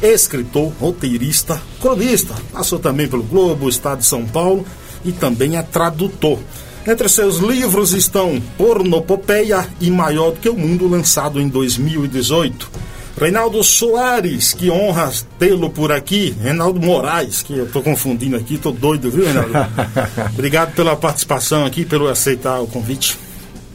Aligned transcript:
escritor, 0.00 0.72
roteirista, 0.80 1.60
cronista. 1.80 2.34
Passou 2.52 2.78
também 2.78 3.08
pelo 3.08 3.24
Globo, 3.24 3.68
Estado 3.68 3.98
de 3.98 4.06
São 4.06 4.24
Paulo 4.24 4.64
e 5.04 5.10
também 5.10 5.56
é 5.56 5.62
tradutor. 5.62 6.38
Entre 6.86 7.08
seus 7.08 7.38
livros 7.38 7.92
estão 7.92 8.40
Pornopopeia 8.58 9.66
e 9.80 9.90
Maior 9.90 10.32
do 10.32 10.40
que 10.40 10.48
o 10.48 10.56
Mundo, 10.56 10.86
lançado 10.86 11.40
em 11.40 11.48
2018. 11.48 12.93
Reinaldo 13.18 13.62
Soares, 13.62 14.52
que 14.52 14.70
honra 14.70 15.10
tê-lo 15.38 15.70
por 15.70 15.92
aqui. 15.92 16.34
Reinaldo 16.40 16.80
Moraes, 16.80 17.42
que 17.42 17.56
eu 17.56 17.64
estou 17.64 17.82
confundindo 17.82 18.36
aqui, 18.36 18.54
estou 18.54 18.72
doido, 18.72 19.10
viu, 19.10 19.24
Reinaldo? 19.24 19.52
Obrigado 20.34 20.74
pela 20.74 20.96
participação 20.96 21.64
aqui, 21.64 21.84
pelo 21.84 22.08
aceitar 22.08 22.60
o 22.60 22.66
convite. 22.66 23.16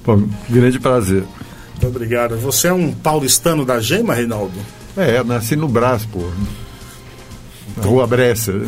Bom, 0.05 0.27
grande 0.49 0.79
prazer. 0.79 1.23
Muito 1.71 1.87
obrigado. 1.87 2.37
Você 2.37 2.67
é 2.67 2.73
um 2.73 2.91
paulistano 2.91 3.63
da 3.65 3.79
Gema, 3.79 4.13
Reinaldo? 4.13 4.59
É, 4.97 5.23
nasci 5.23 5.55
no 5.55 5.67
Brás, 5.67 6.05
pô. 6.05 6.29
Na 7.77 7.83
Rua 7.83 8.05
Brescia. 8.05 8.61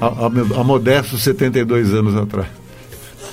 Há, 0.00 0.06
há, 0.06 0.60
há 0.60 0.64
modestos 0.64 1.22
72 1.22 1.92
anos 1.92 2.14
atrás. 2.14 2.46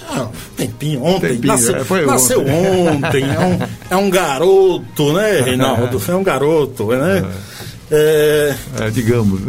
Ah, 0.10 0.28
tempinho, 0.58 1.04
ontem. 1.04 1.30
Tempinho, 1.34 1.54
nasceu, 1.54 1.76
é, 1.76 2.06
nasceu 2.06 2.42
ontem. 2.42 3.24
ontem. 3.24 3.24
é, 3.24 3.40
um, 3.40 3.60
é 3.92 3.96
um 3.96 4.10
garoto, 4.10 5.14
né, 5.14 5.42
Reinaldo? 5.46 6.02
É 6.08 6.16
um 6.16 6.24
garoto, 6.24 6.88
né? 6.88 7.26
É, 7.90 8.56
é, 8.80 8.90
digamos. 8.90 9.42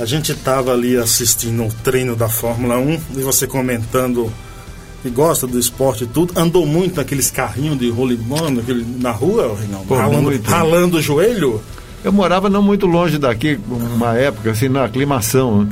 a 0.00 0.04
gente 0.04 0.32
estava 0.32 0.72
ali 0.72 0.96
assistindo 0.96 1.64
o 1.64 1.72
treino 1.84 2.16
da 2.16 2.28
Fórmula 2.28 2.78
1 2.78 3.00
e 3.18 3.20
você 3.20 3.46
comentando 3.46 4.32
que 5.02 5.10
gosta 5.10 5.46
do 5.46 5.58
esporte 5.58 6.04
e 6.04 6.06
tudo, 6.06 6.38
andou 6.38 6.66
muito 6.66 6.96
naqueles 6.96 7.30
carrinhos 7.30 7.78
de 7.78 7.88
rolimão 7.88 8.50
na 8.98 9.12
rua, 9.12 9.56
Reinaldo? 9.56 9.86
Pô, 9.86 9.94
ralando, 9.94 10.42
ralando 10.42 10.96
o 10.96 11.02
joelho? 11.02 11.62
Eu 12.02 12.12
morava 12.12 12.48
não 12.48 12.62
muito 12.62 12.86
longe 12.86 13.18
daqui, 13.18 13.58
uma 13.68 14.16
época, 14.16 14.50
assim, 14.50 14.68
na 14.68 14.84
aclimação. 14.84 15.64
Né? 15.64 15.70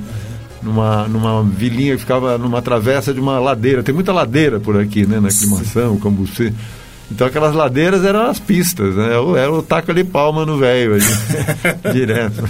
Numa, 0.66 1.08
numa 1.08 1.42
vilinha 1.42 1.94
que 1.94 2.00
ficava 2.00 2.36
numa 2.36 2.60
travessa 2.60 3.14
de 3.14 3.20
uma 3.20 3.38
ladeira. 3.38 3.82
Tem 3.82 3.94
muita 3.94 4.12
ladeira 4.12 4.60
por 4.60 4.78
aqui, 4.78 5.06
né? 5.06 5.20
Na 5.20 5.28
aclimação, 5.28 5.96
Cambuci. 5.98 6.52
Então 7.10 7.26
aquelas 7.26 7.54
ladeiras 7.54 8.04
eram 8.04 8.22
as 8.22 8.40
pistas, 8.40 8.94
né? 8.94 9.08
Era 9.38 9.52
o 9.52 9.62
taco 9.62 9.90
ali 9.90 10.02
palma 10.02 10.44
no 10.44 10.58
velho 10.58 10.98
direto. 11.92 12.42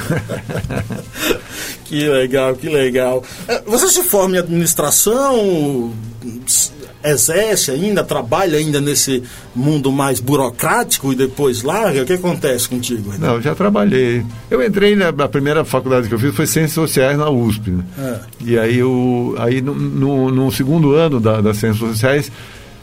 que 1.85 2.09
legal, 2.09 2.55
que 2.55 2.69
legal. 2.69 3.23
É, 3.47 3.63
você 3.67 3.89
se 3.89 4.03
forma 4.03 4.37
em 4.37 4.39
administração? 4.39 5.93
exerce 7.05 7.71
ainda, 7.71 8.03
trabalha 8.03 8.59
ainda 8.59 8.81
nesse 8.81 9.23
mundo 9.55 9.93
mais 9.93 10.21
burocrático 10.21 11.13
e 11.13 11.17
depois 11.17 11.63
larga? 11.63 12.03
O 12.03 12.07
que 12.07 12.15
acontece 12.15 12.69
contigo? 12.69 13.13
Não, 13.19 13.41
já 13.41 13.55
trabalhei. 13.55 14.25
Eu 14.51 14.65
entrei 14.65 14.97
na, 14.97 15.13
na, 15.13 15.29
primeira 15.29 15.65
faculdade 15.65 16.09
que 16.09 16.15
eu 16.15 16.19
fiz 16.19 16.35
foi 16.35 16.47
Ciências 16.47 16.73
Sociais 16.73 17.17
na 17.17 17.31
USP. 17.31 17.71
Né? 17.71 17.85
É. 17.99 18.19
E 18.45 18.59
aí, 18.59 18.79
eu, 18.79 19.35
aí 19.39 19.61
no, 19.63 19.75
no, 19.75 20.31
no 20.31 20.53
segundo 20.53 20.95
ano 20.95 21.21
da, 21.21 21.41
das 21.41 21.59
Ciências 21.59 21.91
Sociais, 21.91 22.33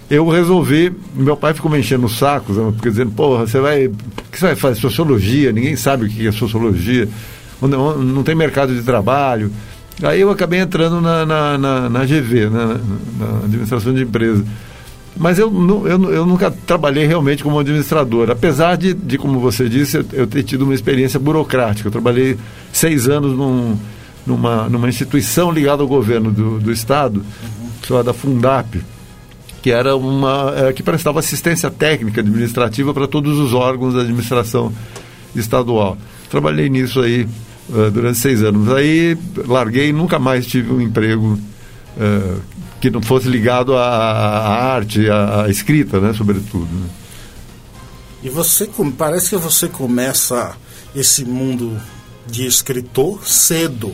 eu 0.10 0.28
resolvi, 0.28 0.92
meu 1.14 1.36
pai 1.36 1.54
ficou 1.54 1.72
me 1.72 1.80
enchendo 1.80 2.06
os 2.06 2.18
sacos, 2.18 2.58
porque 2.74 2.90
dizendo, 2.90 3.12
porra, 3.12 3.48
você 3.48 3.60
vai, 3.60 3.88
o 3.88 3.92
que 4.32 4.40
você 4.40 4.48
vai 4.48 4.56
fazer? 4.56 4.80
Sociologia, 4.80 5.52
ninguém 5.52 5.76
sabe 5.76 6.06
o 6.06 6.10
que 6.10 6.28
é 6.28 6.32
sociologia, 6.32 7.08
não, 7.62 7.98
não 7.98 8.24
tem 8.24 8.36
mercado 8.36 8.74
de 8.74 8.84
trabalho. 8.84 9.52
Aí 10.02 10.20
eu 10.22 10.30
acabei 10.30 10.60
entrando 10.60 11.00
na, 11.00 11.26
na, 11.26 11.58
na, 11.58 11.90
na 11.90 12.06
GV, 12.06 12.50
né, 12.50 12.80
na 13.20 13.46
administração 13.46 13.94
de 13.94 14.04
empresa. 14.04 14.44
Mas 15.16 15.38
eu, 15.38 15.52
eu, 15.86 16.12
eu 16.12 16.26
nunca 16.26 16.50
trabalhei 16.50 17.06
realmente 17.06 17.44
como 17.44 17.60
administrador, 17.60 18.32
apesar 18.32 18.76
de, 18.76 18.94
de 18.94 19.18
como 19.18 19.40
você 19.40 19.70
disse, 19.70 19.98
eu, 19.98 20.06
eu 20.12 20.28
ter 20.28 20.42
tido 20.44 20.64
uma 20.64 20.74
experiência 20.74 21.20
burocrática. 21.20 21.88
Eu 21.88 21.92
trabalhei 21.92 22.36
seis 22.72 23.08
anos 23.08 23.38
num, 23.38 23.78
numa, 24.26 24.68
numa 24.68 24.90
instituição 24.90 25.52
ligada 25.52 25.84
ao 25.84 25.88
governo 25.88 26.32
do, 26.32 26.60
do 26.60 26.72
Estado, 26.72 27.24
chamada 27.86 28.12
Fundap, 28.12 28.82
que 29.64 29.72
era 29.72 29.96
uma 29.96 30.54
é, 30.58 30.74
que 30.74 30.84
prestava 30.84 31.22
assistência 31.22 31.72
técnica 31.72 32.20
administrativa 32.20 32.94
para 32.94 33.08
todos 33.08 33.40
os 33.40 33.54
órgãos 33.54 33.94
da 33.94 34.02
administração 34.02 34.74
estadual. 35.34 35.98
Trabalhei 36.30 36.70
nisso 36.70 37.00
aí 37.00 37.26
uh, 37.70 37.90
durante 37.90 38.20
seis 38.20 38.44
anos. 38.44 38.70
Aí 38.74 39.18
larguei 39.48 39.94
nunca 39.94 40.20
mais 40.20 40.46
tive 40.46 40.70
um 40.74 40.82
emprego 40.82 41.40
uh, 41.96 42.42
que 42.82 42.90
não 42.90 43.02
fosse 43.02 43.30
ligado 43.30 43.74
à, 43.78 43.88
à 43.88 44.74
arte, 44.74 45.10
à, 45.10 45.44
à, 45.44 45.50
escrita, 45.50 45.98
né, 46.02 46.14
sobretudo. 46.14 46.68
Né? 46.70 46.90
E 48.22 48.30
você, 48.30 48.70
parece 48.98 49.30
que 49.30 49.38
você 49.38 49.70
começa 49.70 50.58
esse 50.94 51.24
mundo 51.24 51.80
de 52.28 52.46
escritor 52.46 53.26
cedo. 53.26 53.94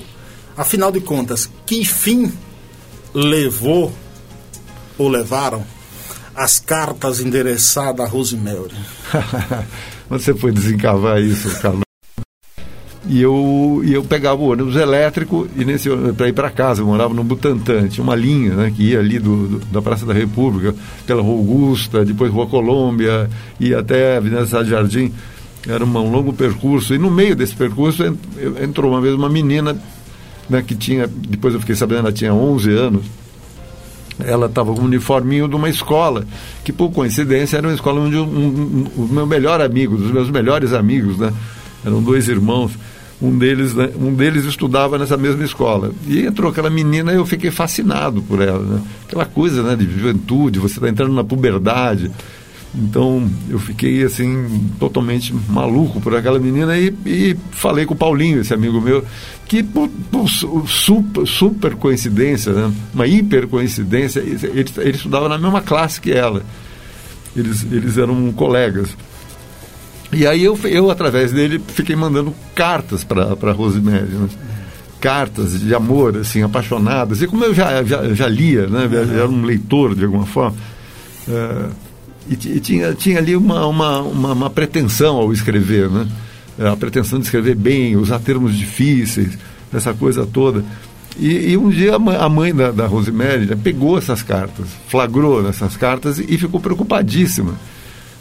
Afinal 0.57 0.91
de 0.91 0.99
contas, 0.99 1.47
que 1.63 1.85
fim 1.85 2.33
levou 3.13 3.93
ou 4.99 5.07
levaram 5.07 5.63
as 6.35 6.59
cartas 6.59 7.19
endereçadas 7.19 8.05
a 8.05 8.07
Rosemary? 8.07 8.75
você 10.07 10.35
foi 10.35 10.51
desencavar 10.51 11.19
isso, 11.19 11.49
Carlos? 11.59 11.83
E 13.07 13.21
eu, 13.21 13.81
e 13.83 13.93
eu 13.93 14.03
pegava 14.03 14.39
o 14.39 14.51
ônibus 14.51 14.75
elétrico 14.75 15.47
e 15.55 15.65
nesse 15.65 15.89
para 16.15 16.27
ir 16.27 16.33
para 16.33 16.51
casa, 16.51 16.81
eu 16.81 16.85
morava 16.85 17.11
no 17.13 17.23
Butantã, 17.23 17.87
tinha 17.87 18.03
uma 18.03 18.15
linha 18.15 18.53
né, 18.53 18.73
que 18.75 18.83
ia 18.83 18.99
ali 18.99 19.17
do, 19.17 19.47
do, 19.47 19.65
da 19.65 19.81
Praça 19.81 20.05
da 20.05 20.13
República, 20.13 20.75
pela 21.07 21.21
Rua 21.21 21.37
Augusta, 21.37 22.05
depois 22.05 22.31
Rua 22.31 22.45
Colômbia, 22.45 23.29
e 23.59 23.73
até 23.73 24.15
a 24.15 24.17
Avenida 24.17 24.45
Cidade 24.45 24.69
Jardim. 24.69 25.13
Era 25.67 25.83
um 25.83 26.11
longo 26.11 26.33
percurso, 26.33 26.93
e 26.93 26.97
no 26.97 27.09
meio 27.09 27.35
desse 27.35 27.55
percurso 27.55 28.03
entrou 28.61 28.91
uma 28.91 29.01
vez 29.01 29.15
uma 29.15 29.29
menina 29.29 29.75
né, 30.49 30.61
que 30.61 30.75
tinha, 30.75 31.07
depois 31.07 31.53
eu 31.53 31.59
fiquei 31.59 31.75
sabendo, 31.75 32.01
ela 32.01 32.11
tinha 32.11 32.33
11 32.33 32.71
anos, 32.71 33.05
ela 34.25 34.47
estava 34.47 34.73
com 34.73 34.81
um 34.81 34.85
uniforminho 34.85 35.47
de 35.47 35.55
uma 35.55 35.69
escola, 35.69 36.25
que 36.63 36.71
por 36.71 36.91
coincidência 36.91 37.57
era 37.57 37.67
uma 37.67 37.73
escola 37.73 38.01
onde 38.01 38.17
um, 38.17 38.23
um, 38.23 38.87
o 38.97 39.07
meu 39.07 39.25
melhor 39.25 39.61
amigo, 39.61 39.97
dos 39.97 40.11
meus 40.11 40.29
melhores 40.29 40.73
amigos, 40.73 41.17
né, 41.17 41.33
eram 41.85 42.01
dois 42.01 42.27
irmãos, 42.27 42.71
um 43.21 43.37
deles, 43.37 43.73
né, 43.73 43.89
um 43.99 44.13
deles 44.13 44.45
estudava 44.45 44.97
nessa 44.97 45.17
mesma 45.17 45.43
escola. 45.43 45.91
E 46.07 46.25
entrou 46.25 46.51
aquela 46.51 46.69
menina 46.69 47.11
e 47.11 47.15
eu 47.15 47.25
fiquei 47.25 47.51
fascinado 47.51 48.21
por 48.21 48.41
ela. 48.41 48.59
Né? 48.59 48.81
Aquela 49.05 49.25
coisa 49.25 49.61
né, 49.61 49.75
de 49.75 49.85
juventude, 49.85 50.59
você 50.59 50.75
está 50.75 50.87
entrando 50.87 51.13
na 51.13 51.23
puberdade. 51.23 52.09
Então 52.75 53.27
eu 53.49 53.57
fiquei 53.57 54.03
assim, 54.03 54.69
totalmente 54.79 55.33
maluco 55.49 55.99
por 55.99 56.15
aquela 56.15 56.37
menina 56.37 56.77
e, 56.77 56.93
e 57.05 57.37
falei 57.51 57.85
com 57.85 57.95
o 57.95 57.97
Paulinho, 57.97 58.41
esse 58.41 58.53
amigo 58.53 58.79
meu, 58.79 59.03
que 59.47 59.63
por, 59.63 59.89
por 60.11 60.29
super, 60.67 61.25
super 61.25 61.75
coincidência, 61.75 62.53
né? 62.53 62.71
uma 62.93 63.07
hiper 63.07 63.47
coincidência, 63.47 64.19
ele, 64.19 64.65
ele 64.77 64.91
estudava 64.91 65.27
na 65.27 65.37
mesma 65.37 65.61
classe 65.61 65.99
que 65.99 66.11
ela. 66.11 66.43
Eles, 67.35 67.65
eles 67.71 67.97
eram 67.97 68.31
colegas. 68.33 68.95
E 70.11 70.25
aí 70.25 70.43
eu, 70.43 70.57
eu 70.63 70.89
através 70.89 71.31
dele, 71.31 71.61
fiquei 71.67 71.95
mandando 71.95 72.33
cartas 72.55 73.03
para 73.03 73.51
Rosemary. 73.51 74.05
Né? 74.05 74.27
Cartas 74.99 75.59
de 75.59 75.73
amor, 75.73 76.17
assim, 76.17 76.41
apaixonadas. 76.41 77.21
E 77.21 77.27
como 77.27 77.45
eu 77.45 77.53
já, 77.53 77.83
já, 77.83 78.13
já 78.13 78.27
lia, 78.27 78.67
né? 78.67 78.89
Já 78.91 79.13
era 79.13 79.29
um 79.29 79.45
leitor 79.45 79.95
de 79.95 80.03
alguma 80.03 80.25
forma. 80.25 80.57
É, 81.27 81.69
e, 82.29 82.33
e 82.33 82.59
tinha, 82.59 82.93
tinha 82.93 83.17
ali 83.17 83.35
uma, 83.35 83.65
uma, 83.65 83.99
uma, 84.01 84.33
uma, 84.33 84.49
pretensão 84.49 85.17
ao 85.17 85.33
escrever, 85.33 85.89
né? 85.89 86.07
A 86.59 86.75
pretensão 86.75 87.19
de 87.19 87.25
escrever 87.25 87.55
bem, 87.55 87.95
usar 87.95 88.19
termos 88.19 88.55
difíceis, 88.55 89.37
essa 89.73 89.93
coisa 89.93 90.25
toda. 90.25 90.63
E, 91.17 91.51
e 91.51 91.57
um 91.57 91.69
dia 91.69 91.95
a 91.95 92.29
mãe, 92.29 92.53
da, 92.53 92.71
da 92.71 92.85
Rosemary 92.85 93.45
né, 93.45 93.57
pegou 93.61 93.97
essas 93.97 94.21
cartas, 94.21 94.67
flagrou 94.87 95.41
nessas 95.41 95.75
cartas 95.75 96.19
e, 96.19 96.37
ficou 96.37 96.59
preocupadíssima 96.59 97.55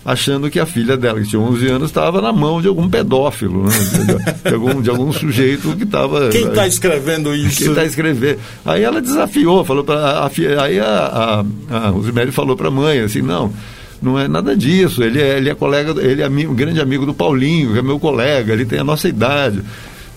achando 0.05 0.49
que 0.49 0.59
a 0.59 0.65
filha 0.65 0.97
dela, 0.97 1.21
que 1.21 1.29
tinha 1.29 1.43
11 1.43 1.67
anos, 1.67 1.91
estava 1.91 2.23
na 2.23 2.33
mão 2.33 2.63
de 2.63 2.69
algum 2.69 2.89
pedófilo, 2.89 3.65
né? 3.65 3.75
de, 3.75 4.49
de, 4.49 4.55
algum, 4.55 4.81
de 4.81 4.89
algum 4.89 5.13
sujeito 5.13 5.77
que 5.77 5.83
estava... 5.83 6.31
Quem 6.31 6.47
está 6.47 6.67
escrevendo 6.67 7.35
isso? 7.35 7.59
Quem 7.59 7.69
está 7.69 7.85
escrevendo. 7.85 8.39
Aí 8.65 8.83
ela 8.83 9.03
desafiou, 9.03 9.67
falou 9.67 9.85
para. 9.85 10.27
Aí 10.63 10.81
a, 10.81 11.45
a, 11.71 11.77
a 11.77 11.89
Rosemary 11.91 12.33
falou 12.33 12.57
para 12.57 12.69
a 12.69 12.71
mãe, 12.71 13.01
assim, 13.01 13.21
não 13.21 13.53
não 14.01 14.19
é 14.19 14.29
nada 14.29 14.57
disso. 14.57 15.03
Ele 15.03 15.21
é, 15.21 15.39
ele 15.39 15.51
é 15.51 15.55
colega, 15.55 16.01
ele 16.01 16.23
é 16.23 16.25
amigo, 16.25 16.55
grande 16.55 16.81
amigo 16.81 17.05
do 17.05 17.15
Paulinho, 17.15 17.73
que 17.73 17.79
é 17.79 17.83
meu 17.83 17.99
colega, 17.99 18.53
ele 18.53 18.65
tem 18.65 18.79
a 18.79 18.85
nossa 18.85 19.09
idade. 19.09 19.63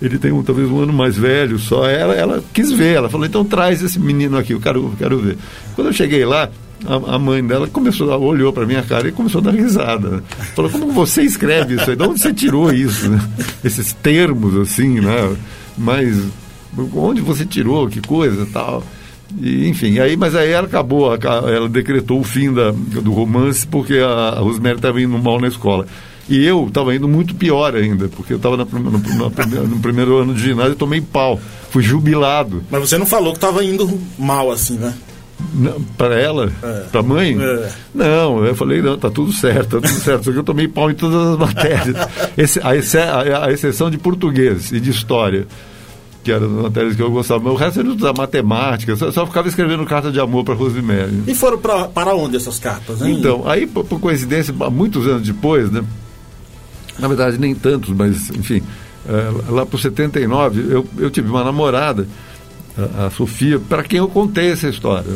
Ele 0.01 0.17
tem 0.17 0.31
um, 0.31 0.41
talvez 0.41 0.67
um 0.67 0.79
ano 0.79 0.93
mais 0.93 1.15
velho 1.15 1.59
só. 1.59 1.87
Ela, 1.87 2.15
ela 2.15 2.43
quis 2.53 2.71
ver, 2.71 2.95
ela 2.95 3.09
falou, 3.09 3.25
então 3.25 3.45
traz 3.45 3.83
esse 3.83 3.99
menino 3.99 4.37
aqui, 4.37 4.53
eu 4.53 4.59
quero, 4.59 4.93
quero 4.97 5.19
ver. 5.19 5.37
Quando 5.75 5.87
eu 5.87 5.93
cheguei 5.93 6.25
lá, 6.25 6.49
a, 6.85 7.19
mãe 7.19 7.45
dela 7.45 7.67
começou, 7.67 8.09
olhou 8.19 8.51
para 8.51 8.65
minha 8.65 8.81
cara 8.81 9.07
e 9.07 9.11
começou 9.11 9.39
a 9.39 9.43
dar 9.45 9.51
risada. 9.51 10.23
Falou, 10.55 10.71
como 10.71 10.91
você 10.91 11.21
escreve 11.21 11.75
isso 11.75 11.89
aí? 11.89 11.95
De 11.95 12.03
onde 12.03 12.19
você 12.19 12.33
tirou 12.33 12.73
isso? 12.73 13.09
Né? 13.09 13.19
Esses 13.63 13.93
termos 13.93 14.55
assim, 14.57 14.99
né? 14.99 15.35
Mas 15.77 16.17
onde 16.95 17.21
você 17.21 17.45
tirou? 17.45 17.87
Que 17.87 18.01
coisa 18.01 18.47
tal? 18.51 18.83
E, 19.39 19.67
enfim, 19.67 19.99
aí, 19.99 20.17
mas 20.17 20.35
aí 20.35 20.51
ela 20.51 20.67
acabou, 20.67 21.13
ela 21.13 21.69
decretou 21.69 22.19
o 22.19 22.23
fim 22.23 22.53
da, 22.53 22.71
do 22.71 23.11
romance 23.11 23.65
porque 23.65 23.97
a, 23.97 24.07
a 24.07 24.39
Rosemary 24.39 24.75
estava 24.75 25.01
indo 25.01 25.17
mal 25.17 25.39
na 25.39 25.47
escola. 25.47 25.85
E 26.29 26.45
eu 26.45 26.67
estava 26.67 26.95
indo 26.95 27.07
muito 27.07 27.35
pior 27.35 27.75
ainda, 27.75 28.07
porque 28.07 28.33
eu 28.33 28.37
estava 28.37 28.55
no, 28.55 28.65
no, 28.65 29.79
primeiro 29.79 30.17
ano 30.17 30.33
de 30.33 30.41
ginásio 30.41 30.73
e 30.73 30.75
tomei 30.75 31.01
pau. 31.01 31.39
Fui 31.69 31.83
jubilado. 31.83 32.63
Mas 32.69 32.89
você 32.89 32.97
não 32.97 33.05
falou 33.05 33.33
que 33.33 33.37
estava 33.37 33.63
indo 33.63 33.99
mal 34.17 34.51
assim, 34.51 34.77
né? 34.77 34.93
Para 35.97 36.19
ela? 36.19 36.51
É. 36.63 36.83
Para 36.91 37.01
a 37.01 37.03
mãe? 37.03 37.37
É. 37.41 37.69
Não, 37.93 38.45
eu 38.45 38.55
falei, 38.55 38.81
não, 38.81 38.97
tá 38.97 39.09
tudo 39.09 39.33
certo, 39.33 39.81
tá 39.81 39.87
tudo 39.87 39.99
certo. 39.99 40.23
Só 40.23 40.31
que 40.31 40.37
eu 40.37 40.43
tomei 40.43 40.67
pau 40.67 40.89
em 40.89 40.93
todas 40.93 41.33
as 41.33 41.37
matérias. 41.39 41.95
Esse, 42.37 42.59
a, 42.59 42.69
a, 42.69 43.45
a, 43.47 43.51
exceção 43.51 43.89
de 43.89 43.97
português 43.97 44.71
e 44.71 44.79
de 44.79 44.89
história, 44.89 45.47
que 46.23 46.31
eram 46.31 46.45
as 46.45 46.63
matérias 46.63 46.95
que 46.95 47.01
eu 47.01 47.11
gostava. 47.11 47.43
Mas 47.43 47.53
o 47.53 47.55
resto 47.55 47.79
era 47.79 47.95
da 47.95 48.13
matemática, 48.13 48.95
só, 48.95 49.11
só, 49.11 49.25
ficava 49.25 49.47
escrevendo 49.47 49.85
carta 49.85 50.11
de 50.11 50.19
amor 50.19 50.43
para 50.43 50.53
Rosemary. 50.53 51.23
E 51.27 51.35
foram 51.35 51.57
pra, 51.57 51.87
para 51.87 52.15
onde 52.15 52.35
essas 52.35 52.59
cartas, 52.59 53.01
hein? 53.01 53.17
Então, 53.19 53.47
aí, 53.47 53.65
por, 53.65 53.83
por 53.85 53.99
coincidência, 53.99 54.53
muitos 54.53 55.07
anos 55.07 55.23
depois, 55.23 55.71
né? 55.71 55.83
Na 56.99 57.07
verdade, 57.07 57.37
nem 57.37 57.55
tantos, 57.55 57.89
mas, 57.89 58.29
enfim, 58.29 58.61
é, 59.07 59.51
lá 59.51 59.65
por 59.65 59.79
79, 59.79 60.61
eu, 60.69 60.87
eu 60.97 61.09
tive 61.09 61.29
uma 61.29 61.43
namorada 61.43 62.07
a, 62.77 63.07
a 63.07 63.09
Sofia, 63.09 63.59
para 63.59 63.83
quem 63.83 63.99
eu 63.99 64.07
contei 64.07 64.51
essa 64.51 64.67
história. 64.67 65.11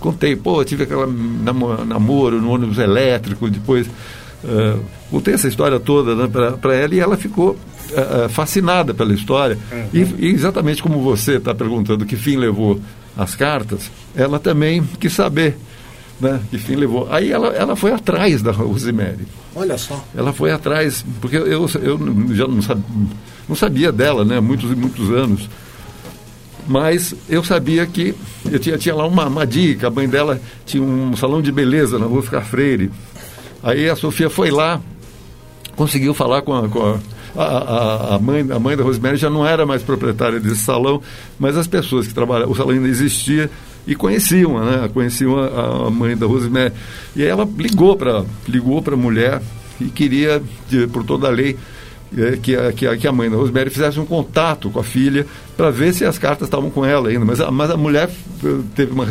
Contei, 0.00 0.36
pô, 0.36 0.60
eu 0.60 0.64
tive 0.64 0.82
aquele 0.82 1.06
namoro 1.86 2.40
no 2.40 2.50
ônibus 2.50 2.78
elétrico, 2.78 3.48
depois 3.48 3.86
uh, 3.86 4.80
contei 5.10 5.34
essa 5.34 5.48
história 5.48 5.80
toda 5.80 6.14
né, 6.14 6.28
para 6.60 6.74
ela 6.74 6.94
e 6.94 7.00
ela 7.00 7.16
ficou 7.16 7.56
uh, 7.94 8.28
fascinada 8.28 8.92
pela 8.92 9.12
história. 9.14 9.58
Uhum. 9.72 9.88
E, 9.92 10.26
e, 10.26 10.30
exatamente 10.30 10.82
como 10.82 11.00
você 11.00 11.36
está 11.36 11.54
perguntando 11.54 12.04
que 12.04 12.16
fim 12.16 12.36
levou 12.36 12.80
as 13.16 13.34
cartas, 13.34 13.90
ela 14.14 14.38
também 14.38 14.82
quis 14.98 15.12
saber 15.12 15.56
né, 16.20 16.40
que 16.50 16.58
fim 16.58 16.76
levou. 16.76 17.08
Aí 17.10 17.30
ela, 17.30 17.48
ela 17.48 17.76
foi 17.76 17.92
atrás 17.92 18.42
da 18.42 18.52
Rosemary. 18.52 19.26
Olha 19.54 19.78
só. 19.78 20.02
Ela 20.16 20.32
foi 20.32 20.50
atrás, 20.50 21.04
porque 21.20 21.36
eu, 21.36 21.68
eu 21.82 21.98
já 22.32 22.46
não 22.46 22.62
sabia, 22.62 22.84
não 23.48 23.56
sabia 23.56 23.92
dela, 23.92 24.24
né, 24.24 24.40
muitos 24.40 24.70
e 24.70 24.74
muitos 24.74 25.10
anos. 25.10 25.48
Mas 26.66 27.14
eu 27.28 27.44
sabia 27.44 27.86
que 27.86 28.14
eu 28.50 28.58
tinha, 28.58 28.78
tinha 28.78 28.94
lá 28.94 29.06
uma, 29.06 29.26
uma 29.26 29.46
dica, 29.46 29.88
a 29.88 29.90
mãe 29.90 30.08
dela 30.08 30.40
tinha 30.64 30.82
um 30.82 31.14
salão 31.14 31.42
de 31.42 31.52
beleza 31.52 31.98
na 31.98 32.06
Rua 32.06 32.20
Oscar 32.20 32.44
Freire. 32.44 32.90
Aí 33.62 33.88
a 33.88 33.96
Sofia 33.96 34.30
foi 34.30 34.50
lá, 34.50 34.80
conseguiu 35.76 36.14
falar 36.14 36.42
com 36.42 36.54
a, 36.54 36.68
com 36.68 36.82
a 36.82 36.98
a, 37.36 38.14
a, 38.14 38.18
mãe, 38.18 38.46
a 38.50 38.58
mãe 38.58 38.76
da 38.76 38.84
Rosemary 38.84 39.16
já 39.16 39.28
não 39.28 39.46
era 39.46 39.66
mais 39.66 39.82
proprietária 39.82 40.38
desse 40.38 40.62
salão, 40.62 41.02
mas 41.38 41.56
as 41.56 41.66
pessoas 41.66 42.06
que 42.06 42.14
trabalhavam, 42.14 42.52
o 42.52 42.56
salão 42.56 42.70
ainda 42.70 42.88
existia 42.88 43.50
e 43.86 43.94
conheciam, 43.94 44.64
né? 44.64 44.88
Conheciam 44.92 45.38
a, 45.38 45.88
a 45.88 45.90
mãe 45.90 46.16
da 46.16 46.26
Rosemary. 46.26 46.72
E 47.14 47.22
aí 47.22 47.28
ela 47.28 47.48
ligou 47.56 47.96
para 47.96 48.24
ligou 48.48 48.82
a 48.86 48.96
mulher 48.96 49.42
e 49.80 49.86
queria, 49.86 50.42
por 50.92 51.04
toda 51.04 51.26
a 51.26 51.30
lei, 51.30 51.56
é, 52.16 52.36
que, 52.36 52.56
que, 52.72 52.96
que 52.96 53.08
a 53.08 53.12
mãe 53.12 53.28
da 53.28 53.36
Rosemary 53.36 53.70
fizesse 53.70 53.98
um 53.98 54.06
contato 54.06 54.70
com 54.70 54.78
a 54.78 54.84
filha 54.84 55.26
para 55.56 55.70
ver 55.70 55.92
se 55.92 56.04
as 56.04 56.16
cartas 56.16 56.46
estavam 56.46 56.70
com 56.70 56.84
ela 56.84 57.08
ainda. 57.08 57.24
Mas 57.24 57.40
a, 57.40 57.50
mas 57.50 57.70
a 57.70 57.76
mulher 57.76 58.08
eh, 58.44 58.60
teve 58.74 58.92
uma, 58.92 59.06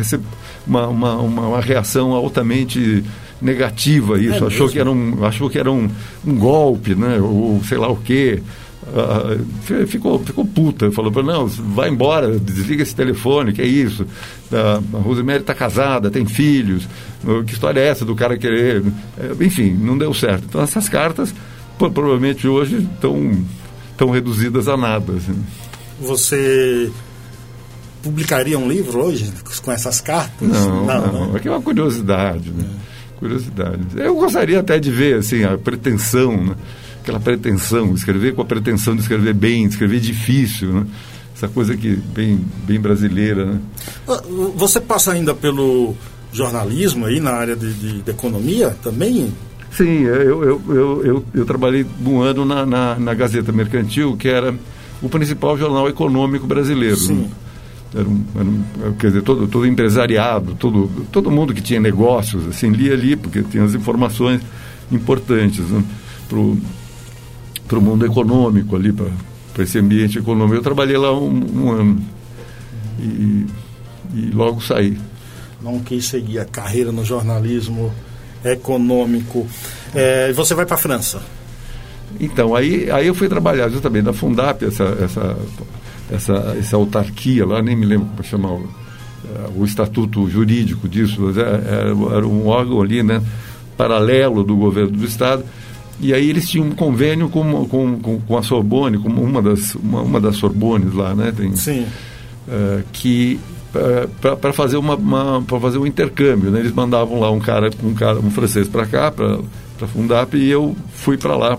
uma, 0.66 0.86
uma, 0.88 1.16
uma 1.18 1.60
reação 1.60 2.12
altamente 2.12 3.04
negativa 3.40 4.16
a 4.16 4.18
isso. 4.18 4.44
É 4.44 4.46
achou, 4.46 4.68
que 4.68 4.78
era 4.78 4.90
um, 4.90 5.24
achou 5.24 5.50
que 5.50 5.58
era 5.58 5.70
um, 5.70 5.88
um 6.26 6.34
golpe, 6.36 6.94
né? 6.94 7.18
ou 7.20 7.62
sei 7.64 7.78
lá 7.78 7.88
o 7.88 7.96
quê. 7.96 8.42
Uh, 8.84 9.86
ficou, 9.86 10.18
ficou 10.18 10.44
puta, 10.44 10.92
falou 10.92 11.10
para 11.10 11.22
não, 11.22 11.46
vai 11.46 11.88
embora, 11.88 12.38
desliga 12.38 12.82
esse 12.82 12.94
telefone, 12.94 13.54
que 13.54 13.62
é 13.62 13.66
isso? 13.66 14.02
Uh, 14.52 14.96
a 14.96 15.00
Rosemary 15.00 15.40
está 15.40 15.54
casada, 15.54 16.10
tem 16.10 16.26
filhos, 16.26 16.86
uh, 17.24 17.42
que 17.44 17.54
história 17.54 17.80
é 17.80 17.86
essa 17.86 18.04
do 18.04 18.14
cara 18.14 18.36
querer? 18.36 18.82
Uh, 18.82 19.42
enfim, 19.42 19.72
não 19.72 19.96
deu 19.96 20.12
certo. 20.12 20.44
Então 20.46 20.60
essas 20.60 20.86
cartas 20.86 21.34
provavelmente 21.78 22.46
hoje 22.46 22.76
estão, 22.76 23.42
estão 23.90 24.10
reduzidas 24.10 24.68
a 24.68 24.76
nada. 24.76 25.14
Assim. 25.14 25.44
Você 26.00 26.90
publicaria 28.02 28.58
um 28.58 28.68
livro 28.68 29.02
hoje 29.02 29.32
com 29.64 29.72
essas 29.72 30.00
cartas? 30.00 30.46
Não, 30.46 30.84
não, 30.84 31.12
não. 31.12 31.26
Né? 31.32 31.38
Aqui 31.38 31.48
é 31.48 31.50
uma 31.50 31.62
curiosidade, 31.62 32.50
né? 32.50 32.68
É. 32.90 32.93
Curiosidade. 33.18 33.80
Eu 33.96 34.14
gostaria 34.14 34.60
até 34.60 34.78
de 34.78 34.90
ver 34.90 35.18
assim 35.18 35.44
a 35.44 35.56
pretensão, 35.56 36.36
né? 36.36 36.54
aquela 37.04 37.20
pretensão, 37.20 37.94
escrever 37.94 38.34
com 38.34 38.40
a 38.40 38.44
pretensão 38.46 38.96
de 38.96 39.02
escrever 39.02 39.34
bem, 39.34 39.64
escrever 39.66 40.00
difícil, 40.00 40.72
né? 40.72 40.86
Essa 41.36 41.48
coisa 41.48 41.76
que 41.76 41.96
bem, 41.96 42.40
bem 42.64 42.80
brasileira, 42.80 43.44
né? 43.44 43.60
Ah, 44.08 44.22
você 44.56 44.80
passa 44.80 45.12
ainda 45.12 45.34
pelo 45.34 45.94
jornalismo 46.32 47.04
aí 47.04 47.20
na 47.20 47.32
área 47.32 47.54
de, 47.54 47.72
de, 47.74 48.02
de 48.02 48.10
economia 48.10 48.76
também? 48.82 49.32
Sim, 49.70 50.02
eu, 50.02 50.44
eu, 50.44 50.62
eu, 50.68 51.04
eu, 51.04 51.24
eu 51.34 51.44
trabalhei 51.44 51.84
um 52.06 52.22
ano 52.22 52.44
na, 52.44 52.64
na, 52.64 52.98
na, 52.98 53.14
Gazeta 53.14 53.52
Mercantil, 53.52 54.16
que 54.16 54.28
era 54.28 54.54
o 55.02 55.08
principal 55.08 55.58
jornal 55.58 55.88
econômico 55.88 56.46
brasileiro. 56.46 56.96
Sim. 56.96 57.28
Era 57.94 58.08
um, 58.08 58.24
era 58.34 58.44
um, 58.44 58.92
quer 58.98 59.06
dizer, 59.08 59.22
todo, 59.22 59.46
todo 59.46 59.66
empresariado, 59.66 60.54
todo, 60.54 60.88
todo 61.12 61.30
mundo 61.30 61.54
que 61.54 61.62
tinha 61.62 61.78
negócios, 61.78 62.46
assim, 62.46 62.70
lia 62.70 62.92
ali, 62.92 63.14
porque 63.14 63.42
tinha 63.42 63.62
as 63.62 63.74
informações 63.74 64.40
importantes 64.90 65.60
né, 65.60 65.84
para 66.28 67.78
o 67.78 67.82
mundo 67.82 68.04
econômico 68.04 68.74
ali, 68.74 68.92
para 68.92 69.62
esse 69.62 69.78
ambiente 69.78 70.18
econômico. 70.18 70.56
Eu 70.56 70.62
trabalhei 70.62 70.96
lá 70.96 71.16
um, 71.16 71.62
um 71.62 71.70
ano 71.70 72.02
e, 72.98 73.46
e 74.14 74.30
logo 74.32 74.60
saí. 74.60 74.98
Não 75.62 75.80
quis 75.80 76.06
seguir 76.06 76.40
a 76.40 76.44
carreira 76.44 76.92
no 76.92 77.04
jornalismo 77.04 77.92
econômico. 78.44 79.46
É, 79.94 80.32
você 80.32 80.54
vai 80.54 80.66
para 80.66 80.74
a 80.74 80.78
França? 80.78 81.22
Então, 82.20 82.54
aí, 82.54 82.90
aí 82.90 83.06
eu 83.06 83.14
fui 83.14 83.28
trabalhar 83.28 83.68
justamente 83.68 84.04
na 84.04 84.12
Fundap, 84.12 84.64
essa, 84.64 84.84
essa, 85.02 85.36
essa, 86.10 86.56
essa 86.58 86.76
autarquia 86.76 87.46
lá, 87.46 87.62
nem 87.62 87.76
me 87.76 87.86
lembro 87.86 88.06
como 88.06 88.24
chamar 88.24 88.52
o, 88.52 88.68
é, 89.24 89.50
o 89.56 89.64
estatuto 89.64 90.28
jurídico 90.28 90.88
disso, 90.88 91.20
mas 91.20 91.36
era, 91.36 91.56
é, 91.56 91.92
é, 91.92 92.16
era 92.16 92.26
um 92.26 92.46
órgão 92.46 92.80
ali, 92.80 93.02
né, 93.02 93.22
paralelo 93.76 94.42
do 94.44 94.56
governo 94.56 94.92
do 94.92 95.04
Estado. 95.04 95.44
E 96.00 96.12
aí 96.12 96.28
eles 96.28 96.48
tinham 96.48 96.66
um 96.66 96.72
convênio 96.72 97.28
com, 97.28 97.66
com, 97.66 97.98
com, 97.98 98.20
com 98.20 98.36
a 98.36 98.42
Sorbonne, 98.42 98.98
como 98.98 99.22
uma 99.22 99.40
das, 99.40 99.74
uma, 99.76 100.02
uma 100.02 100.20
das 100.20 100.36
Sorbones 100.36 100.92
lá, 100.92 101.14
né? 101.14 101.32
Tem, 101.34 101.54
Sim. 101.54 101.86
Uh, 102.48 102.82
que 102.92 103.38
para 104.40 104.52
fazer 104.52 104.76
uma, 104.76 104.96
uma 104.96 105.42
para 105.42 105.58
fazer 105.60 105.78
um 105.78 105.86
intercâmbio, 105.86 106.50
né? 106.50 106.60
Eles 106.60 106.72
mandavam 106.72 107.20
lá 107.20 107.30
um 107.30 107.38
cara, 107.38 107.70
um 107.82 107.94
cara, 107.94 108.18
um 108.18 108.30
francês 108.30 108.66
para 108.66 108.86
cá, 108.86 109.10
para 109.10 109.38
para 109.78 109.88
Fundap 109.88 110.36
e 110.36 110.50
eu 110.50 110.76
fui 110.92 111.16
para 111.16 111.36
lá 111.36 111.58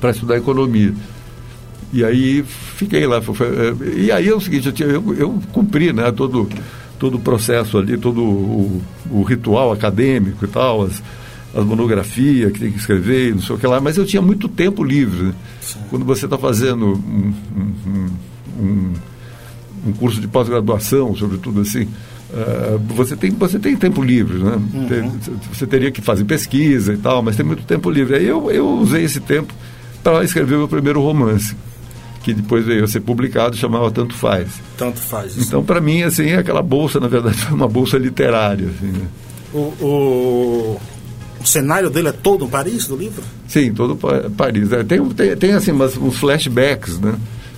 para 0.00 0.10
estudar 0.10 0.36
economia. 0.36 0.94
E 1.94 2.04
aí 2.04 2.42
fiquei 2.42 3.06
lá. 3.06 3.18
É, 3.18 3.96
e 3.96 4.12
aí 4.12 4.28
é 4.28 4.34
o 4.34 4.40
seguinte, 4.40 4.66
eu, 4.66 4.72
tinha, 4.72 4.88
eu, 4.88 5.14
eu 5.14 5.42
cumpri 5.52 5.92
né, 5.92 6.10
todo, 6.10 6.48
todo 6.98 7.16
o 7.16 7.20
processo 7.20 7.78
ali, 7.78 7.96
todo 7.96 8.22
o, 8.22 8.82
o 9.10 9.22
ritual 9.22 9.72
acadêmico 9.72 10.44
e 10.44 10.48
tal, 10.48 10.82
as, 10.82 11.02
as 11.54 11.64
monografias 11.64 12.52
que 12.52 12.58
tem 12.58 12.72
que 12.72 12.78
escrever, 12.78 13.34
não 13.34 13.40
sei 13.40 13.54
o 13.54 13.58
que 13.58 13.66
lá, 13.66 13.80
mas 13.80 13.96
eu 13.96 14.04
tinha 14.04 14.20
muito 14.20 14.48
tempo 14.48 14.82
livre. 14.82 15.26
Né? 15.26 15.34
Quando 15.88 16.04
você 16.04 16.26
está 16.26 16.36
fazendo 16.36 16.84
um, 16.84 17.32
um, 17.56 18.10
um 18.60 18.92
um 19.86 19.92
curso 19.92 20.20
de 20.20 20.26
pós-graduação, 20.26 21.14
sobretudo 21.14 21.60
assim, 21.60 21.88
Uh, 22.34 22.78
você, 22.96 23.14
tem, 23.14 23.30
você 23.30 23.60
tem 23.60 23.76
tempo 23.76 24.02
livre, 24.02 24.42
né? 24.42 24.56
Uhum. 24.56 24.88
Tem, 24.88 25.12
você 25.52 25.68
teria 25.68 25.92
que 25.92 26.02
fazer 26.02 26.24
pesquisa 26.24 26.92
e 26.92 26.96
tal, 26.96 27.22
mas 27.22 27.36
tem 27.36 27.46
muito 27.46 27.62
tempo 27.62 27.88
livre. 27.88 28.16
Aí 28.16 28.26
eu, 28.26 28.50
eu 28.50 28.68
usei 28.70 29.04
esse 29.04 29.20
tempo 29.20 29.54
para 30.02 30.24
escrever 30.24 30.56
o 30.56 30.58
meu 30.58 30.68
primeiro 30.68 31.00
romance, 31.00 31.54
que 32.24 32.32
depois 32.32 32.64
veio 32.64 32.82
a 32.82 32.88
ser 32.88 33.00
publicado, 33.00 33.54
chamava 33.54 33.90
Tanto 33.90 34.14
Faz. 34.14 34.48
Tanto 34.78 34.98
Faz. 34.98 35.36
Então, 35.36 35.62
para 35.62 35.78
mim, 35.78 36.02
assim, 36.02 36.32
aquela 36.32 36.62
bolsa, 36.62 36.98
na 36.98 37.06
verdade, 37.06 37.36
foi 37.44 37.54
uma 37.54 37.68
bolsa 37.68 37.98
literária. 37.98 38.66
Assim, 38.66 38.86
né? 38.86 39.06
o, 39.52 39.58
o, 39.58 40.80
o, 41.38 41.46
cenário 41.46 41.90
dele 41.90 42.08
é 42.08 42.12
todo 42.12 42.48
Paris, 42.48 42.88
do 42.88 42.96
livro? 42.96 43.22
Sim, 43.46 43.74
todo 43.74 43.94
Paris. 43.94 44.72
É, 44.72 44.82
tem, 44.82 45.04
tem, 45.10 45.36
tem, 45.36 45.52
assim, 45.52 45.70
umas, 45.70 45.98
uns 45.98 46.16
flashbacks, 46.16 46.98
né? 46.98 47.14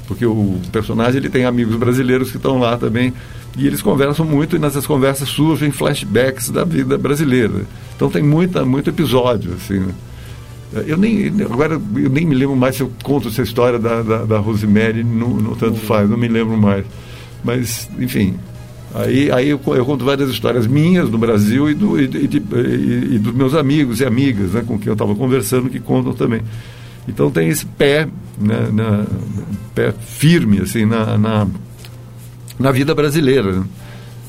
Porque 0.09 0.27
o 0.27 0.59
personagem 0.73 1.19
ele 1.19 1.31
tem 1.31 1.45
amigos 1.45 1.77
brasileiros 1.77 2.31
que 2.31 2.37
estão 2.37 2.59
lá 2.59 2.77
também 2.77 3.13
e 3.57 3.67
eles 3.67 3.81
conversam 3.81 4.27
muito 4.27 4.57
e 4.57 4.59
nessas 4.59 4.85
conversas 4.85 5.29
surgem 5.29 5.71
flashbacks 5.71 6.51
da 6.51 6.65
vida 6.65 6.99
brasileira. 6.99 7.63
Então 7.95 8.11
tem 8.11 8.23
muita, 8.23 8.65
muito 8.65 8.91
episódio, 8.91 9.55
assim. 9.55 9.79
Né? 9.79 9.95
Eu 10.73 10.97
nem, 10.97 11.29
agora 11.43 11.75
eu 11.75 12.11
nem 12.11 12.27
me 12.27 12.35
lembro 12.35 12.57
mais 12.57 12.77
se 12.77 12.83
eu 12.83 12.91
conto 13.03 13.29
essa 13.29 13.43
história 13.43 13.79
da, 13.79 14.03
da, 14.03 14.25
da 14.25 14.39
Rosemary 14.39 15.05
no, 15.05 15.41
no 15.41 15.57
Tanto 15.57 15.79
Faz, 15.79 16.11
não 16.11 16.17
me 16.17 16.29
lembro 16.29 16.57
mais. 16.57 16.85
Mas, 17.45 17.89
enfim, 17.99 18.35
aí, 18.93 19.31
aí 19.31 19.49
eu, 19.49 19.61
eu 19.65 19.87
conto 19.87 20.05
várias 20.05 20.29
histórias 20.29 20.67
minhas 20.67 21.09
do 21.09 21.17
Brasil 21.17 21.71
e, 21.71 21.75
do, 21.75 22.01
e, 22.01 22.09
de, 22.09 22.39
e, 22.39 23.15
e 23.15 23.19
dos 23.19 23.33
meus 23.33 23.55
amigos 23.55 24.01
e 24.01 24.05
amigas 24.05 24.53
né, 24.53 24.65
com 24.67 24.77
quem 24.79 24.89
eu 24.89 24.95
estava 24.95 25.15
conversando 25.15 25.71
que 25.71 25.79
contam 25.79 26.13
também. 26.13 26.43
Então 27.09 27.31
tem 27.31 27.49
esse 27.49 27.65
pé, 27.65 28.09
né, 28.39 28.69
na, 28.73 29.07
pé 29.75 29.93
firme 29.93 30.59
assim, 30.59 30.85
na, 30.85 31.17
na 31.17 31.47
na 32.59 32.73
vida 32.73 32.95
brasileira. 32.95 33.53
Né? 33.53 33.65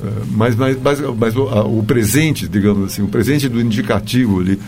É, 0.03 0.09
mas, 0.31 0.55
mas, 0.55 0.77
mas, 0.81 0.99
mas 1.17 1.35
o, 1.35 1.43
o, 1.79 1.83
presente, 1.83 2.47
digamos 2.47 2.91
assim, 2.91 3.01
o 3.01 3.07
presente 3.07 3.49
do 3.49 3.59
indicativo 3.59 4.39
ali 4.39 4.59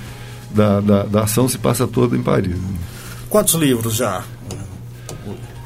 da, 0.51 0.79
da, 0.79 1.03
da 1.03 1.23
ação 1.23 1.47
se 1.47 1.57
passa 1.57 1.87
todo 1.87 2.15
em 2.15 2.21
Paris. 2.21 2.55
Né? 2.55 2.77
Quantos 3.29 3.53
livros 3.55 3.95
já? 3.95 4.23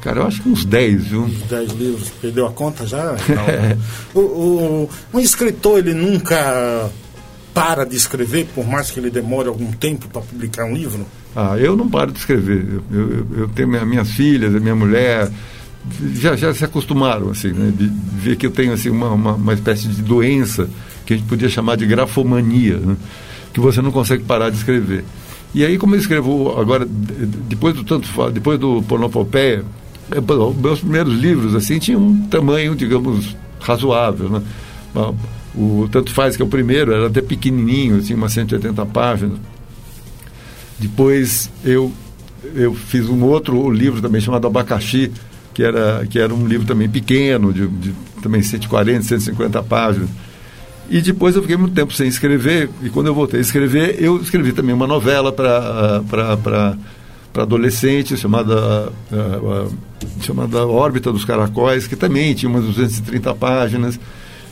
Cara, 0.02 0.20
eu 0.20 0.26
acho 0.26 0.42
que 0.42 0.48
uns 0.50 0.66
10, 0.66 1.06
viu? 1.06 1.22
Uns 1.22 1.42
10 1.48 1.72
livros. 1.72 2.10
Perdeu 2.20 2.46
a 2.46 2.52
conta 2.52 2.86
já? 2.86 3.16
o, 4.14 4.20
o, 4.20 4.90
um 5.14 5.20
escritor, 5.20 5.78
ele 5.78 5.94
nunca 5.94 6.90
para 7.54 7.84
de 7.84 7.96
escrever, 7.96 8.46
por 8.54 8.66
mais 8.66 8.90
que 8.90 9.00
ele 9.00 9.10
demore 9.10 9.48
algum 9.48 9.70
tempo 9.72 10.08
para 10.08 10.20
publicar 10.20 10.66
um 10.66 10.74
livro? 10.74 11.06
Ah, 11.34 11.56
eu 11.56 11.74
não 11.76 11.88
paro 11.88 12.12
de 12.12 12.18
escrever. 12.18 12.66
Eu, 12.90 13.00
eu, 13.00 13.26
eu 13.38 13.48
tenho 13.48 13.68
minhas 13.86 14.10
filhas, 14.10 14.54
a 14.54 14.60
minha 14.60 14.74
mulher, 14.74 15.30
já, 16.14 16.36
já 16.36 16.52
se 16.52 16.64
acostumaram, 16.64 17.30
assim, 17.30 17.52
né? 17.52 17.72
De 17.74 17.86
ver 17.86 18.36
que 18.36 18.46
eu 18.46 18.50
tenho, 18.50 18.72
assim, 18.72 18.90
uma, 18.90 19.10
uma, 19.10 19.32
uma 19.34 19.54
espécie 19.54 19.88
de 19.88 20.02
doença 20.02 20.68
que 21.06 21.14
a 21.14 21.16
gente 21.16 21.26
podia 21.26 21.48
chamar 21.48 21.76
de 21.76 21.86
grafomania, 21.86 22.76
né? 22.76 22.96
Que 23.54 23.60
você 23.60 23.80
não 23.80 23.92
consegue 23.92 24.24
parar 24.24 24.50
de 24.50 24.56
escrever. 24.56 25.04
E 25.54 25.64
aí, 25.64 25.78
como 25.78 25.94
eu 25.94 26.00
escrevo 26.00 26.60
agora, 26.60 26.84
depois 26.84 27.74
do 27.74 27.84
tanto 27.84 28.08
depois 28.32 28.58
do 28.58 28.82
Pornopopeia, 28.82 29.64
é, 30.10 30.60
meus 30.60 30.80
primeiros 30.80 31.14
livros, 31.14 31.54
assim, 31.54 31.78
tinham 31.78 32.00
um 32.00 32.26
tamanho, 32.26 32.74
digamos, 32.74 33.36
razoável, 33.60 34.28
né? 34.28 34.42
O 35.54 35.88
Tanto 35.90 36.12
Faz, 36.12 36.36
que 36.36 36.42
é 36.42 36.44
o 36.44 36.48
primeiro, 36.48 36.92
era 36.92 37.06
até 37.06 37.22
pequenininho, 37.22 37.98
assim, 37.98 38.14
umas 38.14 38.32
180 38.32 38.84
páginas. 38.86 39.38
Depois 40.78 41.48
eu, 41.64 41.92
eu 42.54 42.74
fiz 42.74 43.08
um 43.08 43.22
outro 43.22 43.70
livro 43.70 44.02
também 44.02 44.20
chamado 44.20 44.48
Abacaxi, 44.48 45.12
que 45.54 45.62
era, 45.62 46.04
que 46.10 46.18
era 46.18 46.34
um 46.34 46.46
livro 46.46 46.66
também 46.66 46.88
pequeno, 46.88 47.52
de, 47.52 47.68
de 47.68 47.94
também 48.20 48.42
140, 48.42 49.02
150 49.04 49.62
páginas. 49.62 50.10
E 50.88 51.00
depois 51.00 51.34
eu 51.34 51.42
fiquei 51.42 51.56
muito 51.56 51.74
tempo 51.74 51.92
sem 51.92 52.06
escrever, 52.06 52.68
e 52.82 52.90
quando 52.90 53.06
eu 53.06 53.14
voltei 53.14 53.38
a 53.38 53.42
escrever, 53.42 53.96
eu 53.98 54.20
escrevi 54.20 54.52
também 54.52 54.74
uma 54.74 54.86
novela 54.86 55.32
para 55.32 56.76
adolescentes 57.34 58.20
chamada, 58.20 58.92
uh, 59.10 59.66
uh, 59.66 59.72
chamada 60.20 60.66
Órbita 60.66 61.10
dos 61.10 61.24
Caracóis, 61.24 61.86
que 61.86 61.96
também 61.96 62.34
tinha 62.34 62.50
umas 62.50 62.64
230 62.64 63.34
páginas. 63.34 63.98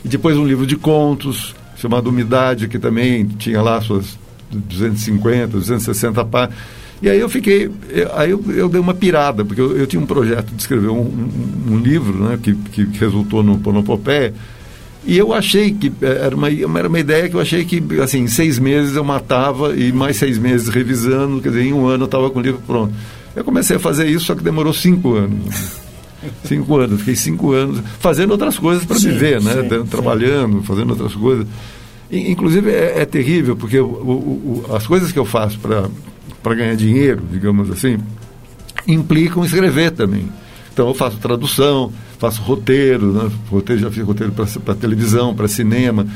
E 0.03 0.07
depois 0.07 0.35
um 0.35 0.45
livro 0.45 0.65
de 0.65 0.75
contos 0.75 1.55
chamado 1.77 2.07
Umidade, 2.07 2.67
que 2.67 2.79
também 2.79 3.25
tinha 3.25 3.61
lá 3.61 3.79
suas 3.79 4.17
250, 4.51 5.47
260 5.47 6.25
páginas. 6.25 6.57
E 7.01 7.09
aí 7.09 7.19
eu 7.19 7.27
fiquei, 7.27 7.69
aí 8.15 8.31
eu, 8.31 8.43
eu 8.47 8.69
dei 8.69 8.79
uma 8.79 8.93
pirada, 8.93 9.43
porque 9.43 9.59
eu, 9.59 9.77
eu 9.77 9.85
tinha 9.85 10.01
um 10.01 10.05
projeto 10.05 10.53
de 10.53 10.61
escrever 10.61 10.87
um, 10.87 11.01
um, 11.01 11.73
um 11.73 11.77
livro, 11.77 12.23
né, 12.23 12.39
que, 12.41 12.55
que 12.55 12.85
resultou 12.97 13.43
no 13.43 13.59
Ponopopeia, 13.59 14.33
e 15.05 15.17
eu 15.17 15.33
achei 15.33 15.71
que 15.71 15.91
é, 16.01 16.25
era 16.25 16.35
uma, 16.35 16.49
era 16.49 16.87
uma 16.87 16.99
ideia 16.99 17.27
que 17.27 17.35
eu 17.35 17.39
achei 17.41 17.65
que, 17.65 17.83
assim, 18.01 18.27
seis 18.27 18.57
meses 18.57 18.95
eu 18.95 19.03
matava 19.03 19.75
e 19.75 19.91
mais 19.91 20.17
seis 20.17 20.37
meses 20.37 20.69
revisando, 20.69 21.41
quer 21.41 21.49
dizer, 21.49 21.63
em 21.63 21.73
um 21.73 21.85
ano 21.87 22.03
eu 22.03 22.05
estava 22.05 22.29
com 22.29 22.39
o 22.39 22.41
livro 22.41 22.61
pronto. 22.65 22.93
Eu 23.35 23.43
comecei 23.43 23.75
a 23.75 23.79
fazer 23.79 24.07
isso, 24.07 24.25
só 24.25 24.35
que 24.35 24.43
demorou 24.43 24.73
cinco 24.73 25.13
anos. 25.13 25.81
cinco 26.45 26.77
anos, 26.77 26.99
fiquei 26.99 27.15
cinco 27.15 27.51
anos 27.51 27.81
fazendo 27.99 28.31
outras 28.31 28.57
coisas 28.57 28.85
para 28.85 28.97
viver, 28.97 29.41
né? 29.41 29.67
Sim, 29.67 29.85
Trabalhando, 29.85 30.59
sim. 30.59 30.63
fazendo 30.63 30.91
outras 30.91 31.13
coisas. 31.13 31.45
E, 32.09 32.31
inclusive 32.31 32.71
é, 32.71 33.01
é, 33.01 33.05
terrível, 33.05 33.55
porque 33.55 33.79
o, 33.79 33.85
o, 33.85 34.63
o, 34.69 34.75
as 34.75 34.87
coisas 34.87 35.11
que 35.11 35.19
eu 35.19 35.25
faço 35.25 35.59
para 35.59 36.55
ganhar 36.55 36.75
dinheiro, 36.75 37.23
digamos 37.29 37.69
assim, 37.71 37.97
implicam 38.87 39.43
escrever 39.43 39.91
também. 39.91 40.29
Então 40.71 40.87
eu 40.87 40.93
faço 40.93 41.17
tradução, 41.17 41.91
faço 42.23 42.41
roteiro, 42.41 43.11
né? 43.11 43.29
roteiro 43.51 43.81
já 43.81 43.91
fiz 43.91 44.01
roteiro 44.01 44.31
para 44.31 44.75
televisão, 44.75 45.35
para 45.35 45.45
cinema. 45.49 46.07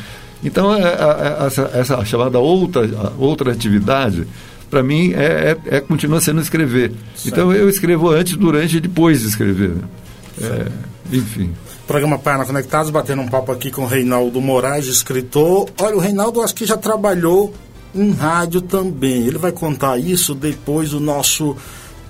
Então 0.42 0.74
é, 0.74 0.80
é, 0.80 0.86
é, 0.86 1.46
essa, 1.46 1.72
essa, 1.74 2.06
chamada 2.06 2.40
outra, 2.40 2.90
outra 3.18 3.52
atividade, 3.52 4.26
para 4.70 4.82
mim, 4.82 5.12
é, 5.14 5.58
é, 5.66 5.76
é, 5.78 5.80
continua 5.82 6.22
sendo 6.22 6.40
escrever. 6.40 6.94
Certo. 7.14 7.28
Então 7.28 7.52
eu 7.52 7.68
escrevo 7.68 8.10
antes, 8.10 8.38
durante 8.38 8.78
e 8.78 8.80
depois 8.80 9.22
de 9.22 9.28
escrever. 9.28 9.72
Né? 9.72 9.84
É, 10.42 10.68
enfim. 11.18 11.52
Programa 11.86 12.18
Página 12.18 12.46
Conectados, 12.46 12.90
batendo 12.90 13.22
um 13.22 13.28
papo 13.28 13.52
aqui 13.52 13.70
com 13.70 13.82
o 13.82 13.88
Reinaldo 13.88 14.40
Moraes, 14.40 14.88
escritor. 14.88 15.70
Olha, 15.78 15.96
o 15.98 16.00
Reinaldo 16.00 16.42
acho 16.42 16.56
que 16.56 16.66
já 16.66 16.78
trabalhou 16.78 17.54
em 17.94 18.12
rádio 18.12 18.62
também. 18.62 19.28
Ele 19.28 19.38
vai 19.38 19.52
contar 19.52 19.98
isso 19.98 20.34
depois 20.34 20.92
do 20.92 21.02
nosso 21.02 21.58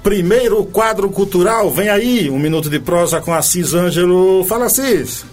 primeiro 0.04 0.64
quadro 0.66 1.10
cultural. 1.10 1.72
Vem 1.72 1.90
aí, 1.90 2.30
um 2.30 2.40
minuto 2.40 2.70
de 2.70 2.80
prosa 2.80 3.22
com 3.22 3.34
Assis 3.34 3.74
Ângelo. 3.74 4.44
Fala, 4.46 4.66
Assis. 4.66 5.26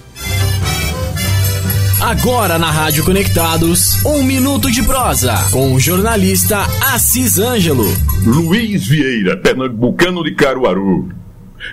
Agora 2.01 2.59
na 2.59 2.71
Rádio 2.71 3.03
Conectados, 3.03 4.05
um 4.05 4.23
minuto 4.23 4.71
de 4.71 4.83
prosa 4.83 5.35
com 5.51 5.73
o 5.73 5.81
jornalista 5.81 6.59
Assis 6.93 7.39
Ângelo. 7.39 7.87
Luiz 8.27 8.87
Vieira, 8.87 9.39
pernambucano 9.39 10.23
de 10.23 10.35
Caruaru. 10.35 11.09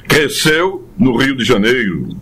Cresceu 0.08 0.88
no 0.98 1.18
Rio 1.18 1.36
de 1.36 1.44
Janeiro. 1.44 2.16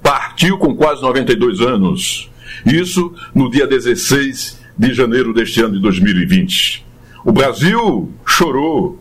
Partiu 0.00 0.56
com 0.58 0.74
quase 0.74 1.02
92 1.02 1.60
anos. 1.60 2.30
Isso 2.64 3.12
no 3.34 3.50
dia 3.50 3.66
16 3.66 4.60
de 4.78 4.94
janeiro 4.94 5.34
deste 5.34 5.60
ano 5.60 5.74
de 5.74 5.80
2020. 5.80 6.86
O 7.24 7.32
Brasil 7.32 8.08
chorou, 8.24 9.00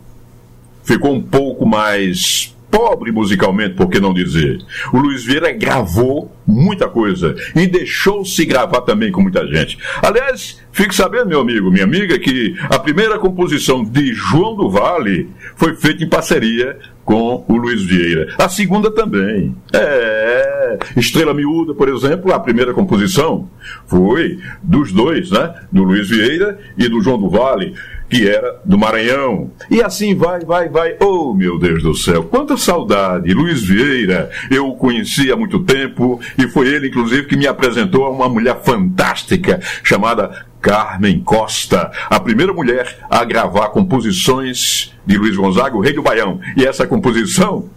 ficou 0.88 1.14
um 1.14 1.22
pouco 1.22 1.66
mais 1.66 2.56
pobre 2.72 3.12
musicalmente, 3.12 3.76
por 3.76 3.90
que 3.90 4.00
não 4.00 4.14
dizer? 4.14 4.60
O 4.94 4.98
Luiz 4.98 5.26
Vieira 5.26 5.52
gravou 5.52 6.32
muita 6.46 6.88
coisa 6.88 7.36
e 7.56 7.66
deixou-se 7.66 8.46
gravar 8.46 8.82
também 8.82 9.12
com 9.12 9.22
muita 9.22 9.46
gente. 9.48 9.78
Aliás, 10.02 10.62
fique 10.72 10.94
sabendo, 10.96 11.28
meu 11.28 11.42
amigo, 11.42 11.72
minha 11.72 11.86
amiga, 11.86 12.20
que 12.20 12.56
a 12.70 12.78
primeira 12.80 13.18
composição 13.20 13.84
de 13.84 14.14
João 14.14 14.56
do 14.56 14.70
Vale 14.70 15.30
foi 15.56 15.76
feita 15.76 16.04
em 16.04 16.10
parceria 16.10 16.78
com 17.04 17.46
o 17.48 17.56
Luiz 17.56 17.84
Vieira. 17.84 18.36
A 18.38 18.50
segunda 18.50 18.92
também. 18.92 19.56
É. 19.74 20.78
Estrela 20.98 21.34
Miúda, 21.34 21.74
por 21.74 21.88
exemplo, 21.88 22.34
a 22.34 22.40
primeira 22.40 22.74
composição 22.74 23.50
foi 23.86 24.40
dos 24.62 24.92
dois, 24.92 25.32
né? 25.32 25.54
Do 25.72 25.84
Luiz 25.84 26.10
Vieira 26.10 26.60
e 26.78 26.90
do 26.90 27.02
João 27.02 27.18
do 27.18 27.30
Vale 27.30 27.74
que 28.10 28.28
era 28.28 28.60
do 28.64 28.78
Maranhão. 28.78 29.52
E 29.70 29.82
assim 29.82 30.16
vai, 30.16 30.42
vai, 30.42 30.70
vai. 30.70 30.96
Oh, 31.00 31.34
meu 31.34 31.60
Deus 31.60 31.84
do 31.84 31.94
céu, 31.94 32.24
quanta 32.24 32.58
saudade. 32.58 33.34
Luiz 33.34 33.64
Vieira, 33.64 34.30
eu 34.50 34.68
o 34.68 34.76
conheci 34.76 35.32
há 35.32 35.36
muito 35.36 35.60
tempo 35.64 36.20
e 36.38 36.48
foi 36.48 36.68
ele, 36.68 36.88
inclusive, 36.88 37.28
que 37.28 37.36
me 37.36 37.48
apresentou 37.48 38.06
a 38.06 38.10
uma 38.10 38.30
mulher 38.30 38.62
fantástica 38.64 39.60
chamada 39.84 40.46
Carmen 40.62 41.20
Costa, 41.22 41.92
a 42.10 42.20
primeira 42.20 42.54
mulher 42.54 43.00
a 43.10 43.24
gravar 43.24 43.70
composições 43.70 44.94
de 45.06 45.18
Luiz 45.18 45.36
Gonzaga, 45.36 45.76
o 45.76 45.82
rei 45.82 45.94
do 45.94 46.02
Baião. 46.02 46.40
E 46.56 46.66
essa 46.66 46.88
composição 46.88 47.70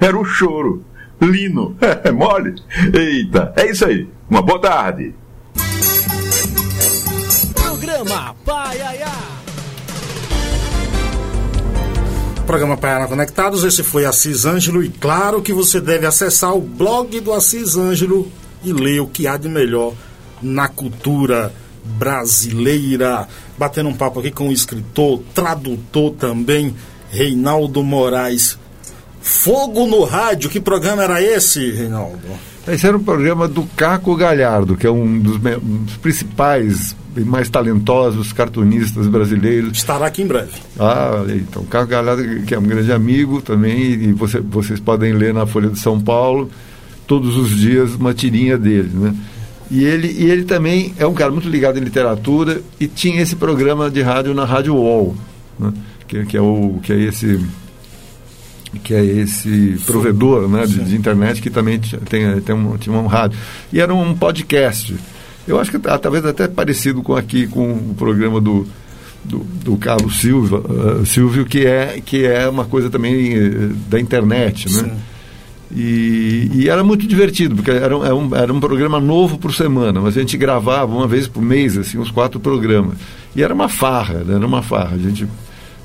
era 0.00 0.16
um 0.16 0.24
choro. 0.24 0.84
Lino, 1.20 1.76
é 2.04 2.10
mole. 2.10 2.56
Eita, 2.92 3.52
é 3.56 3.70
isso 3.70 3.86
aí. 3.86 4.06
Uma 4.28 4.42
boa 4.42 4.60
tarde. 4.60 5.14
Programa 7.54 8.34
Pai 8.44 8.78
Programa 12.46 12.76
Paiana 12.76 13.08
Conectados, 13.08 13.64
esse 13.64 13.82
foi 13.82 14.04
Assis 14.04 14.44
Ângelo 14.44 14.80
e 14.82 14.88
claro 14.88 15.42
que 15.42 15.52
você 15.52 15.80
deve 15.80 16.06
acessar 16.06 16.54
o 16.54 16.60
blog 16.60 17.18
do 17.18 17.32
Assis 17.32 17.76
Ângelo 17.76 18.30
e 18.62 18.72
ler 18.72 19.00
o 19.00 19.08
que 19.08 19.26
há 19.26 19.36
de 19.36 19.48
melhor 19.48 19.94
na 20.40 20.68
cultura 20.68 21.52
brasileira. 21.84 23.26
Batendo 23.58 23.88
um 23.88 23.94
papo 23.94 24.20
aqui 24.20 24.30
com 24.30 24.48
o 24.48 24.52
escritor, 24.52 25.20
tradutor 25.34 26.12
também, 26.12 26.72
Reinaldo 27.10 27.82
Moraes. 27.82 28.56
Fogo 29.20 29.84
no 29.86 30.04
Rádio, 30.04 30.48
que 30.48 30.60
programa 30.60 31.02
era 31.02 31.20
esse, 31.20 31.72
Reinaldo? 31.72 32.28
Esse 32.68 32.86
era 32.86 32.96
um 32.96 33.02
programa 33.02 33.48
do 33.48 33.64
Caco 33.76 34.14
Galhardo, 34.14 34.76
que 34.76 34.86
é 34.86 34.90
um 34.90 35.18
dos, 35.18 35.36
um 35.36 35.82
dos 35.82 35.96
principais 35.96 36.94
e 37.16 37.20
mais 37.24 37.48
talentosos 37.48 38.32
cartunistas 38.32 39.06
brasileiros. 39.06 39.76
Estará 39.76 40.06
aqui 40.06 40.22
em 40.22 40.26
breve. 40.26 40.52
Ah, 40.78 41.24
então, 41.28 41.64
Caco 41.64 41.88
Galhardo, 41.88 42.42
que 42.42 42.54
é 42.54 42.58
um 42.58 42.62
grande 42.62 42.92
amigo 42.92 43.40
também, 43.40 43.92
e 43.92 44.12
você, 44.12 44.40
vocês 44.40 44.80
podem 44.80 45.12
ler 45.12 45.32
na 45.32 45.46
Folha 45.46 45.68
de 45.68 45.78
São 45.78 46.00
Paulo 46.00 46.50
todos 47.06 47.36
os 47.36 47.50
dias 47.50 47.94
uma 47.94 48.12
tirinha 48.12 48.58
dele, 48.58 48.90
né? 48.92 49.14
E 49.70 49.84
ele, 49.84 50.08
e 50.12 50.30
ele 50.30 50.44
também 50.44 50.94
é 50.96 51.06
um 51.06 51.14
cara 51.14 51.32
muito 51.32 51.48
ligado 51.48 51.78
em 51.78 51.82
literatura 51.82 52.62
e 52.78 52.86
tinha 52.86 53.20
esse 53.20 53.34
programa 53.34 53.90
de 53.90 54.00
rádio 54.00 54.32
na 54.32 54.44
Rádio 54.44 54.74
UOL, 54.74 55.16
né? 55.58 55.72
que, 56.06 56.24
que, 56.24 56.36
é 56.36 56.40
o, 56.40 56.78
que 56.82 56.92
é 56.92 57.00
esse 57.00 57.44
que 58.84 58.94
é 58.94 59.04
esse 59.04 59.80
provedor 59.86 60.48
né, 60.48 60.66
de, 60.66 60.84
de, 60.84 60.96
internet 60.96 61.40
que 61.40 61.48
também 61.48 61.80
tem, 61.80 62.40
tem 62.42 62.54
um, 62.54 62.76
tinha 62.76 62.94
um 62.94 63.06
rádio. 63.06 63.38
E 63.72 63.80
era 63.80 63.92
um 63.94 64.14
podcast. 64.14 64.94
Eu 65.46 65.60
acho 65.60 65.70
que 65.70 65.88
ah, 65.88 65.98
talvez 65.98 66.24
até 66.24 66.48
parecido 66.48 67.02
com 67.02 67.14
aqui 67.14 67.46
com 67.46 67.72
o 67.72 67.94
programa 67.96 68.40
do, 68.40 68.66
do, 69.24 69.38
do 69.38 69.76
Carlos 69.76 70.20
Silva, 70.20 70.58
uh, 70.58 71.06
Silvio, 71.06 71.44
que 71.44 71.66
é, 71.66 72.00
que 72.04 72.24
é 72.24 72.48
uma 72.48 72.64
coisa 72.64 72.90
também 72.90 73.38
uh, 73.38 73.74
da 73.88 74.00
internet, 74.00 74.72
né? 74.72 74.96
E, 75.70 76.48
e, 76.54 76.68
era 76.68 76.84
muito 76.84 77.06
divertido, 77.06 77.56
porque 77.56 77.70
era, 77.72 77.96
era, 77.96 78.14
um, 78.14 78.34
era 78.34 78.52
um 78.52 78.60
programa 78.60 79.00
novo 79.00 79.36
por 79.36 79.52
semana, 79.52 80.00
mas 80.00 80.16
a 80.16 80.20
gente 80.20 80.36
gravava 80.36 80.94
uma 80.94 81.08
vez 81.08 81.26
por 81.26 81.42
mês, 81.42 81.76
assim, 81.76 81.98
uns 81.98 82.10
quatro 82.10 82.38
programas. 82.38 82.96
E 83.34 83.42
era 83.42 83.52
uma 83.52 83.68
farra, 83.68 84.22
né? 84.24 84.36
era 84.36 84.46
uma 84.46 84.62
farra. 84.62 84.94
A 84.94 84.98
gente 84.98 85.26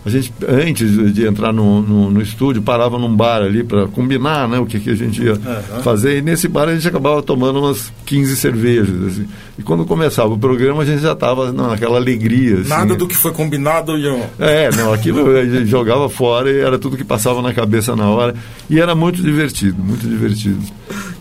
a 0.04 0.10
gente, 0.10 0.34
antes 0.48 1.14
de 1.14 1.28
entrar 1.28 1.54
no, 1.54 1.80
no, 1.80 2.10
no 2.10 2.22
estúdio, 2.22 2.60
parava 2.60 2.98
num 2.98 3.16
bar 3.16 3.44
ali 3.44 3.64
para 3.64 3.88
combinar 3.88 4.50
né, 4.50 4.58
o 4.58 4.66
que, 4.66 4.80
que 4.80 4.90
a 4.90 4.96
gente 4.96 5.22
ia 5.22 5.34
uhum. 5.34 5.84
fazer. 5.84 6.18
E 6.18 6.22
nesse 6.24 6.48
bar 6.48 6.68
a 6.68 6.74
gente 6.74 6.88
acabava 6.88 7.22
tomando 7.22 7.60
umas 7.60 7.94
15 8.08 8.36
cervejas. 8.36 9.04
Assim. 9.06 9.28
E 9.60 9.62
quando 9.62 9.86
começava 9.86 10.34
o 10.34 10.40
programa, 10.40 10.82
a 10.82 10.86
gente 10.86 11.04
já 11.04 11.12
estava 11.12 11.52
naquela 11.52 11.98
alegria. 11.98 12.62
Assim. 12.62 12.70
Nada 12.70 12.96
do 12.96 13.08
que 13.08 13.16
foi 13.16 13.32
combinado, 13.32 13.96
Ian. 13.96 14.22
É, 14.40 14.72
não, 14.76 14.92
aquilo 14.92 15.38
a 15.38 15.46
gente 15.46 15.68
jogava 15.68 16.10
fora 16.10 16.50
e 16.50 16.60
era 16.60 16.80
tudo 16.80 16.98
que 16.98 17.04
passava 17.04 17.40
na 17.44 17.54
cabeça 17.54 17.96
na 17.96 18.10
hora. 18.10 18.34
E 18.68 18.80
era 18.80 18.96
muito 18.96 19.22
divertido, 19.22 19.84
muito 19.84 20.08
divertido. 20.08 20.62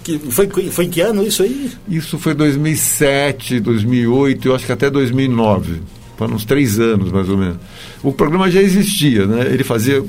Que, 0.03 0.19
foi, 0.19 0.49
foi 0.71 0.87
em 0.87 0.91
que 0.91 1.03
ano 1.03 1.23
isso 1.23 1.43
aí? 1.43 1.71
Isso 1.87 2.19
foi 2.19 2.33
2007, 2.33 3.61
2008, 3.61 4.49
eu 4.49 4.55
acho 4.55 4.65
que 4.65 4.73
até 4.73 4.89
2009 4.89 5.83
foram 6.21 6.35
uns 6.35 6.45
três 6.45 6.79
anos 6.79 7.11
mais 7.11 7.29
ou 7.29 7.37
menos. 7.39 7.57
O 8.03 8.13
programa 8.13 8.51
já 8.51 8.63
existia, 8.63 9.27
né? 9.27 9.47
Ele 9.47 9.65
fazia 9.65 10.03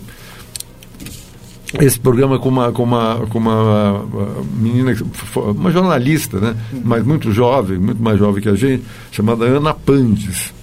esse 1.80 2.00
programa 2.00 2.38
com 2.38 2.50
uma, 2.50 2.72
com 2.72 2.84
uma, 2.84 3.26
com 3.30 3.38
uma 3.38 4.06
menina, 4.54 4.94
uma 5.36 5.72
jornalista, 5.72 6.40
né? 6.40 6.56
Mas 6.84 7.06
muito 7.06 7.32
jovem, 7.32 7.78
muito 7.78 8.02
mais 8.02 8.20
jovem 8.20 8.42
que 8.42 8.50
a 8.50 8.56
gente, 8.56 8.84
chamada 9.12 9.46
Ana 9.46 9.74
Pandes. 9.74 10.54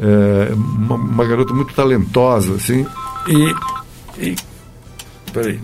É, 0.00 0.52
uma, 0.54 0.94
uma, 0.94 1.24
garota 1.24 1.52
muito 1.52 1.74
talentosa, 1.74 2.54
assim. 2.54 2.86
E. 3.26 4.24
e 4.24 4.36
peraí. 5.32 5.60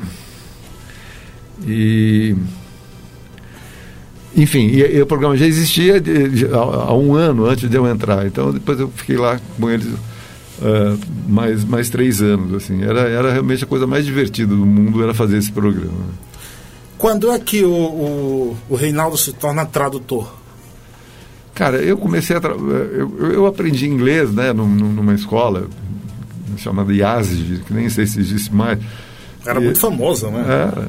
E 1.67 2.37
enfim, 4.37 4.67
e, 4.67 4.97
e, 4.97 5.01
o 5.01 5.07
programa 5.07 5.37
já 5.37 5.47
existia 5.47 6.01
de, 6.01 6.29
de, 6.29 6.47
há, 6.47 6.59
há, 6.59 6.95
um 6.95 7.15
ano 7.15 7.47
antes 7.47 7.71
de 7.71 7.77
eu 7.77 7.87
entrar. 7.87 8.27
Então 8.27 8.53
depois 8.53 8.79
eu 8.81 8.89
fiquei 8.89 9.17
lá 9.17 9.41
com 9.59 9.71
eles 9.71 9.87
uh, 10.61 10.99
mais, 11.29 11.65
mais 11.65 11.89
três 11.89 12.21
anos. 12.21 12.55
Assim. 12.55 12.83
Era, 12.83 13.01
era 13.09 13.33
realmente 13.33 13.65
a 13.65 13.67
coisa 13.67 13.87
mais 13.87 14.05
divertida 14.05 14.55
do 14.55 14.67
mundo 14.67 15.03
era 15.03 15.15
fazer 15.15 15.39
esse 15.39 15.51
programa. 15.51 16.25
Quando 16.99 17.31
é 17.31 17.39
que 17.39 17.65
o, 17.65 17.71
o, 17.71 18.57
o 18.69 18.75
Reinaldo 18.75 19.17
se 19.17 19.33
torna 19.33 19.67
tradutor? 19.67 20.33
Cara, 21.55 21.77
eu 21.77 21.97
comecei 21.97 22.37
a. 22.37 22.41
Eu, 22.41 23.33
eu 23.33 23.47
aprendi 23.47 23.87
inglês 23.87 24.33
né, 24.33 24.53
numa 24.53 25.15
escola 25.15 25.69
chamada 26.57 26.93
IASG, 26.93 27.63
que 27.67 27.73
nem 27.73 27.89
sei 27.89 28.07
se 28.07 28.19
existe 28.19 28.53
mais. 28.55 28.79
Era 29.47 29.61
e, 29.61 29.65
muito 29.65 29.79
famosa, 29.79 30.31
né? 30.31 30.45
Era 30.47 30.89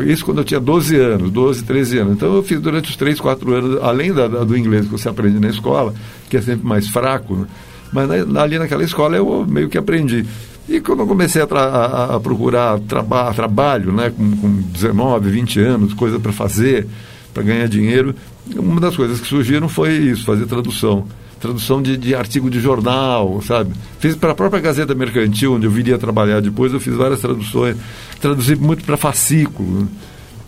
é, 0.00 0.04
isso 0.04 0.24
quando 0.24 0.38
eu 0.38 0.44
tinha 0.44 0.60
12 0.60 0.96
anos, 0.96 1.30
12, 1.30 1.64
13 1.64 1.98
anos. 1.98 2.12
Então 2.14 2.34
eu 2.34 2.42
fiz 2.42 2.60
durante 2.60 2.90
os 2.90 2.96
3, 2.96 3.20
4 3.20 3.52
anos, 3.54 3.82
além 3.82 4.12
da, 4.12 4.28
da, 4.28 4.44
do 4.44 4.56
inglês 4.56 4.84
que 4.84 4.92
você 4.92 5.08
aprende 5.08 5.38
na 5.40 5.48
escola, 5.48 5.94
que 6.28 6.36
é 6.36 6.42
sempre 6.42 6.66
mais 6.66 6.88
fraco, 6.88 7.34
né? 7.34 7.46
Mas 7.92 8.08
na, 8.26 8.42
ali 8.42 8.58
naquela 8.58 8.82
escola 8.82 9.16
eu 9.16 9.46
meio 9.46 9.68
que 9.68 9.78
aprendi. 9.78 10.24
E 10.68 10.80
quando 10.80 11.00
eu 11.00 11.06
comecei 11.06 11.42
a, 11.42 11.46
a, 11.46 12.16
a 12.16 12.20
procurar 12.20 12.78
traba, 12.80 13.32
trabalho, 13.34 13.92
né, 13.92 14.10
com, 14.10 14.36
com 14.36 14.62
19, 14.72 15.30
20 15.30 15.60
anos, 15.60 15.94
coisa 15.94 16.18
para 16.18 16.32
fazer, 16.32 16.86
para 17.34 17.42
ganhar 17.42 17.66
dinheiro, 17.66 18.14
uma 18.56 18.80
das 18.80 18.96
coisas 18.96 19.20
que 19.20 19.26
surgiram 19.26 19.68
foi 19.68 19.92
isso, 19.92 20.24
fazer 20.24 20.46
tradução 20.46 21.06
tradução 21.42 21.82
de, 21.82 21.96
de 21.96 22.14
artigo 22.14 22.48
de 22.48 22.60
jornal, 22.60 23.42
sabe? 23.42 23.72
Fiz 23.98 24.14
para 24.14 24.30
a 24.30 24.34
própria 24.34 24.60
Gazeta 24.60 24.94
Mercantil, 24.94 25.54
onde 25.54 25.66
eu 25.66 25.72
viria 25.72 25.98
trabalhar 25.98 26.40
depois, 26.40 26.72
eu 26.72 26.78
fiz 26.78 26.94
várias 26.94 27.20
traduções, 27.20 27.76
traduzi 28.20 28.54
muito 28.54 28.84
para 28.84 28.96
fascículo. 28.96 29.88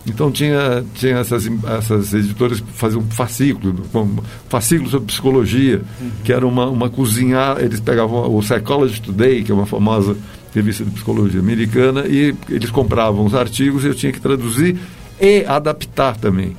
Então 0.07 0.31
tinha, 0.31 0.83
tinha 0.93 1.17
essas, 1.17 1.49
essas 1.77 2.13
editoras 2.13 2.59
que 2.59 2.71
faziam 2.73 3.01
fascículo, 3.09 3.83
fascículo 4.47 4.89
sobre 4.89 5.07
psicologia, 5.07 5.81
que 6.23 6.31
era 6.31 6.45
uma, 6.45 6.67
uma 6.67 6.89
cozinhar, 6.89 7.57
eles 7.59 7.79
pegavam 7.79 8.35
o 8.35 8.39
Psychology 8.39 9.01
Today, 9.01 9.43
que 9.43 9.51
é 9.51 9.55
uma 9.55 9.65
famosa 9.65 10.15
revista 10.53 10.85
de 10.85 10.91
psicologia 10.91 11.39
americana, 11.39 12.05
e 12.07 12.35
eles 12.49 12.69
compravam 12.69 13.25
os 13.25 13.33
artigos 13.33 13.83
e 13.83 13.87
eu 13.87 13.95
tinha 13.95 14.11
que 14.11 14.21
traduzir 14.21 14.77
e 15.19 15.43
adaptar 15.45 16.15
também. 16.15 16.55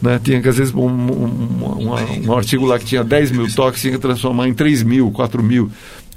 Né? 0.00 0.18
Tinha 0.22 0.40
que, 0.40 0.48
às 0.48 0.56
vezes, 0.56 0.72
um, 0.72 0.88
um, 0.88 1.88
um, 1.88 2.28
um, 2.28 2.32
artigo 2.32 2.64
lá 2.64 2.78
que 2.78 2.86
tinha 2.86 3.04
10 3.04 3.32
mil 3.32 3.52
toques, 3.54 3.82
tinha 3.82 3.92
que 3.92 3.98
transformar 3.98 4.48
em 4.48 4.54
3 4.54 4.82
mil, 4.82 5.10
4 5.10 5.42
mil. 5.42 5.70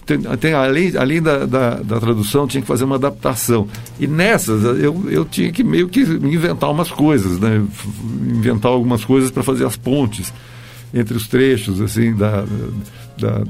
Tem, 0.06 0.20
tem, 0.20 0.54
além 0.54 0.98
além 0.98 1.22
da, 1.22 1.46
da, 1.46 1.70
da, 1.76 2.00
tradução, 2.00 2.46
tinha 2.46 2.62
que 2.62 2.68
fazer 2.68 2.84
uma 2.84 2.96
adaptação. 2.96 3.68
E 4.00 4.06
nessas, 4.06 4.64
eu, 4.64 5.04
eu 5.10 5.24
tinha 5.24 5.52
que 5.52 5.64
meio 5.64 5.88
que 5.88 6.02
inventar 6.02 6.70
umas 6.70 6.92
coisas, 6.92 7.40
né? 7.40 7.64
inventar 8.28 8.72
algumas 8.72 9.06
coisas 9.06 9.32
para 9.32 9.44
fazer 9.44 9.66
as 9.66 9.78
pontes 9.78 10.34
entre 10.94 11.16
os 11.16 11.28
trechos 11.28 11.82
assim 11.82 12.14
da, 12.14 12.46
da, 13.18 13.44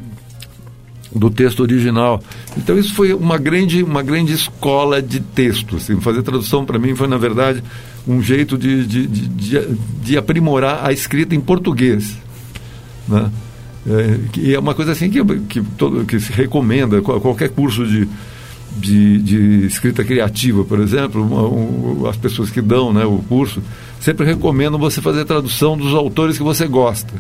do 1.14 1.30
texto 1.30 1.62
original. 1.62 2.22
Então 2.58 2.78
isso 2.78 2.94
foi 2.94 3.14
uma 3.14 3.38
grande, 3.38 3.84
uma 3.84 4.02
grande 4.02 4.34
escola 4.34 5.02
de 5.02 5.20
texto. 5.20 5.78
Assim. 5.78 6.00
Fazer 6.00 6.22
tradução 6.24 6.66
para 6.66 6.80
mim 6.80 6.96
foi, 6.96 7.08
na 7.08 7.18
verdade, 7.18 7.64
um 8.08 8.22
jeito 8.22 8.58
de, 8.58 8.86
de, 8.86 9.08
de, 9.08 9.68
de, 10.02 10.18
aprimorar 10.18 10.86
a 10.86 10.92
escrita 10.92 11.36
em 11.36 11.42
português. 11.42 12.18
Né? 13.08 13.30
É, 13.88 14.20
e 14.40 14.54
é 14.54 14.60
uma 14.60 14.74
coisa 14.74 14.94
assim 14.94 15.10
que, 15.10 15.24
que, 15.42 15.62
todo, 15.78 16.06
que 16.06 16.20
se 16.20 16.32
recomenda, 16.32 17.02
qualquer 17.02 17.50
curso 17.50 17.86
de, 17.86 18.08
de, 18.78 19.20
de 19.20 19.66
escrita 19.66 20.04
criativa, 20.04 20.64
por 20.64 20.80
exemplo, 20.80 21.22
um, 21.22 22.08
as 22.08 22.16
pessoas 22.16 22.50
que 22.50 22.62
dão 22.62 22.94
né, 22.94 23.06
o 23.06 23.18
curso 23.28 23.62
sempre 24.00 24.26
recomendam 24.26 24.80
você 24.80 25.02
fazer 25.02 25.26
tradução 25.26 25.78
dos 25.78 25.94
autores 25.94 26.38
que 26.38 26.44
você 26.44 26.68
gosta. 26.68 27.14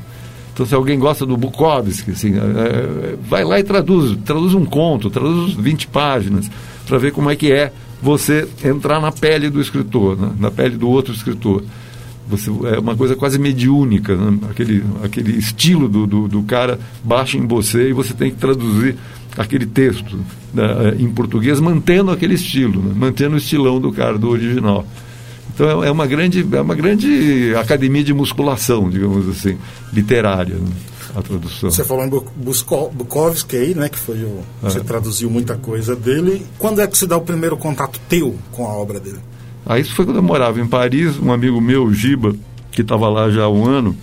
Então, 0.53 0.65
se 0.65 0.75
alguém 0.75 0.99
gosta 0.99 1.25
do 1.25 1.35
Bukowski, 1.35 2.11
assim, 2.11 2.35
é, 2.35 2.37
é 2.37 3.15
vai 3.27 3.43
lá 3.43 3.59
e 3.59 3.63
traduz, 3.63 4.17
traduz 4.23 4.53
um 4.53 4.65
conto, 4.65 5.09
traduz 5.09 5.53
20 5.55 5.87
páginas, 5.87 6.49
para 6.85 6.97
ver 6.97 7.11
como 7.11 7.29
é 7.29 7.35
que 7.35 7.51
é 7.51 7.73
você 8.01 8.47
entrar 8.63 9.01
na 9.01 9.11
pele 9.11 9.49
do 9.49 9.59
escritor, 9.59 10.19
né? 10.19 10.31
na 10.37 10.51
pele 10.51 10.77
do 10.77 10.89
outro 10.89 11.13
escritor. 11.13 11.63
Você, 12.27 12.49
é 12.49 12.79
uma 12.79 12.95
coisa 12.95 13.15
quase 13.15 13.37
mediúnica, 13.37 14.15
né? 14.15 14.39
aquele, 14.49 14.83
aquele 15.03 15.37
estilo 15.37 15.89
do, 15.89 16.07
do, 16.07 16.27
do, 16.27 16.43
cara 16.43 16.79
baixa 17.03 17.37
em 17.37 17.45
você 17.45 17.89
e 17.89 17.93
você 17.93 18.13
tem 18.13 18.31
que 18.31 18.37
traduzir 18.37 18.95
aquele 19.37 19.65
texto 19.65 20.17
né? 20.53 20.95
em 20.97 21.09
português, 21.09 21.59
mantendo 21.59 22.11
aquele 22.11 22.35
estilo, 22.35 22.81
né? 22.81 22.93
mantendo 22.95 23.35
o 23.35 23.37
estilão 23.37 23.79
do 23.79 23.91
cara, 23.91 24.17
do 24.17 24.29
original. 24.29 24.85
Então 25.53 25.83
é, 25.83 25.87
é 25.87 25.91
uma 25.91 26.07
grande, 26.07 26.47
é 26.49 26.61
uma 26.61 26.75
grande 26.75 27.53
academia 27.55 28.03
de 28.03 28.13
musculação, 28.13 28.89
digamos 28.89 29.27
assim, 29.27 29.57
literária. 29.91 30.55
Né? 30.55 30.71
a 31.15 31.21
tradução. 31.21 31.69
Você 31.69 31.83
falou 31.83 32.03
em 32.03 32.09
Bukowski 32.09 33.55
aí, 33.55 33.75
né, 33.75 33.87
que 33.87 33.99
foi 33.99 34.23
o, 34.23 34.39
é. 34.63 34.69
você 34.69 34.79
traduziu 34.81 35.29
muita 35.29 35.55
coisa 35.55 35.95
dele. 35.95 36.45
Quando 36.57 36.81
é 36.81 36.87
que 36.87 36.97
se 36.97 37.05
dá 37.05 37.15
o 37.17 37.21
primeiro 37.21 37.55
contato 37.55 37.99
teu 38.09 38.35
com 38.51 38.65
a 38.65 38.73
obra 38.73 38.99
dele? 38.99 39.19
Ah, 39.65 39.79
isso 39.79 39.93
foi 39.93 40.05
quando 40.05 40.17
eu 40.17 40.23
morava 40.23 40.59
em 40.59 40.67
Paris, 40.67 41.17
um 41.19 41.31
amigo 41.31 41.59
meu, 41.61 41.93
Giba, 41.93 42.35
que 42.71 42.81
estava 42.81 43.07
lá 43.09 43.29
já 43.29 43.43
há 43.43 43.49
um 43.49 43.65
ano, 43.65 43.95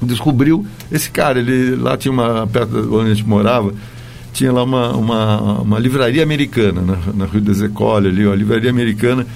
descobriu 0.00 0.66
esse 0.90 1.10
cara, 1.10 1.38
ele 1.38 1.76
lá 1.76 1.96
tinha 1.96 2.12
uma 2.12 2.46
perto 2.46 2.70
de 2.70 2.88
onde 2.88 3.10
a 3.10 3.14
gente 3.14 3.26
morava, 3.26 3.74
tinha 4.32 4.52
lá 4.52 4.62
uma, 4.62 4.92
uma, 4.96 5.60
uma 5.60 5.78
livraria 5.78 6.22
americana, 6.22 6.80
na, 6.80 6.98
na 7.14 7.24
Rue 7.26 7.40
des 7.40 7.62
Écoles 7.62 8.12
ali, 8.12 8.26
uma 8.26 8.34
livraria 8.34 8.70
americana, 8.70 9.26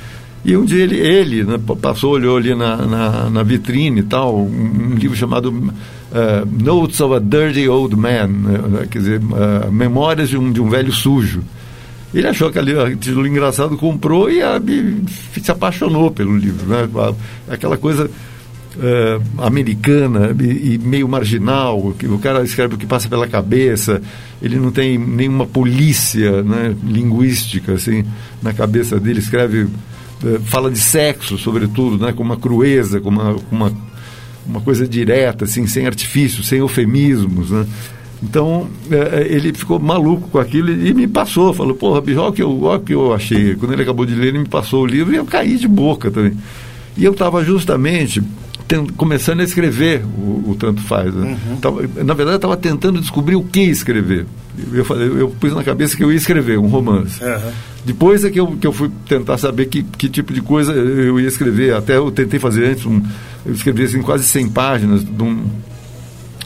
E 0.45 0.57
um 0.57 0.65
dia 0.65 0.83
ele, 0.83 0.97
ele 0.97 1.45
né, 1.45 1.59
passou, 1.81 2.13
olhou 2.13 2.37
ali 2.37 2.55
na, 2.55 2.77
na, 2.77 3.31
na, 3.31 3.43
vitrine 3.43 4.01
e 4.01 4.03
tal, 4.03 4.41
um, 4.41 4.95
livro 4.95 5.15
chamado 5.15 5.51
uh, 5.51 6.63
Notes 6.65 6.99
of 7.01 7.15
a 7.15 7.19
Dirty 7.19 7.69
Old 7.69 7.95
Man, 7.95 8.27
né, 8.27 8.87
quer 8.91 8.99
dizer, 8.99 9.21
uh, 9.21 9.71
Memórias 9.71 10.31
de 10.31 10.39
um, 10.39 10.51
de 10.51 10.61
um 10.61 10.69
Velho 10.71 10.93
Sujo. 10.93 11.43
Ele 12.13 12.27
achou 12.27 12.49
aquele 12.49 12.97
título 12.97 13.27
engraçado, 13.27 13.77
comprou 13.77 14.29
e, 14.31 14.41
e 14.41 15.41
se 15.41 15.51
apaixonou 15.51 16.11
pelo 16.11 16.37
livro. 16.37 16.67
Né? 16.67 16.89
Aquela 17.49 17.77
coisa 17.77 18.11
uh, 18.77 19.43
americana 19.45 20.35
e, 20.41 20.75
e, 20.75 20.79
meio 20.79 21.09
marginal, 21.09 21.95
que 21.99 22.07
o 22.07 22.19
cara 22.19 22.43
escreve 22.43 22.75
o 22.75 22.79
que 22.79 22.87
passa 22.87 23.09
pela 23.09 23.29
cabeça, 23.29 24.01
ele 24.43 24.57
não 24.57 24.71
tem 24.71 24.99
nenhuma 24.99 25.47
polícia 25.47 26.43
né, 26.43 26.75
linguística 26.85 27.75
assim, 27.75 28.05
na 28.43 28.53
cabeça 28.53 28.99
dele, 28.99 29.21
escreve, 29.21 29.63
uh, 29.63 30.41
fala 30.45 30.71
de 30.71 30.79
sexo, 30.79 31.39
sobretudo, 31.39 32.05
né, 32.05 32.13
com 32.13 32.23
uma 32.23 32.37
crueza, 32.37 33.01
com 33.01 33.09
uma, 33.09 33.37
uma, 33.51 33.73
uma 34.47 34.61
coisa 34.61 34.87
direta, 34.87 35.45
assim, 35.45 35.67
sem 35.67 35.87
artifício, 35.87 36.43
sem 36.43 36.59
eufemismos. 36.59 37.51
Né? 37.51 37.67
Então, 38.23 38.69
é, 38.91 39.27
ele 39.31 39.53
ficou 39.53 39.79
maluco 39.79 40.29
com 40.29 40.39
aquilo 40.39 40.71
e 40.71 40.93
me 40.93 41.07
passou, 41.07 41.55
falou, 41.55 41.75
porra, 41.75 42.01
bicho, 42.03 42.21
olha 42.21 42.29
o 42.29 42.33
que 42.33 42.43
eu, 42.43 42.63
olha 42.63 42.79
o 42.79 42.83
que 42.83 42.95
eu 42.95 43.15
achei. 43.15 43.55
Quando 43.55 43.73
ele 43.73 43.83
acabou 43.83 44.05
de 44.05 44.15
ler, 44.15 44.29
ele 44.29 44.41
me 44.41 44.49
passou 44.49 44.83
o 44.83 44.87
livro 44.87 45.13
e 45.15 45.17
eu 45.17 45.25
caí 45.25 45.57
de 45.57 45.67
boca 45.67 46.11
também. 46.11 46.37
E 46.97 47.05
eu 47.05 47.13
estava 47.13 47.43
justamente 47.43 48.23
começando 48.97 49.41
a 49.41 49.45
escrever 49.45 50.05
o, 50.05 50.51
o 50.51 50.57
Tanto 50.59 50.81
Faz. 50.83 51.13
Né? 51.15 51.37
Uhum. 51.49 51.57
Tava, 51.57 51.83
na 51.83 52.15
verdade, 52.15 52.33
eu 52.33 52.37
estava 52.37 52.57
tentando 52.57 53.01
descobrir 53.01 53.37
o 53.37 53.43
que 53.43 53.63
escrever. 53.63 54.27
Eu, 54.73 54.85
falei, 54.85 55.09
eu 55.09 55.29
pus 55.29 55.55
na 55.55 55.65
cabeça 55.65 55.97
que 55.97 56.05
eu 56.05 56.13
ia 56.13 56.17
escrever 56.17 56.59
um 56.59 56.69
romance. 56.69 57.23
Uhum. 57.23 57.53
Depois 57.85 58.25
é 58.25 58.31
que 58.31 58.39
eu, 58.39 58.49
que 58.59 58.67
eu 58.67 58.73
fui 58.73 58.91
tentar 59.09 59.39
saber 59.39 59.67
que, 59.67 59.83
que 59.83 60.09
tipo 60.09 60.33
de 60.33 60.43
coisa 60.43 60.73
eu 60.73 61.19
ia 61.19 61.27
escrever. 61.27 61.75
Até 61.75 61.97
eu 61.97 62.11
tentei 62.11 62.39
fazer 62.39 62.67
antes, 62.67 62.85
um, 62.85 63.01
eu 63.47 63.53
escrevi 63.53 63.85
assim, 63.85 64.03
quase 64.03 64.25
100 64.25 64.49
páginas 64.51 65.05
de 65.05 65.23
um, 65.23 65.45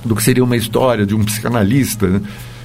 do 0.05 0.15
que 0.15 0.23
seria 0.23 0.45
uma 0.45 0.57
história 0.57 1.07
de 1.07 1.15
um 1.15 1.25
psicanalista. 1.25 2.07
Né? 2.07 2.21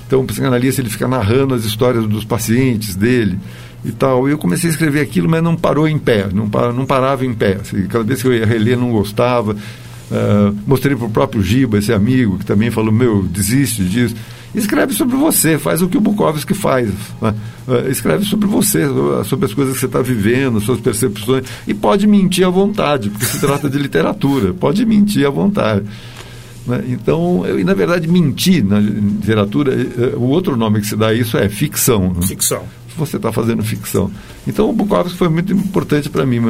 Então, 0.05 0.21
o 0.21 0.25
psicanalista 0.25 0.81
ele 0.81 0.89
fica 0.89 1.07
narrando 1.07 1.53
as 1.53 1.65
histórias 1.65 2.05
dos 2.05 2.25
pacientes 2.25 2.95
dele 2.95 3.37
e 3.83 3.91
tal. 3.91 4.27
Eu 4.27 4.37
comecei 4.37 4.69
a 4.69 4.73
escrever 4.73 5.01
aquilo, 5.01 5.29
mas 5.29 5.43
não 5.43 5.55
parou 5.55 5.87
em 5.87 5.97
pé, 5.97 6.27
não, 6.33 6.49
não 6.73 6.85
parava 6.85 7.25
em 7.25 7.33
pé. 7.33 7.57
Assim, 7.61 7.87
cada 7.87 8.03
vez 8.03 8.21
que 8.21 8.27
eu 8.27 8.33
ia 8.33 8.45
reler, 8.45 8.77
não 8.77 8.91
gostava. 8.91 9.55
Uh, 10.11 10.55
mostrei 10.65 10.95
para 10.95 11.05
o 11.05 11.09
próprio 11.09 11.43
Giba, 11.43 11.77
esse 11.77 11.93
amigo, 11.93 12.39
que 12.39 12.45
também 12.45 12.71
falou: 12.71 12.91
Meu, 12.91 13.23
desiste 13.23 13.83
disso. 13.83 14.15
Escreve 14.53 14.93
sobre 14.93 15.15
você, 15.15 15.59
faz 15.59 15.79
o 15.83 15.87
que 15.87 15.95
o 15.95 16.01
Bukowski 16.01 16.55
faz. 16.55 16.89
Né? 17.21 17.35
Uh, 17.67 17.91
escreve 17.91 18.25
sobre 18.25 18.47
você, 18.47 18.87
sobre 19.25 19.45
as 19.45 19.53
coisas 19.53 19.75
que 19.75 19.79
você 19.81 19.85
está 19.85 20.01
vivendo, 20.01 20.59
suas 20.59 20.79
percepções. 20.79 21.45
E 21.67 21.73
pode 21.75 22.07
mentir 22.07 22.47
à 22.47 22.49
vontade, 22.49 23.11
porque 23.11 23.25
se 23.25 23.39
trata 23.39 23.69
de 23.69 23.77
literatura. 23.77 24.51
Pode 24.53 24.83
mentir 24.87 25.27
à 25.27 25.29
vontade. 25.29 25.85
Né? 26.69 26.83
Então, 26.87 27.45
eu, 27.45 27.63
na 27.65 27.73
verdade, 27.73 28.07
mentir 28.07 28.63
na 28.63 28.79
literatura, 28.79 29.73
eh, 29.73 29.87
eh, 29.97 30.15
o 30.15 30.23
outro 30.23 30.55
nome 30.55 30.79
que 30.79 30.87
se 30.87 30.95
dá 30.95 31.07
a 31.07 31.13
isso 31.13 31.37
é 31.37 31.49
ficção. 31.49 32.13
Né? 32.13 32.21
Ficção 32.27 32.63
você 32.99 33.15
está 33.15 33.31
fazendo 33.31 33.63
ficção. 33.63 34.11
Então 34.45 34.69
o 34.69 34.73
Bukowski 34.73 35.17
foi 35.17 35.29
muito 35.29 35.53
importante 35.53 36.09
para 36.09 36.25
mim, 36.25 36.41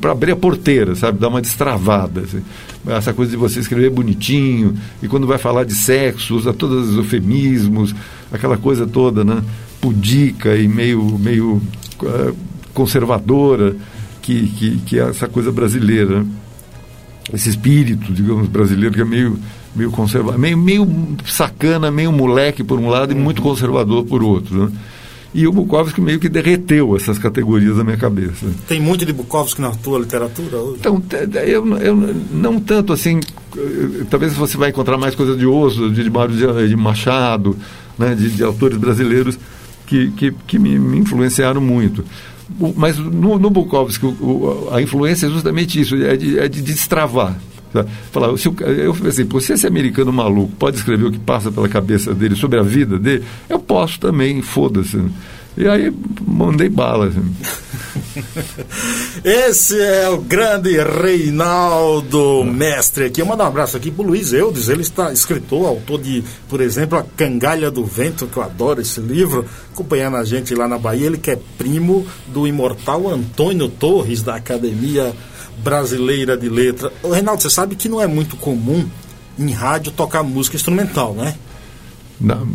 para 0.00 0.12
abrir 0.12 0.32
a 0.32 0.36
porteira, 0.36 0.94
sabe? 0.94 1.18
Dar 1.18 1.28
uma 1.28 1.42
destravada. 1.42 2.22
Assim. 2.22 2.42
Essa 2.86 3.12
coisa 3.12 3.30
de 3.30 3.36
você 3.36 3.60
escrever 3.60 3.90
bonitinho, 3.90 4.74
e 5.02 5.08
quando 5.08 5.26
vai 5.26 5.38
falar 5.38 5.64
de 5.64 5.74
sexo, 5.74 6.34
usa 6.34 6.52
todos 6.52 6.90
os 6.90 6.96
eufemismos, 6.96 7.94
aquela 8.32 8.56
coisa 8.56 8.86
toda, 8.86 9.22
né? 9.22 9.42
Pudica 9.80 10.56
e 10.56 10.66
meio, 10.66 11.18
meio 11.18 11.60
uh, 12.02 12.36
conservadora, 12.72 13.76
que, 14.22 14.48
que, 14.48 14.76
que, 14.78 14.98
é 14.98 15.02
essa 15.02 15.28
coisa 15.28 15.52
brasileira. 15.52 16.24
Esse 17.32 17.48
espírito, 17.48 18.12
digamos, 18.12 18.48
brasileiro 18.48 18.94
que 18.94 19.00
é 19.00 19.04
meio 19.04 19.38
meio 19.76 19.90
conservador, 19.90 20.38
meio, 20.38 20.56
meio 20.56 20.88
sacana, 21.26 21.90
meio 21.90 22.10
moleque 22.10 22.64
por 22.64 22.80
um 22.80 22.88
lado 22.88 23.12
e 23.12 23.14
muito 23.14 23.42
conservador 23.42 24.04
por 24.06 24.22
outro. 24.22 24.64
Né? 24.64 24.72
E 25.34 25.46
o 25.46 25.52
Bukowski 25.52 26.00
meio 26.00 26.18
que 26.18 26.30
derreteu 26.30 26.96
essas 26.96 27.18
categorias 27.18 27.76
da 27.76 27.84
minha 27.84 27.98
cabeça. 27.98 28.46
Tem 28.66 28.80
muito 28.80 29.04
de 29.04 29.12
Bukowski 29.12 29.60
na 29.60 29.70
tua 29.70 29.98
literatura 29.98 30.56
hoje? 30.56 30.78
Então, 30.80 31.02
eu, 31.46 31.76
eu 31.76 31.96
não 32.32 32.58
tanto 32.58 32.94
assim. 32.94 33.20
Talvez 34.08 34.32
você 34.32 34.56
vai 34.56 34.70
encontrar 34.70 34.96
mais 34.96 35.14
coisa 35.14 35.36
de 35.36 35.44
Oso, 35.44 35.90
de 35.90 36.08
Mário 36.08 36.34
de 36.66 36.76
Machado, 36.76 37.54
né, 37.98 38.14
de, 38.14 38.30
de 38.30 38.42
autores 38.42 38.78
brasileiros 38.78 39.38
que, 39.86 40.10
que, 40.12 40.34
que 40.46 40.58
me, 40.58 40.78
me 40.78 40.98
influenciaram 40.98 41.60
muito. 41.60 42.02
Mas 42.76 42.96
no, 42.96 43.38
no 43.38 43.50
Bukowski, 43.50 44.06
o, 44.06 44.68
a 44.72 44.80
influência 44.80 45.26
é 45.26 45.30
justamente 45.30 45.80
isso, 45.80 45.96
é 45.96 46.16
de, 46.16 46.38
é 46.38 46.48
de 46.48 46.62
destravar. 46.62 47.36
Falar, 48.10 48.36
se 48.38 48.48
eu, 48.48 48.56
eu 48.60 48.96
assim, 49.06 49.28
se 49.40 49.52
esse 49.52 49.66
americano 49.66 50.12
maluco 50.12 50.52
pode 50.58 50.76
escrever 50.76 51.06
o 51.06 51.12
que 51.12 51.18
passa 51.18 51.50
pela 51.50 51.68
cabeça 51.68 52.14
dele 52.14 52.34
sobre 52.34 52.58
a 52.58 52.62
vida 52.62 52.98
dele, 52.98 53.24
eu 53.48 53.58
posso 53.58 53.98
também, 54.00 54.40
foda-se. 54.40 54.98
E 55.56 55.66
aí 55.66 55.92
mandei 56.26 56.68
bala. 56.68 57.08
Assim. 57.08 57.22
Esse 59.24 59.80
é 59.80 60.08
o 60.08 60.18
grande 60.18 60.76
Reinaldo 60.78 62.44
Mestre 62.44 63.04
aqui. 63.04 63.20
Eu 63.20 63.26
mando 63.26 63.42
um 63.42 63.46
abraço 63.46 63.76
aqui 63.76 63.90
pro 63.90 64.04
Luiz 64.04 64.32
Eudes. 64.32 64.68
Ele 64.68 64.82
está 64.82 65.12
escritor, 65.12 65.66
autor 65.66 66.00
de, 66.00 66.24
por 66.48 66.60
exemplo, 66.60 66.98
A 66.98 67.04
Cangalha 67.16 67.70
do 67.70 67.84
Vento, 67.84 68.26
que 68.26 68.36
eu 68.36 68.42
adoro 68.42 68.80
esse 68.80 69.00
livro, 69.00 69.44
acompanhando 69.72 70.16
a 70.16 70.24
gente 70.24 70.54
lá 70.54 70.66
na 70.66 70.78
Bahia. 70.78 71.06
Ele 71.06 71.18
que 71.18 71.30
é 71.30 71.38
primo 71.58 72.06
do 72.28 72.46
imortal 72.46 73.08
Antônio 73.08 73.68
Torres, 73.68 74.22
da 74.22 74.36
Academia 74.36 75.14
brasileira 75.58 76.36
de 76.36 76.48
letra. 76.48 76.92
Reinaldo, 77.02 77.42
você 77.42 77.50
sabe 77.50 77.76
que 77.76 77.88
não 77.88 78.00
é 78.00 78.06
muito 78.06 78.36
comum 78.36 78.86
em 79.38 79.50
rádio 79.50 79.92
tocar 79.92 80.22
música 80.22 80.56
instrumental, 80.56 81.14
né? 81.14 81.34
Não, 82.20 82.48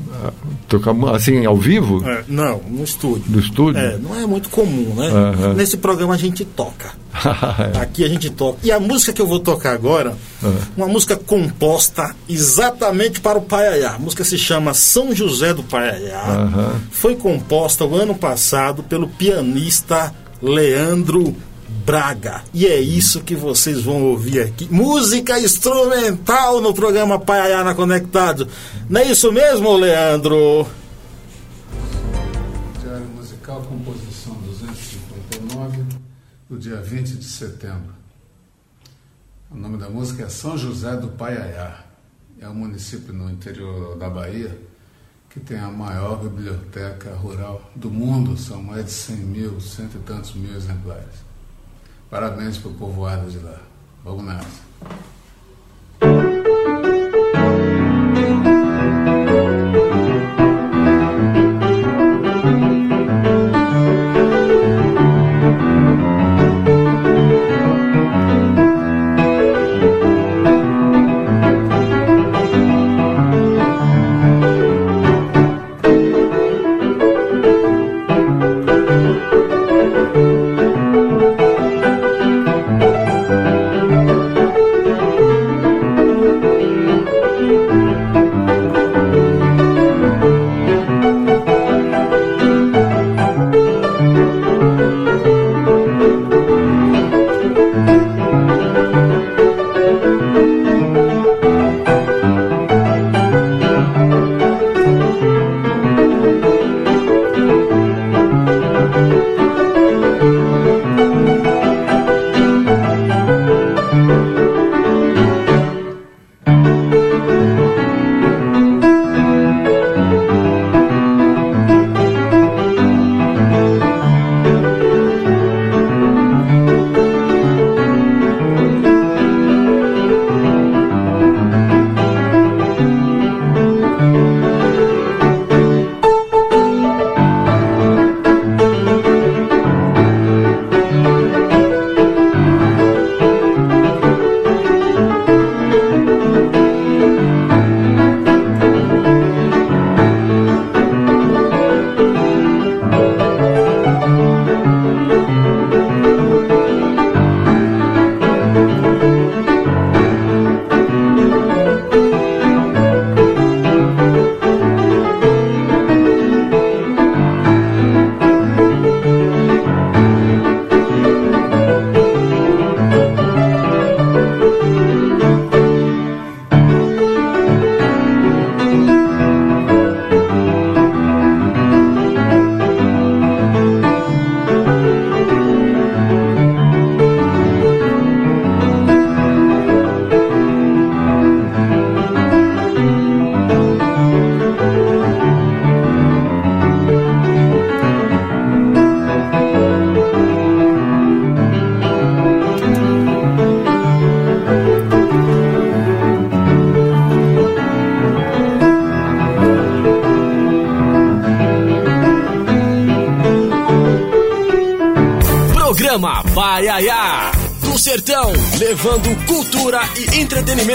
tocar 0.67 0.95
assim 1.15 1.45
ao 1.45 1.56
vivo? 1.56 2.04
É, 2.08 2.24
não, 2.28 2.62
no 2.67 2.84
estúdio. 2.84 3.24
No 3.28 3.39
estúdio? 3.39 3.80
É, 3.80 3.97
não 3.97 4.15
é 4.15 4.26
muito 4.26 4.50
comum, 4.50 4.95
né? 4.95 5.10
Uhum. 5.10 5.54
Nesse 5.54 5.78
programa 5.78 6.15
a 6.15 6.17
gente 6.17 6.43
toca. 6.43 6.91
é. 7.76 7.78
Aqui 7.80 8.04
a 8.04 8.08
gente 8.08 8.30
toca. 8.32 8.58
E 8.63 8.71
a 8.71 8.80
música 8.80 9.13
que 9.13 9.21
eu 9.21 9.28
vou 9.28 9.39
tocar 9.39 9.74
agora, 9.74 10.17
uhum. 10.41 10.58
uma 10.78 10.88
música 10.88 11.15
composta 11.15 12.15
exatamente 12.28 13.21
para 13.21 13.38
o 13.38 13.41
Paiaiá. 13.41 13.95
A 13.95 14.00
música 14.00 14.24
se 14.24 14.38
chama 14.38 14.74
São 14.74 15.13
José 15.13 15.54
do 15.54 15.63
Paiaiá. 15.63 16.24
Uhum. 16.26 16.80
Foi 16.89 17.15
composta 17.15 17.86
o 17.86 17.95
ano 17.95 18.15
passado 18.15 18.82
pelo 18.82 19.08
pianista 19.08 20.13
Leandro 20.41 21.36
Braga. 21.86 22.44
E 22.54 22.67
é 22.67 22.80
isso 22.80 23.22
que 23.22 23.36
vocês 23.36 23.82
vão 23.82 24.04
ouvir 24.04 24.41
aqui. 24.41 24.67
Música 24.72 25.39
instrumental 25.39 26.62
no 26.62 26.74
programa 26.74 27.20
Paiaiana 27.20 27.74
Conectado. 27.74 28.48
Não 28.89 29.02
é 29.02 29.06
isso 29.06 29.32
mesmo, 29.32 29.76
Leandro? 29.76 30.67
Diário 32.82 33.08
Musical, 33.15 33.62
composição 33.63 34.34
259, 34.36 35.84
do 36.50 36.58
dia 36.58 36.78
20 36.78 37.15
de 37.15 37.26
setembro. 37.26 37.94
O 39.50 39.58
nome 39.58 39.78
da 39.78 39.89
música 39.89 40.24
é 40.24 40.30
São 40.30 40.58
José 40.58 40.96
do 40.96 41.08
Paiaiá. 41.10 41.84
É 42.39 42.48
um 42.48 42.56
município 42.56 43.13
no 43.13 43.30
interior 43.30 43.98
da 43.98 44.10
Bahia 44.10 44.58
que 45.30 45.39
tem 45.39 45.58
a 45.58 45.70
maior 45.70 46.17
biblioteca 46.17 47.13
rural 47.15 47.72
do 47.76 47.89
mundo. 47.89 48.38
São 48.38 48.62
mais 48.62 48.86
de 48.86 48.91
100 48.91 49.15
mil, 49.17 49.62
cento 49.62 49.98
e 49.98 50.00
tantos 50.00 50.34
mil 50.34 50.56
exemplares. 50.56 51.31
Parabéns 52.12 52.58
para 52.58 52.71
o 52.71 52.74
povoado 52.74 53.32
de 53.32 53.39
lá. 53.39 53.58
Vamos 54.04 54.26
nessa. 54.26 54.62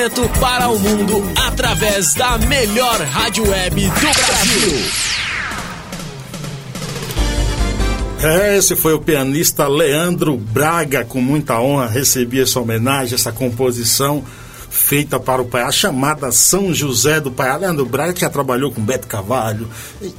Entretenimento 0.07 0.29
para 0.40 0.69
o 0.69 0.79
mundo 0.79 1.23
através 1.37 2.14
da 2.14 2.38
melhor 2.38 3.01
rádio 3.01 3.49
web 3.49 3.83
do 3.87 3.90
Brasil. 3.90 4.79
É, 8.23 8.57
esse 8.57 8.77
foi 8.77 8.95
o 8.95 9.01
pianista 9.01 9.66
Leandro 9.66 10.37
Braga, 10.37 11.05
com 11.05 11.21
muita 11.21 11.61
honra 11.61 11.87
recebi 11.87 12.40
essa 12.40 12.61
homenagem, 12.61 13.14
essa 13.14 13.33
composição 13.33 14.25
feita 14.87 15.18
para 15.18 15.42
o 15.42 15.44
Paiá, 15.44 15.68
chamada 15.72 16.31
São 16.31 16.72
José 16.72 17.18
do 17.18 17.29
Paiá. 17.29 17.57
Leandro 17.57 17.85
Braga, 17.85 18.12
que 18.12 18.20
já 18.20 18.31
trabalhou 18.31 18.70
com 18.70 18.81
Beto 18.81 19.09
Cavalho, 19.09 19.66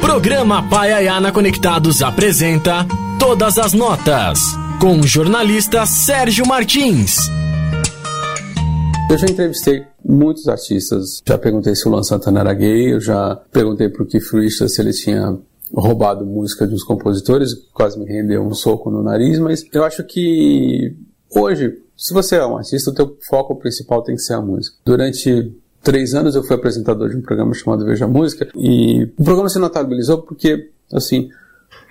Programa 0.00 0.62
Paiaiana 0.68 1.32
Conectados 1.32 2.02
apresenta 2.02 2.86
Todas 3.18 3.58
as 3.58 3.72
Notas, 3.72 4.38
com 4.80 5.00
o 5.00 5.06
jornalista 5.06 5.86
Sérgio 5.86 6.46
Martins. 6.46 7.16
Eu 9.10 9.18
já 9.18 9.26
entrevistei 9.26 9.82
muitos 10.04 10.46
artistas, 10.48 11.22
já 11.26 11.38
perguntei 11.38 11.74
se 11.74 11.86
o 11.86 11.90
Luan 11.90 12.02
Santana 12.02 12.40
era 12.40 12.52
gay, 12.52 12.92
eu 12.92 13.00
já 13.00 13.36
perguntei 13.50 13.88
pro 13.88 14.04
Keith 14.04 14.30
Richards 14.32 14.74
se 14.74 14.82
ele 14.82 14.92
tinha 14.92 15.38
roubado 15.74 16.24
música 16.24 16.66
de 16.66 16.74
uns 16.74 16.84
compositores, 16.84 17.54
quase 17.72 17.98
me 17.98 18.06
rendeu 18.06 18.42
um 18.42 18.54
soco 18.54 18.90
no 18.90 19.02
nariz, 19.02 19.38
mas 19.38 19.64
eu 19.72 19.84
acho 19.84 20.04
que 20.04 20.96
hoje, 21.34 21.78
se 21.96 22.14
você 22.14 22.36
é 22.36 22.46
um 22.46 22.56
artista, 22.56 22.90
o 22.90 22.94
teu 22.94 23.16
foco 23.28 23.56
principal 23.56 24.02
tem 24.02 24.14
que 24.14 24.22
ser 24.22 24.34
a 24.34 24.40
música. 24.40 24.76
Durante 24.84 25.52
três 25.82 26.14
anos 26.14 26.34
eu 26.34 26.42
fui 26.44 26.56
apresentador 26.56 27.08
de 27.10 27.16
um 27.16 27.22
programa 27.22 27.52
chamado 27.54 27.84
Veja 27.84 28.06
Música 28.06 28.48
e 28.54 29.04
o 29.18 29.24
programa 29.24 29.48
se 29.48 29.58
notabilizou 29.58 30.22
porque, 30.22 30.70
assim, 30.92 31.28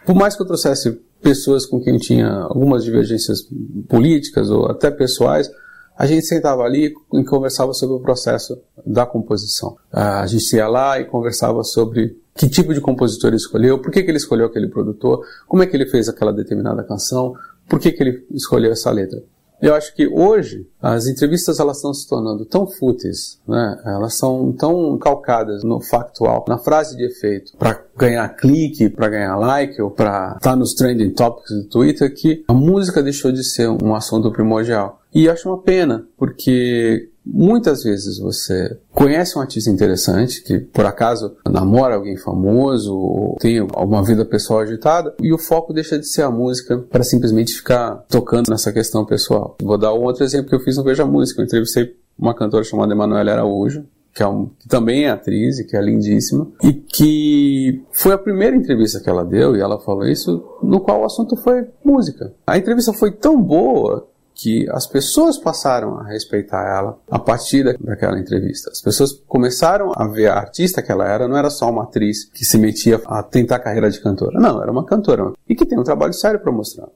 por 0.06 0.16
mais 0.16 0.36
que 0.36 0.42
eu 0.42 0.48
trouxesse 0.48 1.00
pessoas 1.22 1.66
com 1.66 1.80
quem 1.80 1.98
tinha 1.98 2.28
algumas 2.30 2.84
divergências 2.84 3.48
políticas 3.88 4.50
ou 4.50 4.66
até 4.66 4.92
pessoais, 4.92 5.50
a 5.98 6.06
gente 6.06 6.26
sentava 6.26 6.64
ali 6.64 6.94
e 7.14 7.24
conversava 7.24 7.74
sobre 7.74 7.96
o 7.96 8.00
processo 8.00 8.60
da 8.86 9.06
composição. 9.06 9.78
A 9.92 10.26
gente 10.26 10.56
ia 10.56 10.68
lá 10.68 11.00
e 11.00 11.06
conversava 11.06 11.64
sobre 11.64 12.18
que 12.36 12.50
tipo 12.50 12.74
de 12.74 12.82
compositor 12.82 13.30
ele 13.30 13.38
escolheu, 13.38 13.80
por 13.80 13.92
que, 13.92 14.04
que 14.04 14.10
ele 14.10 14.18
escolheu 14.18 14.48
aquele 14.48 14.68
produtor, 14.68 15.26
como 15.48 15.64
é 15.64 15.68
que 15.68 15.76
ele 15.76 15.86
fez 15.86 16.10
aquela 16.10 16.34
determinada 16.34 16.84
canção, 16.84 17.34
por 17.70 17.80
que, 17.80 17.92
que 17.92 18.04
ele 18.04 18.26
escolheu 18.32 18.72
essa 18.72 18.92
letra. 18.92 19.24
Eu 19.64 19.74
acho 19.74 19.96
que 19.96 20.06
hoje 20.06 20.68
as 20.82 21.08
entrevistas 21.08 21.58
elas 21.58 21.78
estão 21.78 21.94
se 21.94 22.06
tornando 22.06 22.44
tão 22.44 22.68
fúteis, 22.68 23.40
né? 23.48 23.82
Elas 23.86 24.18
são 24.18 24.52
tão 24.52 24.98
calcadas 24.98 25.64
no 25.64 25.80
factual, 25.80 26.44
na 26.50 26.58
frase 26.58 26.98
de 26.98 27.06
efeito, 27.06 27.56
para 27.58 27.82
ganhar 27.96 28.28
clique, 28.36 28.90
para 28.90 29.08
ganhar 29.08 29.38
like 29.38 29.82
ou 29.82 29.90
para 29.90 30.34
estar 30.36 30.40
tá 30.52 30.56
nos 30.58 30.74
trending 30.74 31.12
topics 31.12 31.50
do 31.52 31.64
Twitter 31.70 32.14
que 32.14 32.44
a 32.46 32.54
música 32.54 33.02
deixou 33.02 33.32
de 33.32 33.42
ser 33.42 33.70
um 33.70 33.96
assunto 33.96 34.34
primordial. 34.34 35.00
E 35.14 35.30
acho 35.30 35.48
uma 35.48 35.62
pena, 35.62 36.06
porque 36.18 37.10
muitas 37.26 37.84
vezes 37.84 38.20
você 38.20 38.78
conhece 38.92 39.38
um 39.38 39.42
artista 39.42 39.70
interessante 39.70 40.44
que 40.44 40.60
por 40.60 40.86
acaso 40.86 41.36
namora 41.50 41.96
alguém 41.96 42.18
famoso 42.18 42.94
ou 42.94 43.38
tem 43.40 43.62
uma 43.62 44.04
vida 44.04 44.26
pessoal 44.26 44.60
agitada 44.60 45.14
e 45.22 45.34
o 45.34 45.38
foco 45.38 45.74
deixa 45.74 45.98
de 45.98 46.08
ser 46.08 46.24
a 46.24 46.32
música 46.32 46.78
para 46.78 47.04
simplesmente 47.04 47.54
ficar 47.54 48.04
tocando 48.10 48.50
nessa 48.50 48.72
questão 48.72 49.06
pessoal. 49.06 49.58
Vou 49.62 49.78
dar 49.78 49.94
um 49.94 50.04
outro 50.04 50.24
exemplo 50.24 50.50
que 50.50 50.56
eu 50.56 50.60
fiz 50.60 50.78
no 50.78 50.84
Veja 50.84 51.06
Música. 51.06 51.42
Eu 51.42 51.46
entrevistei 51.46 51.96
uma 52.18 52.34
cantora 52.34 52.64
chamada 52.64 52.94
Emanuela 52.94 53.32
Araújo, 53.32 53.86
que, 54.14 54.22
é 54.22 54.28
um, 54.28 54.50
que, 54.60 54.68
também 54.68 55.06
é 55.06 55.10
atriz 55.10 55.60
e 55.60 55.66
que 55.66 55.76
é 55.76 55.82
lindíssima, 55.82 56.48
e 56.62 56.74
que 56.74 57.84
foi 57.92 58.14
a 58.14 58.18
primeira 58.18 58.56
entrevista 58.56 59.00
que 59.00 59.10
ela 59.10 59.26
deu, 59.26 59.56
e 59.56 59.62
ela 59.62 59.80
falou 59.80 60.06
isso, 60.06 60.44
no 60.62 60.80
qual 60.80 61.02
o 61.02 61.06
assunto 61.06 61.36
foi 61.36 61.68
música. 61.84 62.34
A 62.46 62.58
entrevista 62.58 62.94
foi 62.94 63.12
tão 63.12 63.42
boa 63.42 64.08
que 64.36 64.68
as 64.72 64.88
pessoas 64.88 65.38
passaram 65.38 66.00
a 66.00 66.04
respeitar 66.04 66.64
ela 66.64 66.98
a 67.10 67.20
partir 67.20 67.78
daquela 67.80 68.20
entrevista. 68.20 68.70
As 68.72 68.82
pessoas 68.82 69.12
começaram 69.28 69.92
a 69.96 70.08
ver 70.08 70.28
a 70.28 70.36
artista 70.36 70.82
que 70.82 70.92
ela 70.92 71.08
era, 71.08 71.28
não 71.28 71.38
era 71.38 71.50
só 71.50 71.70
uma 71.70 71.84
atriz 71.84 72.26
que 72.26 72.44
se 72.44 72.58
metia 72.58 73.02
a 73.06 73.22
tentar 73.24 73.58
a 73.58 73.60
carreira 73.60 73.90
de 73.90 74.02
cantora. 74.02 74.40
Não, 74.40 74.62
era 74.62 74.72
uma 74.72 74.86
cantora 74.86 75.34
e 75.48 75.56
que 75.56 75.66
tem 75.66 75.80
um 75.80 75.84
trabalho 75.84 76.14
sério 76.14 76.40
para 76.40 76.52
mostrar. 76.52 76.88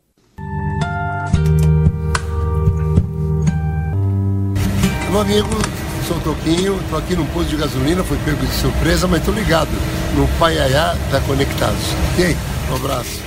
Meu 5.12 5.22
amigo, 5.22 5.48
sou 6.08 6.18
o 6.18 6.22
Toquinho, 6.22 6.80
estou 6.82 7.00
aqui 7.00 7.16
num 7.16 7.26
posto 7.28 7.50
de 7.50 7.58
gasolina, 7.58 8.04
fui 8.04 8.18
pego 8.26 8.46
de 8.46 8.54
surpresa, 8.54 9.08
mas 9.08 9.20
estou 9.20 9.34
ligado 9.34 9.72
no 10.16 10.28
Paiaiá 10.40 10.94
da 11.12 11.22
Conectados. 11.22 11.94
Ok? 12.14 12.36
Um 12.72 12.76
abraço. 12.76 13.22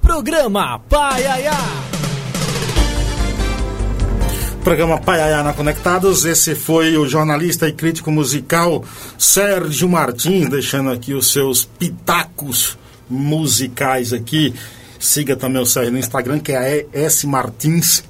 Programa 0.00 0.78
Paiaiá. 0.88 2.03
Programa 4.64 4.98
Paiaiana 4.98 5.52
Conectados, 5.52 6.24
esse 6.24 6.54
foi 6.54 6.96
o 6.96 7.06
jornalista 7.06 7.68
e 7.68 7.72
crítico 7.72 8.10
musical 8.10 8.82
Sérgio 9.18 9.86
Martins, 9.86 10.48
deixando 10.48 10.88
aqui 10.88 11.12
os 11.12 11.30
seus 11.30 11.66
pitacos 11.66 12.78
musicais 13.08 14.14
aqui. 14.14 14.54
Siga 14.98 15.36
também 15.36 15.60
o 15.60 15.66
Sérgio 15.66 15.92
no 15.92 15.98
Instagram, 15.98 16.38
que 16.38 16.52
é 16.52 16.86
S 16.94 17.26
Martins 17.26 18.04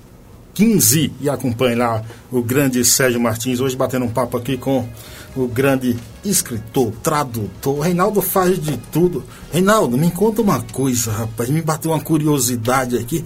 15 0.54 1.12
e 1.20 1.28
acompanhe 1.28 1.74
lá 1.74 2.04
o 2.30 2.40
grande 2.40 2.84
Sérgio 2.84 3.20
Martins, 3.20 3.58
hoje 3.58 3.74
batendo 3.74 4.04
um 4.04 4.10
papo 4.10 4.36
aqui 4.36 4.56
com 4.56 4.88
o 5.34 5.48
grande 5.48 5.96
escritor, 6.24 6.92
tradutor. 7.02 7.80
Reinaldo 7.80 8.22
faz 8.22 8.62
de 8.62 8.76
tudo. 8.92 9.24
Reinaldo, 9.52 9.98
me 9.98 10.12
conta 10.12 10.40
uma 10.40 10.62
coisa, 10.62 11.10
rapaz, 11.10 11.50
me 11.50 11.60
bateu 11.60 11.90
uma 11.90 12.00
curiosidade 12.00 12.96
aqui. 12.96 13.24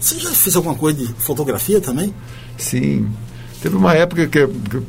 Você 0.00 0.18
já 0.18 0.30
fez 0.30 0.56
alguma 0.56 0.74
coisa 0.74 1.04
de 1.04 1.12
fotografia 1.18 1.82
também? 1.82 2.14
Sim. 2.56 3.06
Teve 3.62 3.76
uma 3.76 3.94
época 3.94 4.26
que, 4.26 4.46
que 4.46 4.82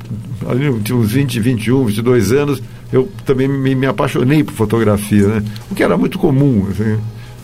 ali 0.47 0.79
tinha 0.81 0.97
uns 0.97 1.11
20, 1.11 1.39
21, 1.39 1.85
22 1.85 2.31
anos, 2.31 2.61
eu 2.91 3.09
também 3.25 3.47
me, 3.47 3.75
me 3.75 3.85
apaixonei 3.85 4.43
por 4.43 4.53
fotografia, 4.53 5.27
né? 5.27 5.43
O 5.69 5.75
que 5.75 5.83
era 5.83 5.97
muito 5.97 6.19
comum, 6.19 6.67
assim, 6.69 6.97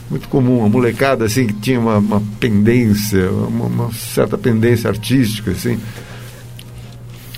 muito 0.10 0.28
comum. 0.28 0.66
A 0.66 0.70
molecada, 0.70 1.26
assim, 1.26 1.48
que 1.48 1.54
tinha 1.54 1.80
uma, 1.80 1.98
uma 1.98 2.22
pendência, 2.40 3.32
uma, 3.32 3.66
uma, 3.66 3.94
certa 3.94 4.38
pendência 4.38 4.90
artística, 4.90 5.52
assim, 5.52 5.80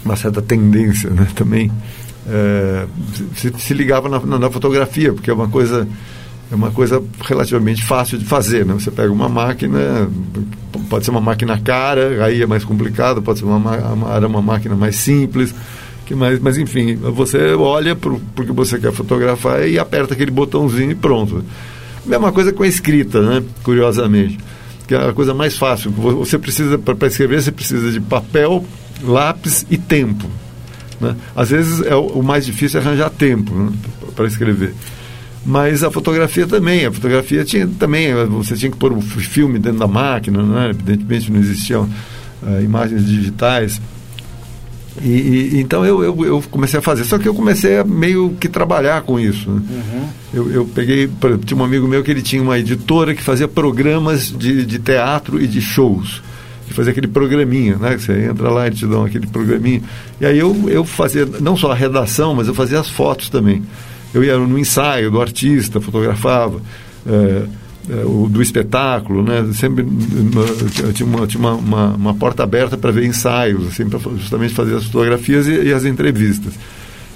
uma 0.03 0.15
certa 0.15 0.41
tendência, 0.41 1.09
né? 1.09 1.27
Também 1.35 1.71
é, 2.27 2.85
se, 3.35 3.53
se, 3.57 3.73
ligava 3.73 4.09
na, 4.09 4.19
na, 4.19 4.39
na 4.39 4.49
fotografia, 4.49 5.13
porque 5.13 5.29
é 5.29 5.33
uma 5.33 5.47
coisa 5.47 5.87
é 6.51 6.55
uma 6.55 6.71
coisa 6.71 7.01
relativamente 7.21 7.83
fácil 7.83 8.17
de 8.17 8.25
fazer, 8.25 8.65
né? 8.65 8.73
Você 8.73 8.91
pega 8.91 9.11
uma 9.11 9.27
máquina, 9.27 10.07
pode 10.95 11.03
ser 11.03 11.11
uma 11.11 11.19
máquina 11.19 11.59
cara, 11.59 12.23
aí 12.23 12.41
é 12.41 12.45
mais 12.45 12.63
complicado, 12.63 13.21
pode 13.21 13.39
ser 13.39 13.45
uma, 13.45 13.57
uma, 13.57 14.27
uma 14.27 14.41
máquina 14.41 14.77
mais 14.77 14.95
simples, 14.95 15.53
que 16.05 16.15
mais, 16.15 16.39
mas 16.39 16.57
enfim, 16.57 16.95
você 16.95 17.53
olha 17.53 17.93
para 17.97 18.13
o 18.13 18.19
que 18.19 18.53
você 18.53 18.79
quer 18.79 18.93
fotografar 18.93 19.67
e 19.67 19.77
aperta 19.77 20.13
aquele 20.13 20.31
botãozinho 20.31 20.91
e 20.91 20.95
pronto. 20.95 21.43
Mesma 22.05 22.31
coisa 22.31 22.53
com 22.53 22.63
a 22.63 22.67
escrita, 22.67 23.21
né? 23.21 23.43
Curiosamente, 23.61 24.39
que 24.87 24.95
é 24.95 25.09
a 25.09 25.11
coisa 25.11 25.33
mais 25.33 25.57
fácil. 25.57 25.91
Você 25.91 26.39
precisa 26.39 26.77
para 26.77 27.07
escrever, 27.09 27.41
você 27.41 27.51
precisa 27.51 27.91
de 27.91 27.99
papel, 27.99 28.63
lápis 29.03 29.65
e 29.69 29.77
tempo. 29.77 30.29
Né? 31.01 31.13
Às 31.35 31.49
vezes 31.49 31.81
é 31.81 31.93
o, 31.93 32.05
o 32.07 32.23
mais 32.23 32.45
difícil 32.45 32.79
é 32.79 32.83
arranjar 32.83 33.09
tempo 33.09 33.53
né? 33.53 33.73
para 34.15 34.27
escrever. 34.27 34.73
Mas 35.45 35.83
a 35.83 35.91
fotografia 35.91 36.47
também, 36.47 36.87
a 36.87 36.91
fotografia 36.91 37.45
tinha 37.45 37.67
também, 37.67 38.11
você 38.25 38.55
tinha 38.55 38.71
que 38.71 38.77
pôr 38.77 38.91
o 38.91 38.99
filme 38.99 39.59
dentro 39.59 39.77
da 39.77 39.87
máquina, 39.87 40.41
né? 40.41 40.71
evidentemente 40.71 41.31
não 41.31 41.39
existiam 41.39 41.87
uh, 42.41 42.63
imagens 42.63 43.05
digitais. 43.05 43.79
E, 45.03 45.07
e, 45.07 45.59
então 45.61 45.85
eu, 45.85 46.03
eu, 46.03 46.25
eu, 46.25 46.43
comecei 46.49 46.79
a 46.79 46.81
fazer, 46.81 47.03
só 47.03 47.19
que 47.19 47.27
eu 47.27 47.35
comecei 47.35 47.77
a 47.77 47.83
meio 47.83 48.35
que 48.39 48.49
trabalhar 48.49 49.03
com 49.03 49.19
isso. 49.19 49.51
Né? 49.51 49.61
Uhum. 49.69 50.07
Eu, 50.33 50.51
eu 50.51 50.65
peguei, 50.65 51.07
tinha 51.45 51.59
um 51.59 51.63
amigo 51.63 51.87
meu 51.87 52.01
que 52.01 52.09
ele 52.09 52.23
tinha 52.23 52.41
uma 52.41 52.57
editora 52.57 53.13
que 53.13 53.21
fazia 53.21 53.47
programas 53.47 54.31
de, 54.31 54.65
de 54.65 54.79
teatro 54.79 55.39
e 55.39 55.45
de 55.45 55.61
shows 55.61 56.23
de 56.67 56.73
fazer 56.73 56.89
aquele 56.89 57.07
programinha, 57.07 57.75
né? 57.75 57.93
Que 57.93 58.01
você 58.01 58.25
entra 58.25 58.49
lá 58.49 58.67
e 58.67 58.71
te 58.71 58.87
dão 58.87 59.05
aquele 59.05 59.27
programinha. 59.27 59.83
E 60.19 60.25
aí 60.25 60.39
eu, 60.39 60.67
eu 60.67 60.83
fazia 60.83 61.23
não 61.39 61.55
só 61.55 61.71
a 61.71 61.75
redação, 61.75 62.33
mas 62.33 62.47
eu 62.47 62.55
fazia 62.55 62.79
as 62.79 62.89
fotos 62.89 63.29
também 63.29 63.61
eu 64.17 64.23
ia 64.23 64.37
no 64.37 64.57
ensaio 64.57 65.11
do 65.11 65.21
artista, 65.21 65.79
fotografava. 65.81 66.61
É, 67.07 67.65
é, 67.87 68.03
o, 68.03 68.27
do 68.27 68.41
espetáculo, 68.41 69.21
né? 69.21 69.47
Sempre 69.53 69.85
tinha 70.95 71.07
uma, 71.07 71.27
tinha 71.27 71.39
uma, 71.39 71.53
uma, 71.53 71.87
uma 71.93 72.13
porta 72.15 72.41
aberta 72.41 72.75
para 72.75 72.89
ver 72.89 73.05
ensaios, 73.05 73.67
assim, 73.67 73.87
para 73.87 73.99
justamente 74.17 74.55
fazer 74.55 74.75
as 74.75 74.85
fotografias 74.85 75.45
e, 75.45 75.65
e, 75.65 75.71
as 75.71 75.85
entrevistas. 75.85 76.53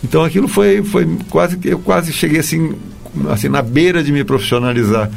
Então 0.03 0.23
aquilo 0.23 0.47
foi, 0.47 0.83
foi 0.83 1.07
quase 1.27 1.57
que 1.57 1.69
eu 1.69 1.79
quase 1.79 2.13
cheguei 2.13 2.39
assim, 2.39 2.75
assim 3.29 3.49
na 3.49 3.63
beira 3.63 4.03
de 4.03 4.11
me 4.11 4.23
profissionalizar 4.23 5.09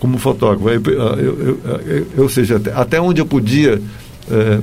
como 0.00 0.18
fotógrafo. 0.18 0.68
Eu, 0.68 0.82
eu, 0.92 1.58
eu, 1.86 2.22
ou 2.24 2.28
seja, 2.28 2.56
até, 2.56 2.72
até, 2.72 3.00
onde 3.00 3.20
eu 3.20 3.26
podia 3.26 3.80
é, 4.30 4.60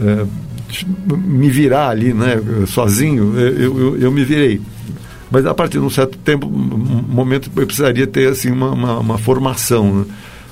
é, 0.00 0.26
me 1.16 1.50
virar 1.50 1.88
ali, 1.88 2.14
né, 2.14 2.40
sozinho, 2.66 3.38
eu, 3.38 3.98
eu, 3.98 4.10
me 4.10 4.24
virei. 4.24 4.60
Mas 5.32 5.46
a 5.46 5.54
partir 5.54 5.78
de 5.78 5.84
um 5.84 5.90
certo 5.90 6.18
tempo, 6.18 6.46
um 6.46 6.50
momento, 7.08 7.50
eu 7.56 7.66
precisaria 7.66 8.06
ter 8.06 8.28
assim 8.28 8.50
uma, 8.50 8.70
uma, 8.70 8.98
uma 8.98 9.18
formação 9.18 9.90
né, 9.94 10.04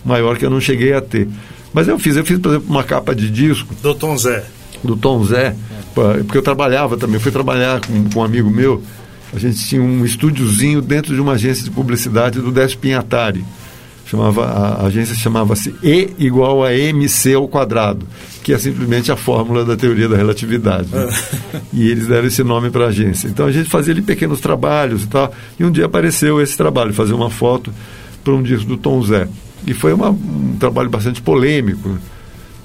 maior 0.03 0.39
que 0.39 0.47
eu 0.47 0.49
não 0.49 0.59
cheguei 0.59 0.95
a 0.95 1.03
ter. 1.03 1.29
Mas 1.71 1.87
eu 1.87 1.99
fiz, 1.99 2.17
eu 2.17 2.25
fiz, 2.25 2.39
por 2.39 2.49
exemplo, 2.49 2.71
uma 2.71 2.83
capa 2.83 3.15
de 3.15 3.29
disco. 3.29 3.75
Do 3.83 3.95
Tom 3.95 4.17
Zé. 4.17 4.43
Do 4.83 4.97
Tom 4.97 5.23
Zé, 5.23 5.55
porque 5.95 6.39
eu 6.39 6.43
trabalhava 6.43 6.97
também, 6.97 7.17
eu 7.17 7.21
fui 7.21 7.31
trabalhar 7.31 7.83
com, 7.87 8.09
com 8.09 8.21
um 8.21 8.25
amigo 8.25 8.49
meu. 8.49 8.83
A 9.35 9.39
gente 9.39 9.63
tinha 9.67 9.83
um 9.83 10.03
estúdiozinho 10.03 10.81
dentro 10.81 11.15
de 11.15 11.21
uma 11.21 11.33
agência 11.33 11.63
de 11.63 11.71
publicidade 11.71 12.41
do 12.41 12.51
Décio 12.51 12.79
Pinhatari 12.79 13.45
chamava, 14.07 14.45
a 14.45 14.87
agência 14.87 15.15
chamava-se 15.15 15.75
E 15.83 16.11
igual 16.19 16.65
a 16.65 16.75
MC 16.75 17.35
ao 17.35 17.47
quadrado, 17.47 18.07
que 18.43 18.53
é 18.53 18.59
simplesmente 18.59 19.13
a 19.13 19.17
fórmula 19.17 19.65
da 19.65 19.77
teoria 19.77 20.09
da 20.09 20.17
relatividade. 20.17 20.89
Né? 20.91 21.09
e 21.73 21.89
eles 21.89 22.07
deram 22.07 22.27
esse 22.27 22.43
nome 22.43 22.71
para 22.71 22.87
a 22.87 22.89
agência. 22.89 23.29
Então 23.29 23.47
a 23.47 23.53
gente 23.53 23.69
fazia 23.69 23.93
ali 23.93 24.03
pequenos 24.03 24.41
trabalhos 24.41 25.05
e 25.05 25.07
tal, 25.07 25.33
e 25.59 25.65
um 25.65 25.71
dia 25.71 25.87
apareceu 25.87 26.41
esse 26.41 26.57
trabalho, 26.57 26.93
fazer 26.93 27.13
uma 27.13 27.31
foto 27.31 27.73
para 28.25 28.35
um 28.35 28.43
disco 28.43 28.67
do 28.67 28.77
Tom 28.77 29.03
Zé. 29.03 29.29
E 29.67 29.75
foi 29.75 29.93
uma, 29.93 30.11
um 30.11 30.57
trabalho 30.59 30.89
bastante 30.89 31.21
polêmico, 31.21 31.99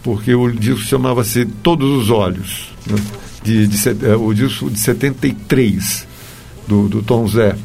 porque 0.02 0.34
o 0.34 0.52
disco 0.52 0.82
chamava-se 0.82 1.46
Todos 1.46 1.90
os 1.90 2.10
Olhos, 2.10 2.70
né? 2.88 2.96
de, 3.44 3.68
de, 3.68 4.06
é, 4.06 4.16
o 4.16 4.34
disco 4.34 4.70
de 4.70 4.80
73 4.80 6.08
do, 6.68 6.88
do 6.88 7.02
Tom 7.04 7.28
Zé. 7.28 7.56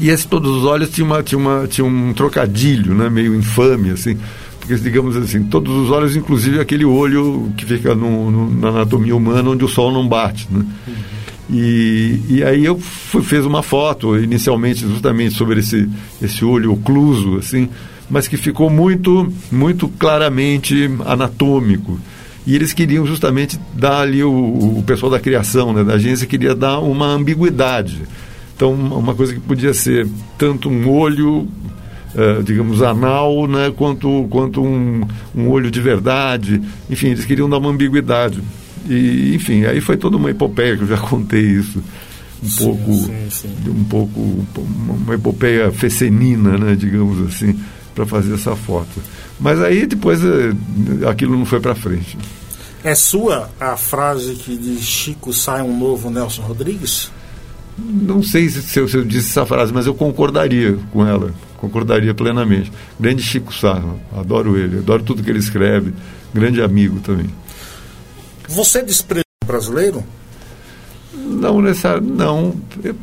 E 0.00 0.10
esse 0.10 0.26
Todos 0.26 0.56
os 0.56 0.64
Olhos 0.64 0.90
tinha, 0.90 1.04
uma, 1.04 1.22
tinha, 1.22 1.38
uma, 1.38 1.66
tinha 1.66 1.84
um 1.84 2.12
trocadilho, 2.12 2.94
né, 2.94 3.08
meio 3.08 3.34
infame, 3.34 3.90
assim, 3.90 4.16
porque, 4.58 4.74
digamos 4.76 5.16
assim, 5.16 5.44
todos 5.44 5.74
os 5.74 5.90
olhos, 5.90 6.14
inclusive 6.14 6.60
aquele 6.60 6.84
olho 6.84 7.50
que 7.56 7.64
fica 7.64 7.94
no, 7.94 8.30
no, 8.30 8.50
na 8.50 8.68
anatomia 8.68 9.16
humana 9.16 9.50
onde 9.50 9.64
o 9.64 9.68
sol 9.68 9.90
não 9.90 10.06
bate, 10.06 10.46
né? 10.50 10.64
E, 11.50 12.20
e 12.28 12.44
aí 12.44 12.66
eu 12.66 12.78
fui, 12.78 13.22
fez 13.22 13.46
uma 13.46 13.62
foto, 13.62 14.18
inicialmente 14.18 14.80
justamente 14.80 15.34
sobre 15.34 15.60
esse, 15.60 15.88
esse 16.20 16.44
olho 16.44 16.74
ocluso, 16.74 17.38
assim, 17.38 17.70
mas 18.10 18.28
que 18.28 18.36
ficou 18.36 18.68
muito, 18.68 19.32
muito 19.50 19.88
claramente 19.88 20.90
anatômico. 21.06 21.98
E 22.46 22.54
eles 22.54 22.74
queriam 22.74 23.06
justamente 23.06 23.58
dar 23.74 24.00
ali, 24.00 24.22
o, 24.22 24.30
o 24.30 24.84
pessoal 24.86 25.10
da 25.10 25.18
criação, 25.18 25.72
né, 25.72 25.82
da 25.82 25.94
agência, 25.94 26.26
queria 26.26 26.54
dar 26.54 26.80
uma 26.80 27.06
ambiguidade 27.06 28.02
então, 28.58 28.74
uma 28.74 29.14
coisa 29.14 29.32
que 29.32 29.38
podia 29.38 29.72
ser 29.72 30.04
tanto 30.36 30.68
um 30.68 30.90
olho, 30.90 31.42
uh, 31.42 32.42
digamos, 32.42 32.82
anal, 32.82 33.46
né, 33.46 33.72
quanto, 33.76 34.26
quanto 34.28 34.60
um, 34.60 35.06
um 35.32 35.48
olho 35.48 35.70
de 35.70 35.80
verdade. 35.80 36.60
Enfim, 36.90 37.10
eles 37.10 37.24
queriam 37.24 37.48
dar 37.48 37.58
uma 37.58 37.70
ambiguidade. 37.70 38.42
E, 38.88 39.32
enfim, 39.32 39.64
aí 39.64 39.80
foi 39.80 39.96
toda 39.96 40.16
uma 40.16 40.28
epopeia, 40.28 40.76
que 40.76 40.82
eu 40.82 40.88
já 40.88 40.98
contei 40.98 41.40
isso. 41.40 41.80
Um 42.42 42.48
sim, 42.48 42.64
pouco, 42.64 42.94
sim, 42.94 43.28
sim. 43.30 43.70
um 43.70 43.84
pouco, 43.84 44.44
uma 44.88 45.14
epopeia 45.14 45.70
fecenina, 45.70 46.58
né, 46.58 46.74
digamos 46.74 47.28
assim, 47.28 47.56
para 47.94 48.06
fazer 48.06 48.34
essa 48.34 48.56
foto. 48.56 49.00
Mas 49.38 49.62
aí 49.62 49.86
depois 49.86 50.20
eh, 50.24 50.52
aquilo 51.08 51.38
não 51.38 51.46
foi 51.46 51.60
para 51.60 51.76
frente. 51.76 52.18
É 52.82 52.96
sua 52.96 53.50
a 53.60 53.76
frase 53.76 54.34
que 54.34 54.56
diz 54.56 54.82
Chico 54.82 55.32
sai 55.32 55.62
um 55.62 55.78
novo 55.78 56.10
Nelson 56.10 56.42
Rodrigues? 56.42 57.12
Não 57.78 58.22
sei 58.22 58.48
se 58.48 58.78
eu, 58.78 58.88
se 58.88 58.96
eu, 58.96 59.04
disse 59.04 59.30
essa 59.30 59.46
frase, 59.46 59.72
mas 59.72 59.86
eu 59.86 59.94
concordaria 59.94 60.76
com 60.92 61.06
ela, 61.06 61.32
concordaria 61.56 62.12
plenamente. 62.12 62.72
Grande 62.98 63.22
Chico 63.22 63.54
Sá, 63.54 63.80
adoro 64.16 64.56
ele, 64.58 64.78
adoro 64.78 65.02
tudo 65.02 65.22
que 65.22 65.30
ele 65.30 65.38
escreve, 65.38 65.92
grande 66.34 66.60
amigo 66.60 66.98
também. 67.00 67.26
Você 68.48 68.82
despreza 68.82 69.24
o 69.44 69.46
brasileiro? 69.46 70.02
Não, 71.14 71.60
nessa, 71.60 72.00
não. 72.00 72.54
Eu, 72.82 72.96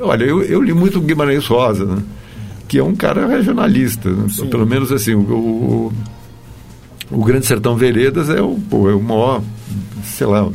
olha, 0.00 0.24
eu, 0.24 0.42
eu, 0.42 0.62
li 0.62 0.72
muito 0.72 1.00
Guimarães 1.00 1.46
Rosa, 1.46 1.84
né? 1.84 2.02
que 2.68 2.78
é 2.78 2.82
um 2.84 2.94
cara 2.94 3.26
regionalista, 3.26 4.10
né? 4.10 4.26
pelo 4.50 4.66
menos 4.66 4.90
assim, 4.90 5.14
o, 5.14 5.20
o, 5.20 5.92
o, 7.10 7.24
Grande 7.24 7.46
Sertão 7.46 7.76
Veredas 7.76 8.28
é 8.28 8.40
o, 8.40 8.58
pô, 8.68 8.88
é 8.90 8.94
o 8.94 9.00
maior, 9.00 9.42
sei 10.04 10.26
lá, 10.26 10.48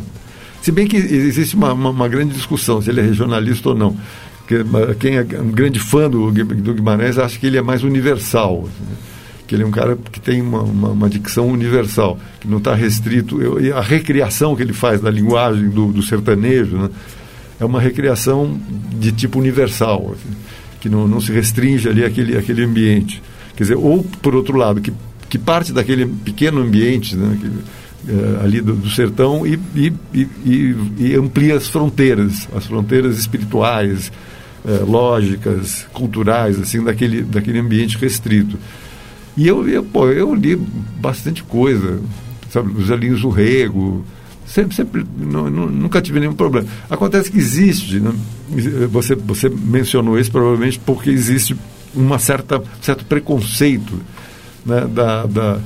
se 0.62 0.72
bem 0.72 0.88
que 0.88 0.96
existe 0.96 1.56
uma, 1.56 1.74
uma, 1.74 1.90
uma 1.90 2.08
grande 2.08 2.34
discussão 2.34 2.82
se 2.82 2.90
ele 2.90 3.00
é 3.00 3.04
regionalista 3.04 3.70
ou 3.70 3.76
não. 3.76 3.98
Quem 5.00 5.16
é 5.16 5.22
um 5.40 5.52
grande 5.52 5.80
fã 5.80 6.10
do, 6.10 6.30
do 6.30 6.74
Guimarães 6.74 7.18
acha 7.18 7.40
que 7.40 7.48
ele 7.48 7.58
é 7.58 7.62
mais 7.62 7.84
universal. 7.84 8.66
Assim, 8.68 8.96
que 9.52 9.56
ele 9.56 9.64
é 9.64 9.66
um 9.66 9.72
cara 9.72 9.98
que 10.10 10.22
tem 10.22 10.42
uma, 10.42 10.62
uma, 10.62 10.90
uma 10.92 11.10
dicção 11.10 11.50
universal, 11.50 12.18
que 12.40 12.48
não 12.48 12.60
está 12.60 12.74
restrito. 12.74 13.42
Eu, 13.42 13.60
e 13.60 13.70
a 13.70 13.82
recriação 13.82 14.56
que 14.56 14.62
ele 14.64 14.72
faz 14.72 15.02
da 15.02 15.10
linguagem 15.10 15.70
do, 15.70 15.92
do 15.92 16.02
sertanejo 16.02 16.78
né, 16.78 16.90
é 17.60 17.66
uma 17.66 17.82
recriação 17.82 18.58
de 18.98 19.12
tipo 19.12 19.38
universal, 19.38 20.14
assim, 20.14 20.34
que 20.80 20.88
não, 20.88 21.06
não 21.06 21.20
se 21.20 21.34
restringe 21.34 21.90
ali 21.90 22.06
àquele, 22.06 22.38
àquele 22.38 22.64
ambiente. 22.64 23.22
Quer 23.54 23.64
dizer, 23.64 23.76
ou, 23.76 24.02
por 24.22 24.36
outro 24.36 24.58
lado, 24.58 24.80
que, 24.80 24.94
que 25.30 25.38
parte 25.38 25.74
daquele 25.74 26.06
pequeno 26.06 26.62
ambiente, 26.62 27.18
né, 27.18 27.38
que, 27.42 27.52
uh, 28.08 28.44
ali 28.44 28.62
do, 28.62 28.74
do 28.74 28.90
sertão 28.90 29.46
e, 29.46 29.60
e, 29.76 29.94
e, 30.14 30.76
e, 30.98 31.16
amplia 31.16 31.56
as 31.56 31.68
fronteiras, 31.68 32.48
as 32.56 32.66
fronteiras 32.66 33.18
espirituais, 33.18 34.12
uh, 34.66 34.90
lógicas, 34.90 35.88
culturais, 35.94 36.60
assim, 36.60 36.84
daquele, 36.84 37.22
daquele 37.22 37.60
ambiente 37.60 37.98
restrito. 37.98 38.58
E 39.38 39.48
eu, 39.48 39.68
eu, 39.68 39.84
pô, 39.84 40.10
eu 40.10 40.34
li 40.36 40.56
bastante 40.56 41.44
coisa, 41.44 42.00
sabe, 42.50 42.72
os 42.78 42.90
Elinhos 42.90 43.22
do 43.22 43.30
Rego, 43.30 44.04
sempre, 44.46 44.76
sempre 44.76 45.06
não, 45.18 45.50
nunca 45.50 46.02
tive 46.02 46.20
nenhum 46.20 46.34
problema. 46.34 46.68
Acontece 46.90 47.32
que 47.32 47.38
existe, 47.38 48.00
né? 48.00 48.14
você, 48.90 49.16
você 49.16 49.50
mencionou 49.50 50.20
isso 50.20 50.32
provavelmente 50.32 50.80
porque 50.80 51.10
existe 51.10 51.56
uma 51.96 52.20
certa 52.20 52.62
certo 52.82 53.06
preconceito 53.06 54.00
né, 54.66 54.88
da, 54.88 55.26
da 55.26 55.60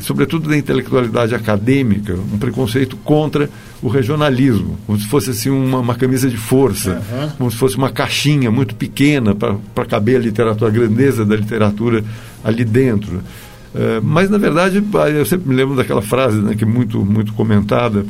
sobretudo 0.00 0.48
da 0.48 0.56
intelectualidade 0.56 1.34
acadêmica, 1.34 2.14
um 2.14 2.38
preconceito 2.38 2.96
contra 2.98 3.48
o 3.82 3.88
regionalismo, 3.88 4.78
como 4.86 4.98
se 4.98 5.06
fosse 5.06 5.30
assim 5.30 5.50
uma, 5.50 5.78
uma 5.78 5.94
camisa 5.94 6.28
de 6.28 6.36
força, 6.36 7.02
uhum. 7.10 7.30
como 7.38 7.50
se 7.50 7.56
fosse 7.56 7.76
uma 7.76 7.90
caixinha 7.90 8.50
muito 8.50 8.74
pequena 8.74 9.34
para 9.34 9.84
caber 9.84 10.16
a 10.16 10.20
literatura, 10.20 10.70
a 10.70 10.72
grandeza 10.72 11.24
da 11.24 11.36
literatura 11.36 12.04
ali 12.42 12.64
dentro. 12.64 13.18
Uh, 13.74 14.02
mas, 14.02 14.30
na 14.30 14.38
verdade, 14.38 14.82
eu 15.14 15.26
sempre 15.26 15.48
me 15.48 15.54
lembro 15.54 15.76
daquela 15.76 16.02
frase 16.02 16.38
né, 16.38 16.54
que 16.54 16.64
é 16.64 16.66
muito, 16.66 17.04
muito 17.04 17.32
comentada, 17.34 18.04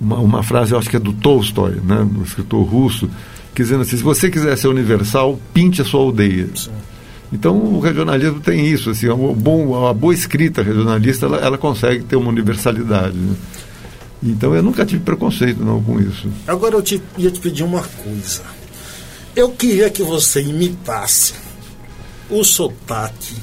uma, 0.00 0.18
uma 0.18 0.42
frase, 0.42 0.72
eu 0.72 0.78
acho 0.78 0.88
que 0.88 0.96
é 0.96 1.00
do 1.00 1.12
Tolstói, 1.12 1.80
né, 1.82 2.06
um 2.18 2.22
escritor 2.22 2.62
russo, 2.62 3.10
que 3.54 3.62
dizendo 3.62 3.82
assim, 3.82 3.96
se 3.96 4.02
você 4.02 4.30
quiser 4.30 4.56
ser 4.56 4.68
universal, 4.68 5.38
pinte 5.52 5.82
a 5.82 5.84
sua 5.84 6.00
aldeia. 6.00 6.48
Sim. 6.54 6.70
Então 7.32 7.56
o 7.56 7.80
regionalismo 7.80 8.40
tem 8.40 8.66
isso, 8.66 8.90
assim, 8.90 9.08
uma, 9.08 9.32
bom, 9.32 9.78
uma 9.78 9.94
boa 9.94 10.12
escrita 10.12 10.62
regionalista 10.62 11.26
ela, 11.26 11.38
ela 11.38 11.58
consegue 11.58 12.02
ter 12.04 12.16
uma 12.16 12.28
universalidade. 12.28 13.16
Né? 13.16 13.36
Então 14.22 14.54
eu 14.54 14.62
nunca 14.62 14.84
tive 14.84 15.02
preconceito 15.04 15.64
não 15.64 15.82
com 15.82 16.00
isso. 16.00 16.28
Agora 16.46 16.74
eu 16.74 16.82
te, 16.82 17.00
ia 17.16 17.30
te 17.30 17.40
pedir 17.40 17.62
uma 17.62 17.82
coisa. 17.82 18.42
Eu 19.34 19.50
queria 19.50 19.88
que 19.88 20.02
você 20.02 20.42
imitasse 20.42 21.34
o 22.28 22.42
sotaque 22.42 23.36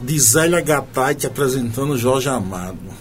de 0.00 0.18
Zélia 0.18 0.60
Gattai 0.60 1.16
apresentando 1.24 1.96
Jorge 1.96 2.28
Amado. 2.28 2.97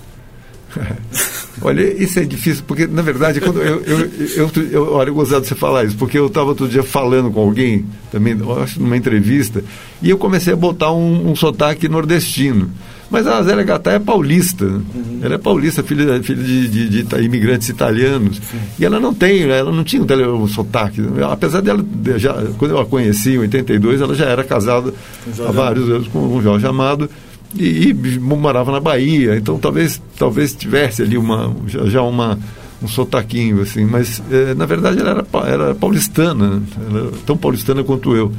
olha, 1.61 1.81
isso 2.03 2.19
é 2.19 2.23
difícil, 2.23 2.63
porque 2.67 2.87
na 2.87 3.01
verdade, 3.01 3.41
quando 3.41 3.61
eu, 3.61 3.81
eu, 3.81 4.11
eu, 4.35 4.51
eu 4.71 4.93
olha, 4.93 5.11
gostava 5.11 5.41
de 5.41 5.47
você 5.47 5.55
falar 5.55 5.85
isso, 5.85 5.97
porque 5.97 6.17
eu 6.17 6.27
estava 6.27 6.49
outro 6.49 6.67
dia 6.67 6.83
falando 6.83 7.31
com 7.31 7.39
alguém, 7.39 7.85
também, 8.11 8.37
acho 8.61 8.81
numa 8.81 8.97
entrevista, 8.97 9.63
e 10.01 10.09
eu 10.09 10.17
comecei 10.17 10.53
a 10.53 10.55
botar 10.55 10.91
um, 10.91 11.31
um 11.31 11.35
sotaque 11.35 11.87
nordestino. 11.87 12.71
Mas 13.09 13.25
a 13.25 13.41
Zélia 13.41 13.63
Gattai 13.63 13.95
é 13.95 13.99
paulista. 13.99 14.65
Uhum. 14.65 15.19
Ela 15.21 15.35
é 15.35 15.37
paulista, 15.37 15.81
filha, 15.81 16.21
filha 16.21 16.43
de, 16.43 16.67
de, 16.67 17.03
de 17.03 17.23
imigrantes 17.23 17.69
italianos. 17.69 18.37
Sim. 18.37 18.57
E 18.77 18.85
ela 18.85 18.99
não 18.99 19.13
tem, 19.13 19.43
ela 19.43 19.71
não 19.71 19.83
tinha 19.83 20.01
um, 20.01 20.05
tele, 20.05 20.25
um 20.27 20.47
sotaque. 20.47 21.01
Apesar 21.23 21.61
dela, 21.61 21.83
já, 22.17 22.33
quando 22.57 22.71
eu 22.71 22.79
a 22.79 22.85
conheci 22.85 23.35
em 23.35 23.37
82, 23.39 24.01
ela 24.01 24.13
já 24.13 24.25
era 24.25 24.43
casada 24.43 24.93
há 25.39 25.51
vários 25.51 25.89
anos 25.89 26.07
com 26.09 26.19
um 26.19 26.41
Jorge 26.41 26.67
Amado 26.67 27.09
e, 27.55 27.89
e, 27.89 28.19
morava 28.19 28.71
na 28.71 28.79
Bahia, 28.79 29.35
então 29.37 29.57
talvez 29.57 30.01
talvez 30.17 30.53
tivesse 30.53 31.01
ali 31.01 31.17
uma 31.17 31.55
já, 31.67 31.85
já 31.85 32.01
uma 32.01 32.37
um 32.81 32.87
sotaquinho 32.87 33.61
assim, 33.61 33.85
mas 33.85 34.21
é, 34.31 34.53
na 34.53 34.65
verdade 34.65 34.99
ela 34.99 35.09
era, 35.09 35.25
era 35.47 35.75
paulistana, 35.75 36.61
era 36.89 37.11
tão 37.25 37.37
paulistana 37.37 37.83
quanto 37.83 38.15
eu. 38.15 38.31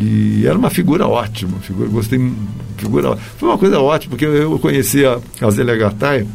E 0.00 0.46
era 0.46 0.56
uma 0.56 0.70
figura 0.70 1.08
ótima, 1.08 1.58
figura, 1.60 1.88
gostei, 1.88 2.32
figura, 2.76 3.16
foi 3.36 3.48
uma 3.48 3.58
coisa 3.58 3.80
ótima, 3.80 4.10
porque 4.10 4.26
eu 4.26 4.56
conheci 4.58 5.04
a, 5.04 5.18
a 5.40 5.76
Gattai 5.76 6.26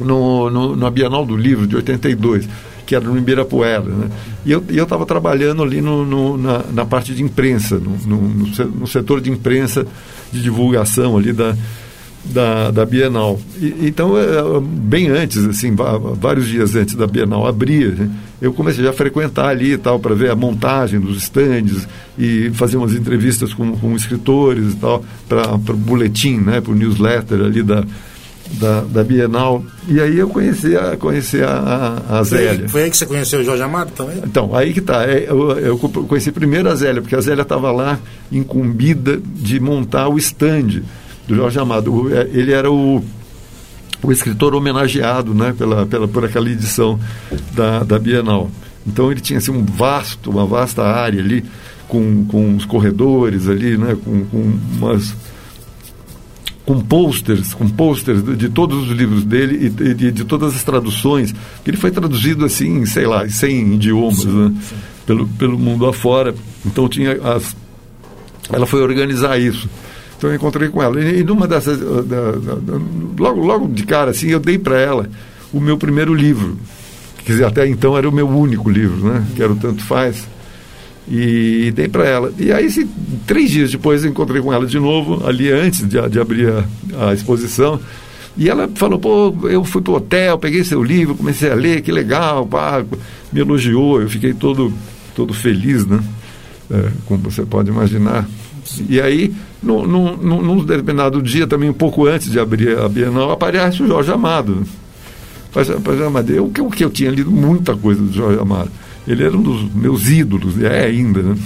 no, 0.00 0.50
no, 0.50 0.74
na 0.74 0.90
Bienal 0.90 1.24
do 1.24 1.36
Livro 1.36 1.66
de 1.66 1.76
82, 1.76 2.48
que 2.84 2.94
era 2.94 3.04
no 3.04 3.16
Ibirapuera. 3.16 3.82
Né? 3.82 4.10
E 4.44 4.52
eu 4.52 4.62
estava 4.68 5.06
trabalhando 5.06 5.62
ali 5.62 5.80
no, 5.80 6.04
no, 6.04 6.36
na, 6.36 6.62
na, 6.72 6.84
parte 6.84 7.14
de 7.14 7.22
imprensa, 7.22 7.78
no, 7.78 8.16
no, 8.16 8.86
setor 8.86 9.20
de 9.20 9.30
imprensa 9.30 9.86
de 10.32 10.42
divulgação 10.42 11.16
ali 11.16 11.32
da, 11.32 11.56
da, 12.24 12.70
da 12.70 12.86
Bienal. 12.86 13.40
E, 13.60 13.86
então, 13.86 14.18
é, 14.18 14.24
bem 14.60 15.08
antes, 15.08 15.44
assim, 15.44 15.74
vários 16.16 16.46
dias 16.46 16.74
antes 16.74 16.94
da 16.94 17.06
Bienal 17.06 17.46
abrir, 17.46 17.92
né, 17.92 18.10
eu 18.40 18.52
comecei 18.52 18.86
a 18.86 18.92
frequentar 18.92 19.48
ali 19.48 19.72
e 19.72 19.78
tal, 19.78 19.98
para 19.98 20.14
ver 20.14 20.30
a 20.30 20.36
montagem 20.36 21.00
dos 21.00 21.16
estandes 21.16 21.88
e 22.18 22.50
fazer 22.54 22.76
umas 22.76 22.94
entrevistas 22.94 23.54
com, 23.54 23.76
com 23.76 23.96
escritores 23.96 24.74
e 24.74 24.76
tal, 24.76 25.04
para 25.28 25.54
o 25.54 25.76
boletim, 25.76 26.36
né, 26.36 26.60
para 26.60 26.72
o 26.72 26.74
newsletter 26.74 27.40
ali 27.40 27.62
da, 27.62 27.84
da, 28.52 28.80
da, 28.82 29.04
Bienal. 29.04 29.64
E 29.88 30.00
aí 30.00 30.18
eu 30.18 30.28
conheci 30.28 30.76
a, 30.76 30.96
conheci 30.96 31.42
a, 31.42 32.00
a, 32.08 32.18
a 32.18 32.22
Zélia. 32.22 32.68
Foi, 32.68 32.84
aí 32.84 32.90
que 32.90 32.96
você 32.96 33.06
conheceu 33.06 33.40
o 33.40 33.44
Jorge 33.44 33.62
Amado 33.62 33.90
também? 33.92 34.18
Então, 34.24 34.54
aí 34.54 34.72
que 34.72 34.80
tá. 34.80 35.04
É, 35.04 35.26
eu, 35.28 35.52
eu 35.58 35.78
conheci 35.78 36.30
primeiro 36.30 36.68
a 36.68 36.74
Zélia, 36.74 37.00
porque 37.00 37.16
a 37.16 37.20
Zélia 37.20 37.42
estava 37.42 37.70
lá 37.72 37.98
incumbida 38.30 39.20
de 39.24 39.58
montar 39.60 40.08
o 40.08 40.18
stand 40.18 40.82
do 41.26 41.34
Jorge 41.34 41.58
Amado. 41.58 42.14
É, 42.14 42.28
ele 42.32 42.52
era 42.52 42.70
o, 42.70 43.02
o 44.02 44.12
escritor 44.12 44.54
homenageado 44.54 45.34
né, 45.34 45.54
pela, 45.56 45.86
pela, 45.86 46.06
por 46.06 46.24
aquela 46.24 46.48
edição 46.48 46.98
da, 47.52 47.82
da 47.82 47.98
Bienal. 47.98 48.50
Então 48.86 49.10
ele 49.10 49.20
tinha 49.20 49.38
assim, 49.38 49.50
um 49.50 49.64
vasto, 49.64 50.30
uma 50.30 50.44
vasta 50.44 50.82
área 50.82 51.20
ali, 51.20 51.44
com, 51.88 52.24
com 52.26 52.56
os 52.56 52.66
corredores 52.66 53.48
ali, 53.48 53.76
né, 53.78 53.96
com, 54.04 54.24
com 54.26 54.58
umas 54.76 55.14
com 56.64 56.80
posters, 56.80 57.52
com 57.52 57.68
posters 57.68 58.22
de, 58.36 58.48
todos 58.48 58.88
os 58.88 58.96
livros 58.96 59.24
dele 59.24 59.66
e 59.66 59.94
de, 59.94 60.10
de, 60.10 60.24
todas 60.24 60.56
as 60.56 60.64
traduções. 60.64 61.34
Ele 61.66 61.76
foi 61.76 61.90
traduzido 61.90 62.44
assim, 62.44 62.86
sei 62.86 63.06
lá, 63.06 63.26
em 63.26 63.30
100 63.30 63.74
idiomas, 63.74 64.20
sim, 64.20 64.28
né? 64.28 64.54
sim. 64.62 64.76
Pelo, 65.06 65.28
pelo 65.28 65.58
mundo 65.58 65.86
afora. 65.86 66.34
Então 66.64 66.88
tinha 66.88 67.12
as. 67.22 67.54
Ela 68.50 68.66
foi 68.66 68.82
organizar 68.82 69.38
isso. 69.38 69.68
Então 70.16 70.30
eu 70.30 70.36
encontrei 70.36 70.68
com 70.68 70.82
ela. 70.82 70.98
E, 71.00 71.22
numa 71.22 71.46
dessas. 71.46 71.78
Da, 71.78 72.32
da, 72.32 72.54
da, 72.54 72.80
logo, 73.18 73.44
logo 73.44 73.68
de 73.68 73.84
cara, 73.84 74.10
assim, 74.12 74.28
eu 74.28 74.40
dei 74.40 74.58
para 74.58 74.78
ela 74.78 75.08
o 75.52 75.60
meu 75.60 75.76
primeiro 75.76 76.14
livro. 76.14 76.56
Quer 77.24 77.32
dizer, 77.32 77.44
até 77.44 77.66
então 77.66 77.96
era 77.96 78.08
o 78.08 78.12
meu 78.12 78.28
único 78.28 78.70
livro, 78.70 79.06
né? 79.06 79.26
Que 79.36 79.42
era 79.42 79.52
o 79.52 79.56
Tanto 79.56 79.82
Faz. 79.82 80.26
E 81.06 81.70
dei 81.74 81.86
para 81.86 82.06
ela. 82.06 82.32
E 82.38 82.50
aí, 82.50 82.70
se, 82.70 82.86
três 83.26 83.50
dias 83.50 83.70
depois, 83.70 84.04
eu 84.04 84.10
encontrei 84.10 84.40
com 84.40 84.52
ela 84.52 84.66
de 84.66 84.78
novo, 84.78 85.26
ali 85.26 85.50
antes 85.50 85.86
de, 85.86 86.08
de 86.08 86.18
abrir 86.18 86.48
a, 86.48 87.08
a 87.08 87.14
exposição. 87.14 87.78
E 88.36 88.48
ela 88.48 88.68
falou, 88.74 88.98
pô, 88.98 89.34
eu 89.48 89.64
fui 89.64 89.80
pro 89.80 89.94
hotel, 89.94 90.38
peguei 90.38 90.64
seu 90.64 90.82
livro, 90.82 91.14
comecei 91.14 91.50
a 91.50 91.54
ler, 91.54 91.82
que 91.82 91.92
legal, 91.92 92.46
pá, 92.46 92.84
me 93.32 93.40
elogiou, 93.40 94.00
eu 94.00 94.08
fiquei 94.08 94.34
todo, 94.34 94.72
todo 95.14 95.32
feliz, 95.32 95.86
né? 95.86 96.02
É, 96.70 96.90
como 97.06 97.30
você 97.30 97.42
pode 97.42 97.70
imaginar. 97.70 98.26
E 98.88 99.00
aí, 99.00 99.32
no, 99.62 99.86
no, 99.86 100.16
num 100.16 100.64
determinado 100.64 101.22
dia, 101.22 101.46
também 101.46 101.68
um 101.68 101.74
pouco 101.74 102.06
antes 102.06 102.30
de 102.30 102.40
abrir 102.40 102.76
a 102.78 102.88
Bienal, 102.88 103.30
aparece 103.30 103.82
o 103.82 103.86
Jorge 103.86 104.10
Amado. 104.10 104.64
Jorge 105.52 106.02
Amado, 106.02 106.50
que 106.72 106.82
eu 106.82 106.90
tinha 106.90 107.10
lido 107.10 107.30
muita 107.30 107.76
coisa 107.76 108.00
do 108.00 108.12
Jorge 108.12 108.40
Amado. 108.40 108.70
Ele 109.06 109.22
era 109.22 109.36
um 109.36 109.42
dos 109.42 109.72
meus 109.74 110.08
ídolos, 110.08 110.60
é 110.62 110.86
ainda, 110.86 111.22
né? 111.22 111.36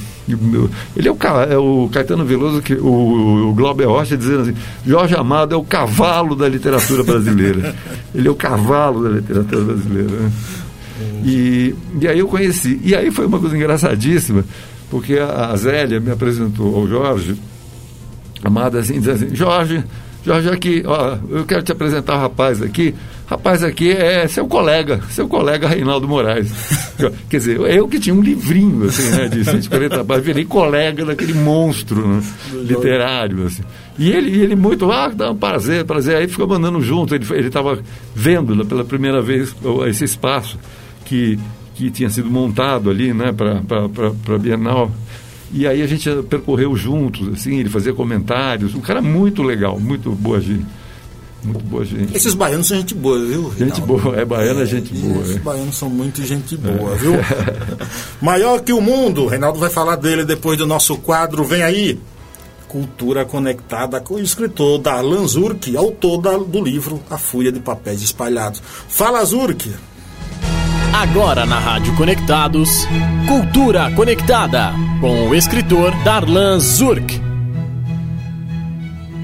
Ele 0.96 1.08
é 1.08 1.10
o, 1.10 1.16
é 1.50 1.58
o 1.58 1.88
Caetano 1.90 2.24
Veloso, 2.24 2.60
que, 2.60 2.74
o, 2.74 3.48
o 3.48 3.54
Glauber 3.54 3.86
Rocha 3.86 4.16
dizendo 4.16 4.42
assim, 4.42 4.54
Jorge 4.86 5.14
Amado 5.16 5.54
é 5.54 5.58
o 5.58 5.64
cavalo 5.64 6.36
da 6.36 6.48
literatura 6.48 7.02
brasileira. 7.02 7.74
Ele 8.14 8.28
é 8.28 8.30
o 8.30 8.34
cavalo 8.34 9.02
da 9.02 9.10
literatura 9.10 9.64
brasileira. 9.64 10.10
Né? 10.10 10.32
E, 11.24 11.74
e 12.00 12.08
aí 12.08 12.18
eu 12.18 12.28
conheci. 12.28 12.78
E 12.84 12.94
aí 12.94 13.10
foi 13.10 13.26
uma 13.26 13.38
coisa 13.38 13.56
engraçadíssima, 13.56 14.44
porque 14.90 15.18
a, 15.18 15.50
a 15.50 15.56
Zélia 15.56 15.98
me 15.98 16.10
apresentou 16.10 16.76
ao 16.76 16.86
Jorge, 16.86 17.34
amada 18.44 18.80
assim, 18.80 19.00
dizendo 19.00 19.24
assim, 19.24 19.34
Jorge, 19.34 19.84
Jorge, 20.24 20.50
aqui, 20.50 20.82
ó, 20.84 21.16
eu 21.30 21.44
quero 21.44 21.62
te 21.62 21.72
apresentar 21.72 22.16
o 22.16 22.20
rapaz 22.20 22.60
aqui. 22.60 22.94
Rapaz 23.28 23.62
aqui 23.62 23.90
é 23.90 24.26
seu 24.26 24.46
colega, 24.46 25.02
seu 25.10 25.28
colega 25.28 25.68
Reinaldo 25.68 26.08
Moraes. 26.08 26.50
Quer 27.28 27.36
dizer, 27.36 27.60
eu 27.60 27.86
que 27.86 28.00
tinha 28.00 28.14
um 28.14 28.22
livrinho, 28.22 28.86
assim, 28.86 29.10
né, 29.10 29.28
de 29.28 29.44
140 29.44 30.02
páginas, 30.02 30.26
virei 30.26 30.44
colega 30.46 31.04
daquele 31.04 31.34
monstro 31.34 32.08
né, 32.08 32.22
literário, 32.62 33.44
assim. 33.44 33.62
E 33.98 34.10
ele, 34.10 34.40
ele 34.40 34.56
muito, 34.56 34.90
ah, 34.90 35.08
dá 35.08 35.30
um 35.30 35.36
prazer, 35.36 35.84
prazer. 35.84 36.16
Aí 36.16 36.26
ficou 36.26 36.48
mandando 36.48 36.80
junto, 36.80 37.14
ele 37.14 37.46
estava 37.46 37.78
vendo 38.14 38.64
pela 38.64 38.82
primeira 38.82 39.20
vez 39.20 39.54
esse 39.86 40.04
espaço 40.04 40.58
que, 41.04 41.38
que 41.74 41.90
tinha 41.90 42.08
sido 42.08 42.30
montado 42.30 42.88
ali, 42.88 43.12
né, 43.12 43.30
para 43.30 44.34
a 44.34 44.38
Bienal. 44.38 44.90
E 45.52 45.66
aí 45.66 45.82
a 45.82 45.86
gente 45.86 46.10
percorreu 46.30 46.74
juntos, 46.74 47.28
assim, 47.28 47.58
ele 47.58 47.68
fazia 47.68 47.92
comentários. 47.92 48.74
Um 48.74 48.80
cara 48.80 49.02
muito 49.02 49.42
legal, 49.42 49.78
muito 49.78 50.12
boa 50.12 50.40
gente. 50.40 50.64
Muito 51.42 51.64
boa 51.64 51.84
gente. 51.84 52.16
Esses 52.16 52.34
baianos 52.34 52.66
são 52.66 52.76
gente 52.76 52.94
boa, 52.94 53.18
viu? 53.18 53.54
Gente 53.56 53.80
boa, 53.80 54.16
é 54.16 54.24
baiana, 54.24 54.62
é 54.62 54.66
gente 54.66 54.92
boa. 54.92 55.22
Os 55.22 55.36
é. 55.36 55.38
baianos 55.38 55.76
são 55.76 55.88
muito 55.88 56.24
gente 56.24 56.56
boa, 56.56 56.94
é. 56.94 56.96
viu? 56.96 57.12
Maior 58.20 58.60
que 58.60 58.72
o 58.72 58.80
mundo, 58.80 59.26
Reinaldo 59.26 59.58
vai 59.58 59.70
falar 59.70 59.96
dele 59.96 60.24
depois 60.24 60.58
do 60.58 60.66
nosso 60.66 60.96
quadro. 60.96 61.44
Vem 61.44 61.62
aí! 61.62 61.98
Cultura 62.66 63.24
Conectada 63.24 63.98
com 64.00 64.14
o 64.14 64.20
escritor 64.20 64.78
Darlan 64.78 65.26
Zurk, 65.26 65.74
autor 65.74 66.20
da, 66.20 66.36
do 66.36 66.62
livro 66.62 67.00
A 67.08 67.16
Fúria 67.16 67.50
de 67.50 67.60
Papéis 67.60 68.02
Espalhados. 68.02 68.62
Fala, 68.88 69.24
Zurk! 69.24 69.74
Agora 70.92 71.46
na 71.46 71.58
Rádio 71.58 71.94
Conectados, 71.96 72.86
Cultura 73.26 73.90
Conectada, 73.92 74.72
com 75.00 75.28
o 75.28 75.34
escritor 75.34 75.92
Darlan 76.02 76.58
Zurk. 76.58 77.27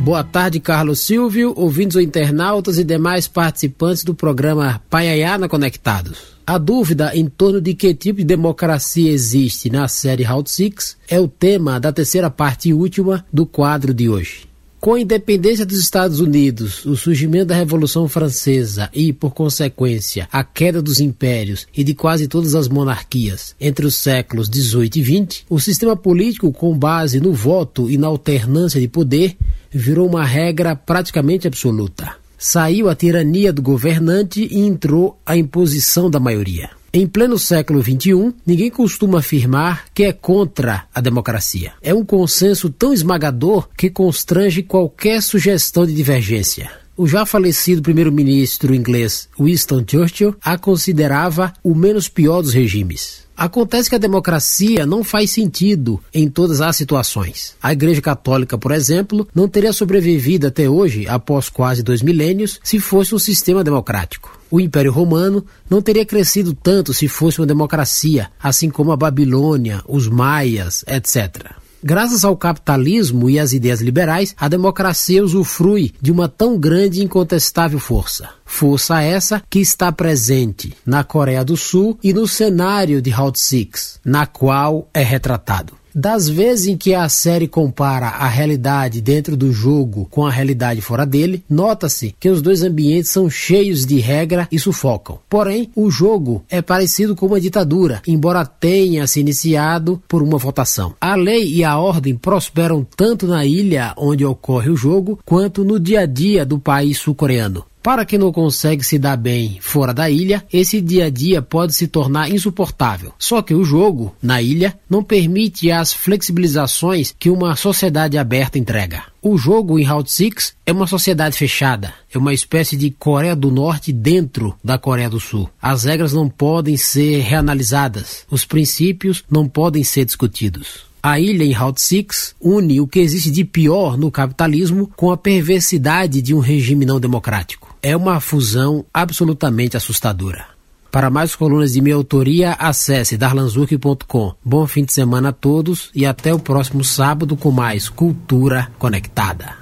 Boa 0.05 0.23
tarde, 0.23 0.61
Carlos 0.61 1.01
Silvio, 1.01 1.55
ouvintes 1.57 1.97
ou 1.97 2.03
internautas 2.03 2.77
e 2.77 2.85
demais 2.85 3.27
participantes 3.27 4.05
do 4.05 4.15
programa 4.15 4.79
Paiaiana 4.91 5.49
Conectados. 5.49 6.35
A 6.47 6.59
dúvida 6.59 7.17
em 7.17 7.27
torno 7.27 7.59
de 7.59 7.73
que 7.73 7.95
tipo 7.95 8.19
de 8.19 8.25
democracia 8.25 9.11
existe 9.11 9.71
na 9.71 9.89
série 9.89 10.23
Route 10.23 10.51
6 10.51 10.99
é 11.09 11.19
o 11.19 11.27
tema 11.27 11.81
da 11.81 11.91
terceira 11.91 12.29
parte 12.29 12.69
e 12.69 12.75
última 12.75 13.25
do 13.33 13.47
quadro 13.47 13.95
de 13.95 14.07
hoje. 14.07 14.47
Com 14.79 14.93
a 14.93 15.01
independência 15.01 15.65
dos 15.65 15.79
Estados 15.79 16.21
Unidos, 16.21 16.85
o 16.85 16.95
surgimento 16.95 17.47
da 17.47 17.55
Revolução 17.55 18.07
Francesa 18.07 18.91
e, 18.93 19.11
por 19.11 19.33
consequência, 19.33 20.29
a 20.31 20.45
queda 20.45 20.83
dos 20.83 21.01
impérios 21.01 21.67
e 21.75 21.83
de 21.83 21.95
quase 21.95 22.29
todas 22.29 22.55
as 22.55 22.69
monarquias 22.69 23.57
entre 23.59 23.87
os 23.87 23.95
séculos 23.95 24.51
18 24.51 24.99
e 24.99 25.01
20, 25.01 25.47
o 25.49 25.59
sistema 25.59 25.97
político 25.97 26.53
com 26.53 26.77
base 26.77 27.19
no 27.19 27.33
voto 27.33 27.91
e 27.91 27.97
na 27.97 28.09
alternância 28.09 28.79
de 28.79 28.87
poder 28.87 29.39
virou 29.75 30.09
uma 30.09 30.25
regra 30.25 30.77
praticamente 30.77 31.49
absoluta. 31.49 32.15
Saiu 32.39 32.89
a 32.89 32.95
tirania 32.95 33.53
do 33.53 33.61
governante 33.61 34.47
e 34.51 34.61
entrou 34.61 35.19
a 35.27 35.37
imposição 35.37 36.09
da 36.09 36.21
maioria. 36.21 36.71
Em 36.93 37.09
pleno 37.09 37.37
século 37.37 37.83
XXI, 37.83 38.33
ninguém 38.47 38.71
costuma 38.71 39.19
afirmar 39.19 39.87
que 39.93 40.05
é 40.05 40.13
contra 40.13 40.85
a 40.95 41.01
democracia. 41.01 41.73
É 41.83 41.93
um 41.93 42.05
consenso 42.05 42.71
tão 42.71 42.95
esmagador 42.95 43.69
que 43.77 43.91
constrange 43.91 44.63
qualquer 44.63 45.21
sugestão 45.21 45.85
de 45.85 45.93
divergência. 45.93 46.71
O 46.97 47.09
já 47.09 47.27
falecido 47.27 47.83
primeiro-ministro 47.83 48.73
inglês 48.73 49.29
Winston 49.37 49.85
Churchill 49.85 50.37
a 50.41 50.57
considerava 50.57 51.53
o 51.61 51.75
menos 51.75 52.09
pior 52.09 52.41
dos 52.41 52.55
regimes. 52.55 53.25
Acontece 53.37 53.91
que 53.91 53.97
a 53.97 53.99
democracia 53.99 54.87
não 54.87 55.03
faz 55.03 55.33
sentido 55.33 56.01
em 56.15 56.29
todas 56.29 56.61
as 56.61 56.77
situações. 56.77 57.57
A 57.61 57.73
Igreja 57.73 58.01
Católica, 58.01 58.57
por 58.57 58.71
exemplo, 58.71 59.27
não 59.35 59.49
teria 59.49 59.73
sobrevivido 59.73 60.47
até 60.47 60.71
hoje, 60.71 61.09
após 61.09 61.49
quase 61.49 61.83
dois 61.83 62.01
milênios, 62.01 62.61
se 62.63 62.79
fosse 62.79 63.13
um 63.13 63.19
sistema 63.19 63.65
democrático. 63.65 64.39
O 64.49 64.61
Império 64.61 64.93
Romano 64.93 65.45
não 65.69 65.83
teria 65.83 66.07
crescido 66.07 66.55
tanto 66.55 66.95
se 66.95 67.09
fosse 67.09 67.41
uma 67.41 67.47
democracia, 67.47 68.31
assim 68.41 68.71
como 68.71 68.93
a 68.93 68.97
Babilônia, 68.97 69.83
os 69.89 70.07
Maias, 70.07 70.85
etc. 70.87 71.57
Graças 71.87 72.25
ao 72.25 72.35
capitalismo 72.35 73.29
e 73.29 73.39
às 73.39 73.53
ideias 73.53 73.83
liberais, 73.83 74.35
a 74.39 74.49
democracia 74.49 75.23
usufrui 75.23 75.93
de 76.01 76.11
uma 76.11 76.27
tão 76.27 76.59
grande 76.59 76.99
e 76.99 77.05
incontestável 77.05 77.79
força. 77.79 78.31
Força 78.43 79.03
essa 79.03 79.43
que 79.51 79.59
está 79.59 79.93
presente 79.93 80.75
na 80.87 81.05
Coreia 81.05 81.45
do 81.45 81.59
Sul 81.59 81.99
e 82.03 82.15
no 82.15 82.27
cenário 82.27 83.03
de 83.03 83.11
Route 83.11 83.39
6, 83.39 84.01
na 84.03 84.25
qual 84.25 84.89
é 84.95 85.03
retratado. 85.03 85.84
Das 85.95 86.29
vezes 86.29 86.67
em 86.67 86.77
que 86.77 86.93
a 86.93 87.09
série 87.09 87.47
compara 87.47 88.09
a 88.09 88.27
realidade 88.27 89.01
dentro 89.01 89.37
do 89.37 89.53
jogo 89.53 90.09
com 90.11 90.27
a 90.27 90.31
realidade 90.31 90.81
fora 90.81 91.07
dele, 91.07 91.45
nota-se 91.49 92.15
que 92.19 92.29
os 92.29 92.43
dois 92.43 92.65
ambientes 92.65 93.13
são 93.13 93.31
cheios 93.31 93.87
de 93.87 94.01
regra 94.01 94.49
e 94.51 94.59
sufocam. 94.59 95.21
Porém, 95.29 95.71
o 95.77 95.91
jogo 95.93 96.45
é 96.51 96.61
parecido 96.61 97.15
com 97.15 97.27
uma 97.27 97.41
ditadura, 97.41 98.03
embora 98.09 98.45
tenha 98.45 99.07
se 99.07 99.21
iniciado 99.21 100.03
por 100.09 100.21
uma 100.21 100.37
votação. 100.37 100.95
A 101.01 101.15
lei 101.15 101.55
e 101.55 101.63
a 101.63 101.79
ordem 101.79 102.17
prosperam 102.17 102.85
tanto 102.97 103.29
na 103.29 103.47
ilha 103.47 103.95
onde 103.97 104.25
ocorre 104.25 104.71
o 104.71 104.77
jogo 104.77 105.21
quanto 105.25 105.63
no 105.63 105.79
dia 105.79 106.01
a 106.01 106.07
dia 106.07 106.45
do 106.45 106.59
país 106.59 106.99
sul-coreano. 106.99 107.65
Para 107.85 108.07
quem 108.07 108.19
não 108.19 108.33
consegue 108.33 108.83
se 108.83 108.99
dar 108.99 109.15
bem 109.15 109.59
fora 109.61 109.93
da 109.93 110.09
ilha, 110.09 110.43
esse 110.51 110.81
dia 110.81 111.05
a 111.05 111.11
dia 111.11 111.43
pode 111.43 111.75
se 111.75 111.87
tornar 111.87 112.31
insuportável. 112.31 113.13
Só 113.19 113.43
que 113.43 113.53
o 113.53 113.63
jogo, 113.63 114.17
na 114.23 114.41
ilha, 114.41 114.75
não 114.89 115.05
permite 115.05 115.71
as 115.71 115.93
flexibilizações 115.93 117.15
que 117.19 117.29
uma 117.29 117.55
sociedade 117.57 118.17
aberta 118.17 118.59
entrega. 118.59 119.03
O 119.21 119.37
jogo 119.37 119.79
em 119.79 119.85
Route 119.85 120.11
6 120.11 120.55
é 120.65 120.73
uma 120.73 120.87
sociedade 120.87 121.37
fechada, 121.37 121.93
é 122.11 122.17
uma 122.17 122.33
espécie 122.33 122.75
de 122.75 122.91
Coreia 122.91 123.37
do 123.37 123.51
Norte 123.51 123.93
dentro 123.93 124.55
da 124.65 124.79
Coreia 124.79 125.11
do 125.11 125.21
Sul. 125.21 125.51
As 125.61 125.85
regras 125.85 126.15
não 126.15 126.27
podem 126.27 126.79
ser 126.79 127.21
reanalisadas, 127.21 128.25
os 128.31 128.47
princípios 128.47 129.23
não 129.31 129.47
podem 129.47 129.85
ser 129.85 130.07
discutidos. 130.07 130.87
A 131.03 131.21
ilha 131.21 131.45
em 131.45 131.53
Route 131.53 131.83
6 131.83 132.35
une 132.41 132.81
o 132.81 132.87
que 132.87 132.99
existe 132.99 133.31
de 133.31 133.45
pior 133.45 133.99
no 133.99 134.11
capitalismo 134.11 134.91
com 134.97 135.13
a 135.13 135.19
perversidade 135.19 136.23
de 136.23 136.33
um 136.33 136.39
regime 136.39 136.87
não 136.87 136.99
democrático. 136.99 137.74
É 137.87 137.95
uma 137.95 138.19
fusão 138.19 138.87
absolutamente 138.95 139.77
assustadora. 139.77 140.47
Para 140.91 141.11
mais 141.11 141.37
colunas 141.37 141.75
de 141.75 141.83
minha 141.83 141.95
autoria, 141.95 142.53
acesse 142.53 143.15
darlanzurk.com. 143.19 144.35
Bom 144.43 144.67
fim 144.67 144.87
de 144.87 144.93
semana 144.95 145.29
a 145.29 145.33
todos 145.33 145.91
e 145.95 146.07
até 146.07 146.33
o 146.33 146.39
próximo 146.39 146.83
sábado 146.83 147.37
com 147.37 147.51
mais 147.51 147.91
Cultura 147.91 148.71
Conectada. 148.79 149.55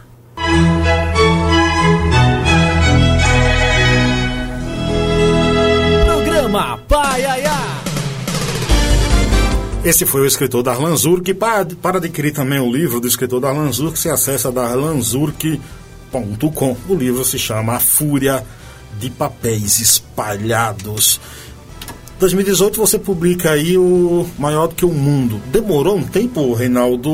Programa 6.05 6.79
Paiaiá. 6.89 7.83
Esse 9.85 10.07
foi 10.07 10.21
o 10.21 10.27
escritor 10.27 10.63
Darlan 10.63 10.95
Zurk. 10.95 11.35
Para, 11.35 11.65
para 11.65 11.99
adquirir 11.99 12.33
também 12.33 12.61
o 12.61 12.71
livro 12.71 13.01
do 13.01 13.09
escritor 13.09 13.41
Darlan 13.41 13.73
Zurk, 13.73 13.99
você 13.99 14.11
acessa 14.11 14.53
darlanzurk.com. 14.53 15.82
O 16.89 16.95
livro 16.95 17.25
se 17.25 17.39
chama 17.39 17.75
A 17.75 17.81
Fúria 17.81 18.45
de 18.99 19.11
Papéis 19.11 19.81
Espalhados. 19.81 21.21
2018 22.19 22.79
você 22.79 22.99
publica 22.99 23.51
aí 23.51 23.77
o 23.77 24.27
Maior 24.39 24.69
do 24.69 24.75
que 24.75 24.85
o 24.85 24.93
Mundo. 24.93 25.41
Demorou 25.51 25.97
um 25.97 26.05
tempo, 26.05 26.53
Reinaldo? 26.55 27.11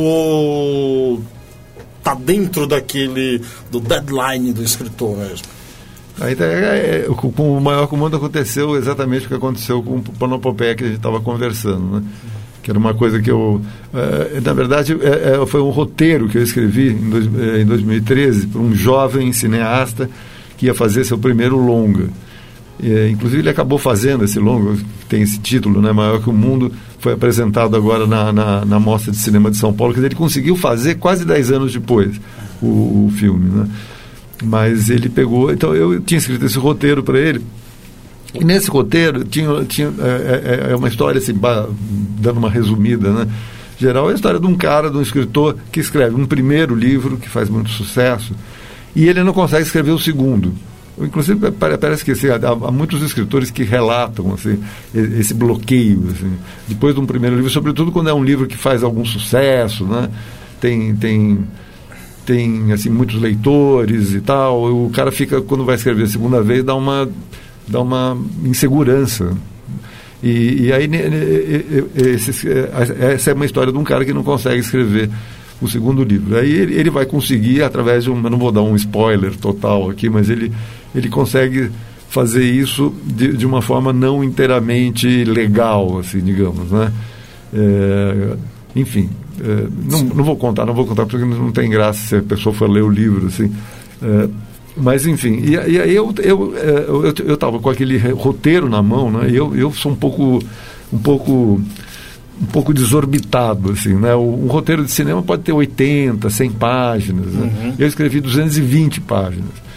Tá 2.03 2.15
dentro 2.15 2.67
daquele 2.67 3.41
do 3.71 3.81
deadline 3.81 4.53
do 4.53 4.63
escritor 4.63 5.17
mesmo? 5.17 5.47
Aí, 6.21 6.37
é, 6.39 7.07
é, 7.07 7.15
com 7.15 7.57
o 7.57 7.61
Maior 7.61 7.87
que 7.87 7.95
o 7.95 7.97
Mundo 7.97 8.17
aconteceu 8.17 8.77
exatamente 8.77 9.27
o 9.27 9.29
que 9.29 9.35
aconteceu 9.35 9.83
com 9.83 9.97
o 9.97 10.03
Panopopeia 10.03 10.75
que 10.75 10.85
a 10.85 10.87
gente 10.89 10.97
estava 10.97 11.21
conversando, 11.21 12.01
né? 12.01 12.03
Que 12.63 12.71
era 12.71 12.79
uma 12.79 12.95
coisa 12.95 13.21
que 13.21 13.31
eu. 13.31 13.61
Uh, 13.93 14.41
na 14.43 14.53
verdade, 14.53 14.95
uh, 14.95 15.47
foi 15.47 15.61
um 15.61 15.71
roteiro 15.71 16.29
que 16.29 16.39
eu 16.39 16.43
escrevi 16.43 16.91
em, 16.91 17.11
dois, 17.11 17.27
em 17.27 17.65
2013 17.65 18.47
para 18.49 18.61
um 18.61 18.75
jovem 18.75 19.33
cineasta 19.33 20.09
que 20.57 20.67
ia 20.67 20.75
fazer 20.75 21.05
seu 21.05 21.17
primeiro 21.17 21.57
longa. 21.57 22.09
inclusive, 23.11 23.43
ele 23.43 23.51
acabou 23.51 23.79
fazendo 23.79 24.25
esse 24.25 24.39
longa, 24.39 24.77
tem 25.09 25.23
esse 25.23 25.39
título, 25.39 25.81
né, 25.81 25.93
Maior 25.93 26.21
que 26.21 26.29
o 26.29 26.33
Mundo, 26.33 26.73
foi 26.99 27.13
apresentado 27.13 27.77
agora 27.77 28.07
na, 28.07 28.33
na, 28.33 28.65
na 28.65 28.81
Mostra 28.81 29.13
de 29.13 29.19
Cinema 29.19 29.51
de 29.51 29.57
São 29.57 29.73
Paulo. 29.73 29.95
Dizer, 29.95 30.07
ele 30.07 30.15
conseguiu 30.17 30.57
fazer 30.57 30.97
quase 30.97 31.25
10 31.25 31.53
anos 31.53 31.73
depois 31.73 32.21
o, 32.61 33.07
o 33.07 33.13
filme. 33.17 33.49
Né? 33.51 33.69
Mas 34.43 34.91
ele 34.91 35.09
pegou. 35.09 35.53
Então, 35.53 35.75
eu 35.75 36.01
tinha 36.01 36.19
escrito 36.19 36.45
esse 36.45 36.59
roteiro 36.59 37.03
para 37.03 37.19
ele 37.21 37.41
e 38.35 38.45
nesse 38.45 38.71
roteiro 38.71 39.25
tinha, 39.25 39.65
tinha 39.65 39.93
é, 39.99 40.69
é, 40.69 40.73
é 40.73 40.77
uma 40.77 40.89
história 40.89 41.19
assim, 41.19 41.35
dando 42.21 42.39
uma 42.39 42.51
resumida, 42.51 43.11
né? 43.11 43.29
Geral 43.79 44.09
é 44.09 44.13
a 44.13 44.15
história 44.15 44.41
de 44.41 44.47
um 44.47 44.57
cara, 44.57 44.91
de 44.91 44.97
um 44.97 45.03
escritor 45.03 45.57
que 45.71 45.81
escreve 45.81 46.15
um 46.15 46.27
primeiro 46.27 46.75
livro 46.75 47.17
que 47.17 47.29
faz 47.29 47.49
muito 47.49 47.71
sucesso 47.71 48.35
e 48.95 49.09
ele 49.09 49.23
não 49.23 49.33
consegue 49.33 49.63
escrever 49.63 49.93
o 49.93 49.99
segundo. 49.99 50.53
Inclusive 51.01 51.53
parece 51.53 52.05
que 52.05 52.11
assim, 52.11 52.27
há, 52.27 52.35
há, 52.35 52.73
muitos 52.73 53.01
escritores 53.03 53.53
que 53.53 53.63
relatam 53.63 54.35
assim, 54.35 54.59
esse 54.93 55.33
bloqueio 55.33 56.09
assim, 56.11 56.33
depois 56.67 56.93
de 56.93 57.01
um 57.01 57.07
primeiro 57.07 57.37
livro, 57.37 57.51
sobretudo 57.51 57.93
quando 57.93 58.11
é 58.11 58.15
um 58.15 58.25
livro 58.25 58.49
que 58.49 58.57
faz 58.57 58.83
algum 58.83 59.05
sucesso, 59.05 59.85
né? 59.85 60.11
Tem 60.61 60.95
tem 60.97 61.39
tem 62.27 62.73
assim 62.73 62.91
muitos 62.91 63.21
leitores 63.21 64.13
e 64.13 64.21
tal. 64.21 64.65
O 64.87 64.91
cara 64.91 65.13
fica 65.13 65.41
quando 65.41 65.65
vai 65.65 65.77
escrever 65.77 66.03
a 66.03 66.09
segunda 66.09 66.43
vez 66.43 66.65
dá 66.65 66.75
uma 66.75 67.09
dá 67.69 67.81
uma 67.81 68.17
insegurança. 68.45 69.37
E, 70.23 70.65
e 70.65 70.73
aí 70.73 70.89
esse, 71.95 72.49
essa 73.01 73.31
é 73.31 73.35
uma 73.35 73.47
história 73.47 73.73
de 73.73 73.79
um 73.79 73.85
cara 73.85 74.05
que 74.05 74.13
não 74.13 74.25
consegue 74.25 74.61
escrever 74.61 75.11
o 75.61 75.69
segundo 75.69 76.03
livro. 76.03 76.37
Aí 76.37 76.51
ele, 76.51 76.75
ele 76.75 76.91
vai 76.91 77.07
conseguir, 77.07 77.63
através 77.63 78.05
de 78.05 78.11
um. 78.11 78.23
Eu 78.23 78.31
não 78.31 78.39
vou 78.39 78.53
dar 78.53 78.63
um 78.63 78.77
spoiler 78.77 79.37
total 79.37 79.91
aqui, 79.91 80.09
mas 80.09 80.31
ele, 80.31 80.53
ele 80.95 81.09
consegue 81.09 81.71
fazer 82.09 82.45
isso 82.45 82.93
de, 83.05 83.37
de 83.37 83.47
uma 83.47 83.61
forma 83.61 83.93
não 83.93 84.25
inteiramente 84.25 85.25
legal, 85.25 85.99
assim, 85.99 86.21
digamos. 86.21 86.71
Né? 86.71 86.93
É, 87.53 88.37
enfim, 88.75 89.09
é, 89.41 89.67
não, 89.91 90.03
não 90.03 90.25
vou 90.25 90.37
contar, 90.37 90.65
não 90.65 90.75
vou 90.75 90.87
contar 90.87 91.07
porque 91.07 91.25
não 91.25 91.53
tem 91.53 91.69
graça 91.69 92.07
se 92.07 92.17
a 92.17 92.23
pessoa 92.23 92.55
for 92.55 92.69
ler 92.69 92.83
o 92.83 92.91
livro. 92.91 93.27
Assim, 93.27 93.53
é, 94.03 94.29
mas, 94.79 95.07
enfim, 95.07 95.41
e, 95.45 95.51
e 95.53 95.81
aí 95.81 95.95
eu 95.95 96.15
eu 96.19 96.55
é, 96.57 96.85
eu 97.27 97.35
estava 97.35 97.59
com 97.59 97.71
aquele 97.71 97.99
roteiro 98.13 98.69
na 98.69 98.83
mão, 98.83 99.11
né? 99.11 99.29
E 99.31 99.37
eu, 99.37 99.55
eu 99.57 99.73
sou 99.73 99.93
um 99.93 99.97
pouco 99.97 100.39
um 100.93 100.99
pouco 100.99 101.61
um 102.41 102.47
pouco 102.47 102.73
desorbitado, 102.73 103.73
assim, 103.73 103.95
né? 103.95 104.15
Um 104.15 104.47
roteiro 104.47 104.85
de 104.85 104.91
cinema 104.91 105.23
pode 105.23 105.43
ter 105.43 105.53
80, 105.53 106.31
100 106.31 106.51
páginas. 106.53 107.27
Né? 107.27 107.53
Uhum. 107.61 107.75
Eu 107.79 107.89
escrevi 107.89 108.21
220 108.21 109.01
páginas. 109.01 109.68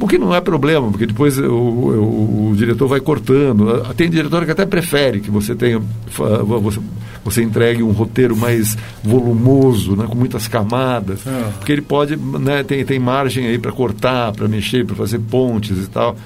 O 0.00 0.08
que 0.08 0.16
não 0.16 0.34
é 0.34 0.40
problema, 0.40 0.90
porque 0.90 1.04
depois 1.04 1.38
o, 1.38 1.52
o, 1.52 2.50
o, 2.50 2.56
diretor 2.56 2.88
vai 2.88 3.00
cortando. 3.00 3.84
Tem 3.94 4.08
diretor 4.08 4.46
que 4.46 4.50
até 4.50 4.64
prefere 4.64 5.20
que 5.20 5.30
você 5.30 5.54
tenha 5.54 5.78
você, 6.08 6.80
você 7.22 7.42
entregue 7.42 7.82
um 7.82 7.92
roteiro 7.92 8.34
mais 8.34 8.78
volumoso, 9.04 9.94
né, 9.94 10.06
com 10.08 10.16
muitas 10.16 10.48
camadas, 10.48 11.20
ah. 11.26 11.52
porque 11.58 11.72
ele 11.72 11.82
pode, 11.82 12.16
né, 12.16 12.62
tem, 12.62 12.82
tem 12.84 12.98
margem 12.98 13.46
aí 13.46 13.58
para 13.58 13.72
cortar, 13.72 14.32
para 14.32 14.48
mexer, 14.48 14.86
para 14.86 14.96
fazer 14.96 15.18
pontes 15.18 15.84
e 15.84 15.88
tal. 15.88 16.16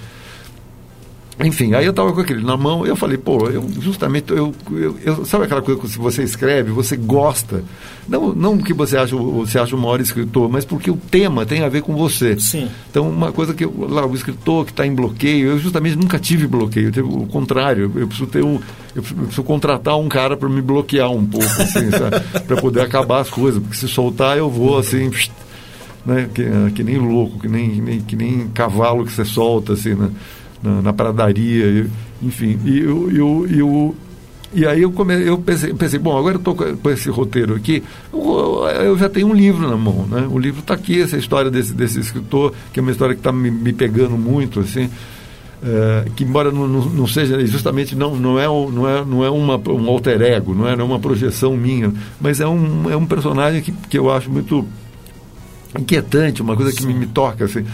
Enfim, 1.41 1.74
aí 1.74 1.85
eu 1.85 1.91
estava 1.91 2.12
com 2.12 2.20
aquele 2.20 2.45
na 2.45 2.57
mão, 2.57 2.87
eu 2.87 2.95
falei, 2.95 3.18
pô, 3.18 3.49
eu 3.49 3.68
justamente, 3.80 4.32
eu, 4.32 4.55
eu, 4.70 4.97
eu, 5.05 5.24
sabe 5.24 5.45
aquela 5.45 5.61
coisa 5.61 5.80
que 5.80 5.89
se 5.89 5.99
você 5.99 6.22
escreve, 6.22 6.70
você 6.70 6.97
gosta, 6.97 7.64
não, 8.09 8.32
não 8.32 8.59
que 8.59 8.72
você 8.72 8.97
acha, 8.97 9.16
você 9.16 9.59
acha 9.59 9.74
o 9.74 9.78
maior 9.78 10.01
escritor, 10.01 10.49
mas 10.49 10.64
porque 10.64 10.91
o 10.93 10.97
tema 10.97 11.45
tem 11.45 11.62
a 11.62 11.68
ver 11.68 11.82
com 11.82 11.97
você. 11.97 12.39
Sim. 12.39 12.68
Então, 12.89 13.09
uma 13.09 13.32
coisa 13.32 13.53
que, 13.53 13.64
eu, 13.64 13.74
lá, 13.89 14.07
o 14.07 14.14
escritor 14.14 14.64
que 14.64 14.70
está 14.70 14.87
em 14.87 14.95
bloqueio, 14.95 15.49
eu 15.49 15.59
justamente 15.59 15.97
nunca 15.97 16.20
tive 16.20 16.47
bloqueio, 16.47 16.87
eu 16.87 16.93
tive 16.93 17.09
o 17.09 17.26
contrário, 17.26 17.91
eu 17.97 18.07
preciso 18.07 18.28
ter 18.28 18.45
um, 18.45 18.61
eu 18.95 19.03
preciso 19.03 19.43
contratar 19.43 19.99
um 19.99 20.09
cara 20.09 20.37
para 20.37 20.49
me 20.49 20.62
bloquear 20.62 21.11
um 21.11 21.26
pouco, 21.26 21.47
assim, 21.47 21.91
para 22.47 22.57
poder 22.61 22.82
acabar 22.82 23.20
as 23.20 23.28
coisas, 23.28 23.61
porque 23.61 23.76
se 23.76 23.89
soltar 23.89 24.39
eu 24.39 24.49
vou, 24.49 24.78
assim, 24.78 25.11
né, 26.07 26.28
que, 26.32 26.45
que 26.76 26.85
nem 26.85 26.97
louco, 26.97 27.41
que 27.41 27.49
nem, 27.49 27.80
nem, 27.80 28.01
que 28.01 28.14
nem 28.14 28.49
cavalo 28.55 29.05
que 29.05 29.12
você 29.12 29.24
solta, 29.24 29.72
assim, 29.72 29.95
né? 29.95 30.11
Na, 30.64 30.82
na 30.82 30.92
pradaria, 30.92 31.86
enfim. 32.22 32.58
E, 32.64 32.78
eu, 32.80 33.10
eu, 33.10 33.46
eu, 33.50 33.96
e 34.52 34.66
aí 34.66 34.82
eu, 34.82 34.90
come, 34.90 35.14
eu 35.22 35.36
pensei, 35.38 35.74
pensei, 35.74 35.98
bom, 35.98 36.16
agora 36.16 36.36
eu 36.36 36.38
estou 36.38 36.54
com 36.54 36.90
esse 36.90 37.10
roteiro 37.10 37.54
aqui, 37.54 37.82
eu, 38.12 38.66
eu, 38.82 38.98
já 38.98 39.08
tenho 39.08 39.28
um 39.28 39.34
livro 39.34 39.68
na 39.68 39.76
mão, 39.76 40.06
né? 40.06 40.26
O 40.30 40.38
livro 40.38 40.60
está 40.60 40.74
aqui, 40.74 41.02
essa 41.02 41.18
história 41.18 41.50
desse, 41.50 41.74
desse 41.74 42.00
escritor, 42.00 42.54
que 42.72 42.80
é 42.80 42.82
uma 42.82 42.90
história 42.90 43.14
que 43.14 43.20
está 43.20 43.30
me, 43.30 43.50
me, 43.50 43.72
pegando 43.72 44.16
muito, 44.16 44.60
assim, 44.60 44.88
é, 45.62 46.06
que 46.16 46.24
embora 46.24 46.50
não, 46.50 46.66
não, 46.66 46.84
não, 46.86 47.06
seja, 47.06 47.44
justamente 47.46 47.94
não, 47.94 48.16
não 48.16 48.38
é, 48.38 48.46
não 48.46 48.88
é, 48.88 49.04
não 49.04 49.24
é 49.24 49.30
uma, 49.30 49.60
um 49.68 49.88
alter 49.88 50.22
ego, 50.22 50.54
não 50.54 50.66
é, 50.66 50.74
não 50.74 50.84
é 50.84 50.88
uma 50.88 51.00
projeção 51.00 51.56
minha, 51.56 51.92
mas 52.20 52.40
é 52.40 52.46
um, 52.46 52.90
é 52.90 52.96
um 52.96 53.06
personagem 53.06 53.60
que, 53.60 53.72
que 53.72 53.98
eu 53.98 54.10
acho 54.10 54.30
muito 54.30 54.66
inquietante, 55.78 56.40
uma 56.40 56.56
coisa 56.56 56.72
que 56.72 56.86
me, 56.86 56.94
me 56.94 57.06
toca, 57.06 57.44
assim. 57.44 57.64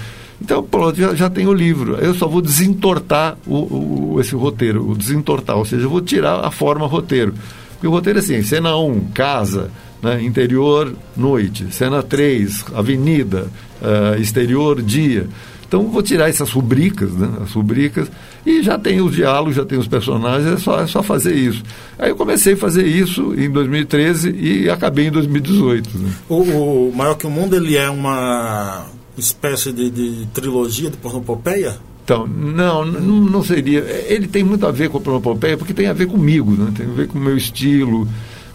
Então, 0.41 0.63
pronto, 0.63 0.99
já, 0.99 1.15
já 1.15 1.29
tem 1.29 1.47
o 1.47 1.53
livro. 1.53 1.97
Eu 1.97 2.15
só 2.15 2.27
vou 2.27 2.41
desentortar 2.41 3.37
o, 3.47 4.15
o, 4.15 4.21
esse 4.21 4.35
roteiro, 4.35 4.91
o 4.91 4.97
desentortar, 4.97 5.57
ou 5.57 5.65
seja, 5.65 5.85
eu 5.85 5.91
vou 5.91 6.01
tirar 6.01 6.45
a 6.45 6.51
forma 6.51 6.87
roteiro. 6.87 7.35
Porque 7.73 7.87
o 7.87 7.91
roteiro 7.91 8.19
é 8.19 8.23
assim, 8.23 8.43
cena 8.43 8.77
1, 8.77 9.09
casa, 9.13 9.71
né, 10.03 10.23
interior, 10.23 10.95
noite. 11.17 11.67
Cena 11.71 12.03
3, 12.03 12.65
avenida, 12.75 13.49
uh, 13.81 14.21
exterior, 14.21 14.81
dia. 14.83 15.27
Então 15.71 15.85
vou 15.85 16.03
tirar 16.03 16.29
essas 16.29 16.51
rubricas, 16.51 17.13
né? 17.13 17.31
As 17.41 17.53
rubricas, 17.53 18.11
e 18.45 18.61
já 18.61 18.77
tem 18.77 19.01
os 19.01 19.15
diálogos, 19.15 19.55
já 19.55 19.65
tem 19.65 19.79
os 19.79 19.87
personagens, 19.87 20.55
é 20.55 20.57
só, 20.57 20.81
é 20.81 20.87
só 20.89 21.01
fazer 21.01 21.33
isso. 21.33 21.63
Aí 21.97 22.11
eu 22.11 22.17
comecei 22.17 22.55
a 22.55 22.57
fazer 22.57 22.85
isso 22.85 23.33
em 23.35 23.49
2013 23.49 24.35
e 24.37 24.69
acabei 24.69 25.07
em 25.07 25.13
2018. 25.13 25.97
Né? 25.97 26.11
O, 26.29 26.89
o 26.89 26.93
Maior 26.93 27.15
que 27.15 27.25
o 27.25 27.31
Mundo, 27.31 27.55
ele 27.55 27.77
é 27.77 27.89
uma 27.89 28.85
espécie 29.17 29.73
de, 29.73 29.91
de 29.91 30.27
trilogia 30.33 30.91
de 30.91 30.97
pornopopeia? 30.97 31.79
Então, 32.05 32.27
não, 32.27 32.85
não, 32.85 33.21
não 33.21 33.45
seria. 33.45 33.81
Ele 34.09 34.27
tem 34.27 34.43
muito 34.43 34.67
a 34.67 34.73
ver 34.73 34.89
com 34.89 34.99
a 34.99 35.01
pornopopeia, 35.01 35.57
porque 35.57 35.73
tem 35.73 35.87
a 35.87 35.93
ver 35.93 36.07
comigo, 36.07 36.53
né? 36.53 36.73
tem 36.77 36.87
a 36.87 36.91
ver 36.91 37.07
com 37.07 37.19
o 37.19 37.23
meu 37.23 37.37
estilo, 37.37 38.09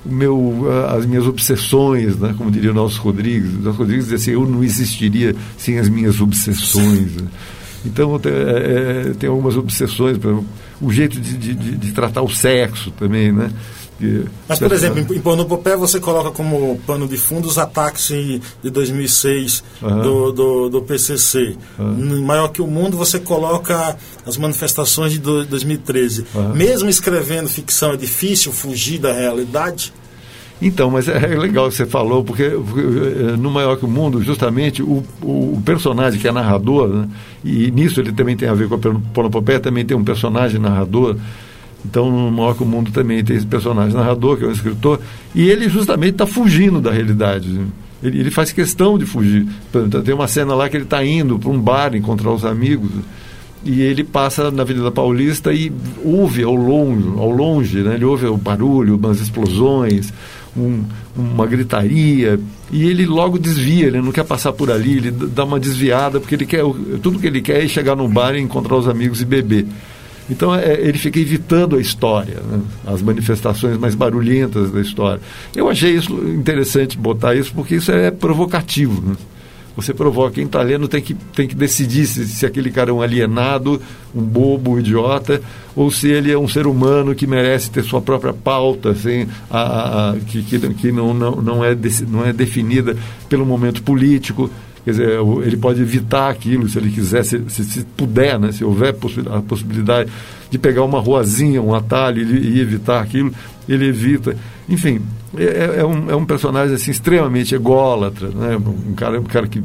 o 0.06 0.12
meu, 0.12 0.68
as 0.90 1.06
minhas 1.06 1.26
obsessões, 1.26 2.18
né? 2.18 2.36
como 2.38 2.52
diria 2.52 2.72
o 2.72 2.74
Nelson 2.74 3.02
Rodrigues. 3.02 3.54
O 3.54 3.60
Nelson 3.60 3.78
Rodrigues 3.78 4.06
dizia 4.06 4.18
assim, 4.18 4.32
eu 4.32 4.46
não 4.46 4.64
existiria 4.64 5.36
sem 5.58 5.80
as 5.80 5.88
minhas 5.88 6.20
obsessões. 6.20 7.16
Né? 7.16 7.28
Então, 7.86 8.20
tem, 8.20 8.34
é, 8.34 9.14
tem 9.18 9.30
algumas 9.30 9.56
obsessões, 9.56 10.18
o 10.82 10.92
jeito 10.92 11.20
de, 11.20 11.38
de, 11.38 11.54
de, 11.54 11.92
tratar 11.94 12.24
o 12.24 12.30
sexo 12.30 12.92
também, 12.92 13.32
né? 13.32 13.50
Mas, 14.48 14.60
por 14.60 14.72
exemplo, 14.74 15.00
em, 15.16 15.22
Pornopopé 15.22 15.76
você 15.76 16.00
coloca 16.00 16.32
como 16.32 16.78
pano 16.86 17.08
de 17.08 17.18
fundo 17.18 17.48
os 17.48 17.58
ataques 17.58 18.08
de 18.08 18.70
2006 18.70 19.64
uhum. 19.82 20.02
do, 20.02 20.32
do, 20.32 20.70
do, 20.70 20.82
PCC. 20.82 21.56
Uhum. 21.80 22.22
Maior 22.24 22.50
que 22.50 22.62
o 22.62 22.68
Mundo 22.68 22.98
você 22.98 23.20
coloca 23.20 23.98
as 24.26 24.38
manifestações 24.38 25.14
de 25.14 25.20
2013. 25.20 26.26
Uhum. 26.36 26.54
Mesmo 26.54 26.90
escrevendo 26.90 27.48
ficção, 27.48 27.94
é 27.94 27.98
difícil 27.98 28.52
fugir 28.52 29.00
da 29.00 29.14
realidade? 29.14 29.94
Então, 30.62 30.90
mas 30.90 31.08
é 31.08 31.20
legal 31.28 31.70
que 31.70 31.76
você 31.76 31.86
falou, 31.86 32.24
porque, 32.24 32.44
eh, 32.44 33.38
no 33.38 33.52
Maior 33.52 33.78
que 33.78 33.86
o 33.86 33.90
Mundo, 33.90 34.22
justamente, 34.24 34.82
o, 34.82 35.04
o 35.22 35.62
personagem 35.66 36.20
que 36.20 36.28
é 36.28 36.32
narrador, 36.32 36.88
né, 36.88 37.08
e 37.44 37.70
nisso 37.72 38.00
ele 38.00 38.12
também 38.14 38.38
tem 38.38 38.48
a 38.48 38.54
ver 38.54 38.70
com 38.70 38.76
a 38.76 38.80
Pornopopé, 39.14 39.60
também 39.60 39.86
tem 39.86 39.96
um 39.96 40.04
personagem 40.04 40.60
narrador, 40.60 41.18
então, 41.86 42.10
no 42.10 42.32
Maior 42.32 42.56
que 42.56 42.64
o 42.64 42.66
Mundo 42.66 42.92
também 42.92 43.24
tem 43.24 43.36
esse 43.36 43.46
personagem 43.46 43.96
narrador, 43.96 44.38
que 44.38 44.44
é 44.44 44.48
um 44.48 44.52
escritor, 44.52 45.00
e 45.34 45.48
ele 45.48 45.70
justamente 45.70 46.14
está 46.14 46.26
fugindo 46.26 46.82
da 46.82 46.92
realidade. 46.92 47.48
Ele, 48.04 48.20
ele, 48.20 48.32
faz 48.32 48.52
questão 48.52 48.98
de 48.98 49.06
fugir. 49.06 49.48
Tem 50.04 50.14
uma 50.14 50.28
cena 50.28 50.56
lá 50.56 50.68
que 50.68 50.76
ele 50.76 50.84
está 50.84 51.04
indo 51.06 51.38
para 51.38 51.50
um 51.50 51.60
bar 51.60 51.96
encontrar 51.96 52.32
os 52.32 52.44
amigos, 52.44 52.90
e 53.64 53.82
ele 53.82 54.04
passa 54.04 54.52
na 54.52 54.64
Avenida 54.64 54.92
Paulista 54.92 55.54
e 55.54 55.72
ouve 56.04 56.44
ao 56.44 56.54
longe, 56.54 57.08
ao 57.18 57.32
longe 57.32 57.82
né? 57.82 57.96
ele 57.96 58.06
ouve 58.06 58.28
o 58.28 58.38
barulho, 58.38 58.96
umas 58.96 59.20
explosões, 59.20 60.14
um, 60.56 60.84
uma 61.16 61.48
gritaria, 61.48 62.40
e 62.72 62.84
ele 62.84 63.06
logo 63.06 63.40
desvia, 63.40 63.88
ele 63.88 64.02
não 64.02 64.12
quer 64.12 64.24
passar 64.24 64.54
por 64.54 64.70
ali, 64.70 64.98
ele 64.98 65.12
dá 65.12 65.44
uma 65.44 65.60
desviada, 65.60 66.20
porque 66.20 66.36
ele 66.36 66.46
quer, 66.46 66.64
tudo 67.02 67.18
que 67.18 67.26
ele 67.26 67.42
quer 67.42 67.64
é 67.64 67.68
chegar 67.68 67.96
no 67.96 68.08
bar 68.08 68.36
e 68.36 68.40
encontrar 68.40 68.76
os 68.76 68.88
amigos 68.88 69.22
e 69.22 69.26
beber. 69.26 69.66
Então 70.30 70.56
é, 70.56 70.74
ele 70.82 70.98
fica 70.98 71.20
evitando 71.20 71.76
a 71.76 71.80
história, 71.80 72.42
né? 72.50 72.62
as 72.86 73.02
manifestações 73.02 73.78
mais 73.78 73.94
barulhentas 73.94 74.72
da 74.72 74.82
história. 74.82 75.22
Eu 75.56 75.70
achei 75.70 75.96
isso 75.96 76.14
interessante 76.30 76.98
botar 76.98 77.36
isso 77.36 77.54
porque 77.54 77.76
isso 77.76 77.92
é 77.92 78.10
provocativo. 78.10 79.02
Né? 79.02 79.16
Você 79.76 79.94
provoca. 79.94 80.36
Quem 80.36 80.46
está 80.46 80.62
lendo 80.62 80.88
tem 80.88 81.02
que, 81.02 81.14
tem 81.14 81.48
que 81.48 81.56
decidir 81.56 82.06
se, 82.06 82.26
se 82.26 82.46
aquele 82.46 82.72
cara 82.72 82.90
é 82.90 82.94
um 82.94 83.02
alienado, 83.02 83.82
um 84.16 84.22
bobo, 84.22 84.72
um 84.72 84.80
idiota, 84.80 85.42
ou 85.76 85.92
se 85.92 86.08
ele 86.08 86.32
é 86.32 86.38
um 86.38 86.48
ser 86.48 86.66
humano 86.66 87.14
que 87.14 87.28
merece 87.28 87.70
ter 87.70 87.84
sua 87.84 88.02
própria 88.02 88.34
pauta, 88.34 88.92
assim, 88.92 89.28
a, 89.50 90.12
a, 90.12 90.16
que, 90.16 90.42
que, 90.44 90.60
que 90.74 90.92
não, 90.92 91.14
não, 91.14 91.36
não, 91.42 91.64
é, 91.64 91.76
não 92.08 92.26
é 92.26 92.32
definida 92.32 92.96
pelo 93.28 93.46
momento 93.46 93.84
político. 93.84 94.50
Quer 94.86 94.92
dizer, 94.92 95.20
ele 95.44 95.58
pode 95.58 95.82
evitar 95.82 96.30
aquilo 96.30 96.70
se 96.70 96.78
ele 96.78 96.92
quiser, 96.92 97.26
se, 97.26 97.42
se, 97.50 97.64
se 97.64 97.84
puder, 97.98 98.40
né? 98.40 98.52
se 98.52 98.64
houver 98.64 98.96
a 99.34 99.42
possibilidade 99.42 100.12
de 100.52 100.60
pegar 100.60 100.84
uma 100.84 101.00
ruazinha, 101.00 101.60
um 101.60 101.74
atalho 101.74 102.22
e, 102.22 102.58
e 102.58 102.62
evitar 102.62 103.02
aquilo, 103.02 103.34
ele 103.68 103.88
evita. 103.88 104.38
Enfim, 104.70 105.02
é, 105.36 105.44
é, 105.44 105.80
é, 105.80 105.86
um, 105.86 106.12
é 106.12 106.16
um 106.16 106.24
personagem 106.24 106.76
assim, 106.76 106.92
extremamente 106.92 107.56
ególatra, 107.56 108.30
né? 108.30 108.58
um, 108.58 108.94
cara, 108.94 109.20
um 109.20 109.24
cara 109.24 109.48
que, 109.48 109.64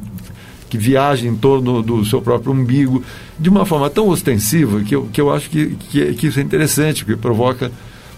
que 0.70 0.78
viaja 0.78 1.28
em 1.28 1.36
torno 1.36 1.82
do 1.82 2.02
seu 2.02 2.22
próprio 2.22 2.54
umbigo 2.54 3.04
de 3.38 3.50
uma 3.50 3.66
forma 3.66 3.90
tão 3.90 4.08
ostensiva 4.08 4.80
que 4.80 4.96
eu, 4.96 5.06
que 5.12 5.20
eu 5.20 5.30
acho 5.30 5.50
que, 5.50 5.76
que, 5.90 6.14
que 6.14 6.26
isso 6.28 6.40
é 6.40 6.42
interessante, 6.42 7.04
porque 7.04 7.20
provoca 7.20 7.70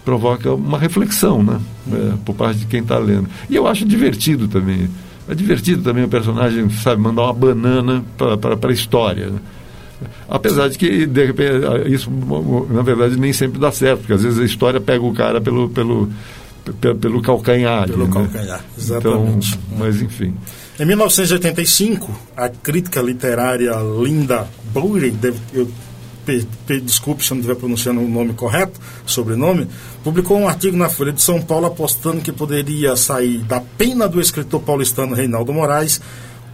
provoca 0.04 0.52
uma 0.52 0.78
reflexão 0.78 1.42
né? 1.42 1.60
É, 1.92 2.12
por 2.24 2.34
parte 2.34 2.60
de 2.60 2.66
quem 2.66 2.80
está 2.80 2.98
lendo. 2.98 3.28
E 3.48 3.54
eu 3.54 3.66
acho 3.66 3.84
divertido 3.84 4.48
também. 4.48 4.88
É 5.28 5.34
divertido 5.34 5.82
também 5.82 6.04
o 6.04 6.08
personagem, 6.08 6.68
sabe, 6.70 7.00
mandar 7.00 7.22
uma 7.22 7.32
banana 7.32 8.04
para 8.16 8.68
a 8.68 8.72
história. 8.72 9.26
Né? 9.26 9.38
Apesar 10.28 10.68
de 10.68 10.78
que, 10.78 11.06
de 11.06 11.26
repente, 11.26 11.52
isso, 11.86 12.10
na 12.70 12.82
verdade, 12.82 13.16
nem 13.16 13.32
sempre 13.32 13.60
dá 13.60 13.70
certo, 13.70 14.00
porque 14.00 14.14
às 14.14 14.22
vezes 14.22 14.38
a 14.38 14.44
história 14.44 14.80
pega 14.80 15.04
o 15.04 15.12
cara 15.14 15.40
pelo, 15.40 15.68
pelo, 15.68 16.08
pelo, 16.80 16.96
pelo 16.96 17.22
calcanhar. 17.22 17.86
Pelo 17.86 18.06
né? 18.06 18.12
calcanhar, 18.12 18.64
exatamente. 18.76 19.54
Então, 19.54 19.78
mas, 19.78 20.02
enfim. 20.02 20.34
Em 20.80 20.86
1985, 20.86 22.10
a 22.36 22.48
crítica 22.48 23.00
literária 23.00 23.72
Linda 24.02 24.48
Bury, 24.72 25.14
eu 25.52 25.68
desculpe 26.84 27.24
se 27.24 27.32
eu 27.32 27.36
não 27.36 27.40
estiver 27.40 27.58
pronunciando 27.58 28.00
o 28.00 28.08
nome 28.08 28.32
correto, 28.34 28.80
sobrenome, 29.04 29.68
publicou 30.04 30.38
um 30.38 30.48
artigo 30.48 30.76
na 30.76 30.88
Folha 30.88 31.12
de 31.12 31.22
São 31.22 31.40
Paulo 31.40 31.66
apostando 31.66 32.20
que 32.20 32.32
poderia 32.32 32.96
sair 32.96 33.38
da 33.38 33.60
pena 33.60 34.08
do 34.08 34.20
escritor 34.20 34.60
paulistano 34.60 35.14
Reinaldo 35.14 35.52
Moraes 35.52 36.00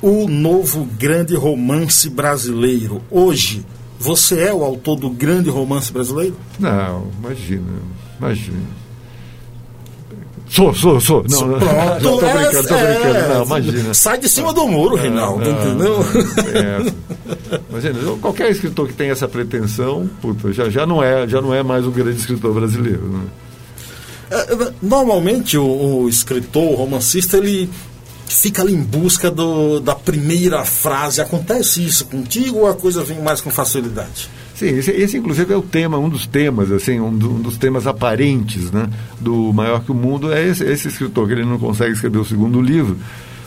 o 0.01 0.29
novo 0.29 0.85
grande 0.85 1.35
romance 1.35 2.09
brasileiro. 2.09 3.03
Hoje, 3.11 3.65
você 3.99 4.45
é 4.45 4.55
o 4.55 4.63
autor 4.63 4.97
do 4.97 5.11
grande 5.11 5.51
romance 5.51 5.93
brasileiro? 5.93 6.37
Não, 6.59 7.11
imagina, 7.19 7.73
imagina. 8.19 8.88
Sou, 10.49 10.75
sou, 10.75 11.01
sou. 11.01 11.25
Não, 11.29 11.47
não, 11.47 11.59
Pronto, 11.59 12.01
tô 12.03 12.17
brincando, 12.17 12.69
tô 12.69 12.75
brincando. 12.75 13.17
É, 13.17 13.29
não, 13.35 13.45
imagina. 13.45 13.95
Sai 13.95 14.19
de 14.19 14.29
cima 14.29 14.53
do 14.53 14.67
muro, 14.67 14.97
Reinaldo, 14.97 15.45
não, 15.45 15.61
entendeu? 15.61 16.05
É. 16.55 17.59
Imagina, 17.71 18.17
qualquer 18.21 18.51
escritor 18.51 18.89
que 18.89 18.95
tem 18.95 19.11
essa 19.11 19.29
pretensão, 19.29 20.09
puta, 20.21 20.53
já, 20.53 20.71
já, 20.71 20.87
não, 20.87 21.03
é, 21.03 21.29
já 21.29 21.41
não 21.41 21.55
é 21.55 21.63
mais 21.63 21.87
o 21.87 21.91
grande 21.91 22.19
escritor 22.19 22.55
brasileiro. 22.55 23.03
Né? 23.09 23.21
É, 24.31 24.73
normalmente 24.83 25.57
o, 25.57 25.65
o, 26.03 26.09
escritor, 26.09 26.63
o 26.63 26.75
romancista, 26.75 27.37
ele 27.37 27.69
fica 28.27 28.63
ali 28.63 28.75
em 28.75 28.83
busca 28.83 29.31
do, 29.31 29.81
da 29.81 29.95
primeira 29.95 30.65
frase. 30.65 31.21
Acontece 31.21 31.85
isso 31.85 32.07
contigo 32.07 32.61
ou 32.61 32.69
a 32.69 32.75
coisa 32.75 33.03
vem 33.03 33.21
mais 33.21 33.41
com 33.41 33.51
facilidade? 33.51 34.31
Sim, 34.59 34.77
esse, 34.77 34.91
esse, 34.91 35.17
inclusive 35.17 35.55
é 35.55 35.57
o 35.57 35.63
tema, 35.63 35.99
um 35.99 36.09
dos 36.09 36.27
temas, 36.27 36.73
assim, 36.73 36.99
um, 36.99 37.17
do, 37.17 37.31
um, 37.31 37.41
dos 37.41 37.57
temas 37.57 37.87
aparentes, 37.87 38.73
né, 38.73 38.91
do 39.21 39.53
Maior 39.53 39.85
que 39.85 39.93
o 39.93 39.95
Mundo 39.95 40.33
é 40.33 40.45
esse, 40.49 40.65
esse, 40.65 40.89
escritor 40.89 41.29
que 41.29 41.35
ele 41.35 41.45
não 41.45 41.61
consegue 41.61 41.93
escrever 41.93 42.19
o 42.19 42.25
segundo 42.25 42.61
livro, 42.61 42.97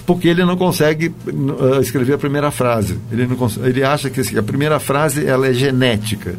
porque 0.06 0.30
ele 0.30 0.46
não 0.46 0.56
consegue 0.56 1.10
uh, 1.28 1.82
escrever 1.82 2.14
a 2.14 2.18
primeira 2.18 2.50
frase. 2.50 2.98
Ele 3.12 3.28
não 3.28 3.36
ele 3.62 3.84
acha 3.84 4.10
que 4.10 4.22
assim, 4.22 4.38
a 4.38 4.44
primeira 4.44 4.80
frase 4.80 5.26
ela 5.26 5.48
é 5.48 5.54
genética. 5.54 6.36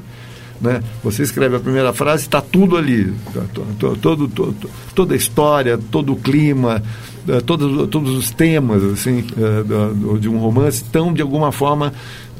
Né? 0.59 0.83
Você 1.05 1.23
escreve 1.23 1.57
a 1.57 1.61
primeira 1.61 1.93
frase, 1.93 2.23
está 2.23 2.41
tudo 2.41 2.79
ali, 2.79 3.13
tá, 3.35 3.43
todo, 3.53 3.99
todo, 3.99 4.29
todo, 4.29 4.71
toda 4.95 5.13
a 5.13 5.17
história, 5.19 5.77
todo 5.77 6.15
o 6.15 6.17
clima, 6.17 6.83
uh, 7.29 7.43
todos, 7.43 7.89
todos 7.91 8.17
os 8.17 8.31
temas 8.31 8.83
assim 8.85 9.23
uh, 9.37 10.19
de 10.19 10.31
um 10.31 10.39
romance 10.39 10.79
estão 10.79 11.13
de 11.13 11.21
alguma 11.21 11.53
forma 11.53 11.93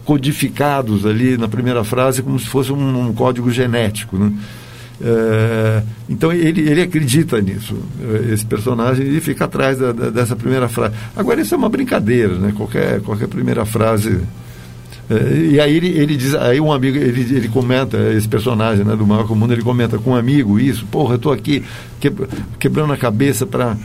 codificados 0.05 1.07
ali 1.07 1.37
na 1.37 1.49
primeira 1.49 1.85
frase 1.85 2.23
como 2.23 2.39
se 2.39 2.47
fosse 2.47 2.73
um, 2.73 3.09
um 3.09 3.13
código 3.13 3.51
genético. 3.51 4.17
Né? 4.17 4.33
É, 5.01 5.83
então 6.09 6.33
ele, 6.33 6.61
ele 6.61 6.83
acredita 6.83 7.41
nisso, 7.41 7.77
esse 8.31 8.47
personagem, 8.47 9.07
e 9.09 9.21
fica 9.21 9.47
atrás 9.47 9.79
da, 9.79 9.93
da, 9.93 10.11
dessa 10.11 10.37
primeira 10.37 10.69
frase. 10.69 10.95
Agora, 11.17 11.41
isso 11.41 11.55
é 11.55 11.59
uma 11.59 11.69
brincadeira, 11.69 12.37
né? 12.37 12.53
qualquer, 12.57 13.01
qualquer 13.01 13.27
primeira 13.27 13.65
frase. 13.65 14.21
É, 15.11 15.39
e 15.51 15.61
aí 15.61 15.77
ele, 15.77 15.89
ele 15.89 16.17
diz, 16.17 16.35
aí 16.35 16.61
um 16.61 16.73
amigo, 16.73 16.97
ele, 16.97 17.37
ele 17.37 17.49
comenta, 17.49 17.99
esse 18.13 18.29
personagem 18.29 18.85
né, 18.85 18.95
do 18.95 19.05
Maior 19.05 19.27
Comum, 19.27 19.51
ele 19.51 19.63
comenta 19.63 19.99
com 19.99 20.11
um 20.13 20.17
amigo 20.17 20.61
isso, 20.61 20.87
porra, 20.87 21.15
eu 21.15 21.17
estou 21.17 21.33
aqui 21.33 21.65
quebrando 22.59 22.93
a 22.93 22.97
cabeça 22.97 23.45
para 23.45 23.77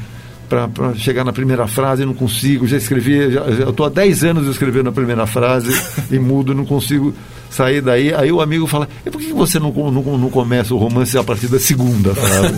para 0.48 0.96
chegar 0.96 1.24
na 1.24 1.34
primeira 1.34 1.68
frase, 1.68 2.06
não 2.06 2.14
consigo, 2.14 2.66
já 2.68 2.78
escrevi, 2.78 3.32
já, 3.32 3.52
já, 3.52 3.64
eu 3.64 3.70
estou 3.72 3.86
há 3.86 3.90
10 3.90 4.24
anos 4.24 4.48
escrevendo 4.48 4.90
a 4.90 4.92
primeira 4.92 5.28
frase 5.28 5.70
e 6.10 6.18
mudo, 6.18 6.56
não 6.56 6.66
consigo 6.66 7.14
sair 7.50 7.82
daí. 7.82 8.14
Aí 8.14 8.32
o 8.32 8.42
amigo 8.42 8.66
fala, 8.68 8.88
e 9.06 9.10
por 9.10 9.22
que 9.22 9.34
você 9.34 9.60
não, 9.60 9.72
não, 9.72 10.18
não 10.18 10.30
começa 10.30 10.74
o 10.74 10.78
romance 10.78 11.18
a 11.18 11.24
partir 11.24 11.48
da 11.48 11.60
segunda 11.60 12.16
frase? 12.16 12.56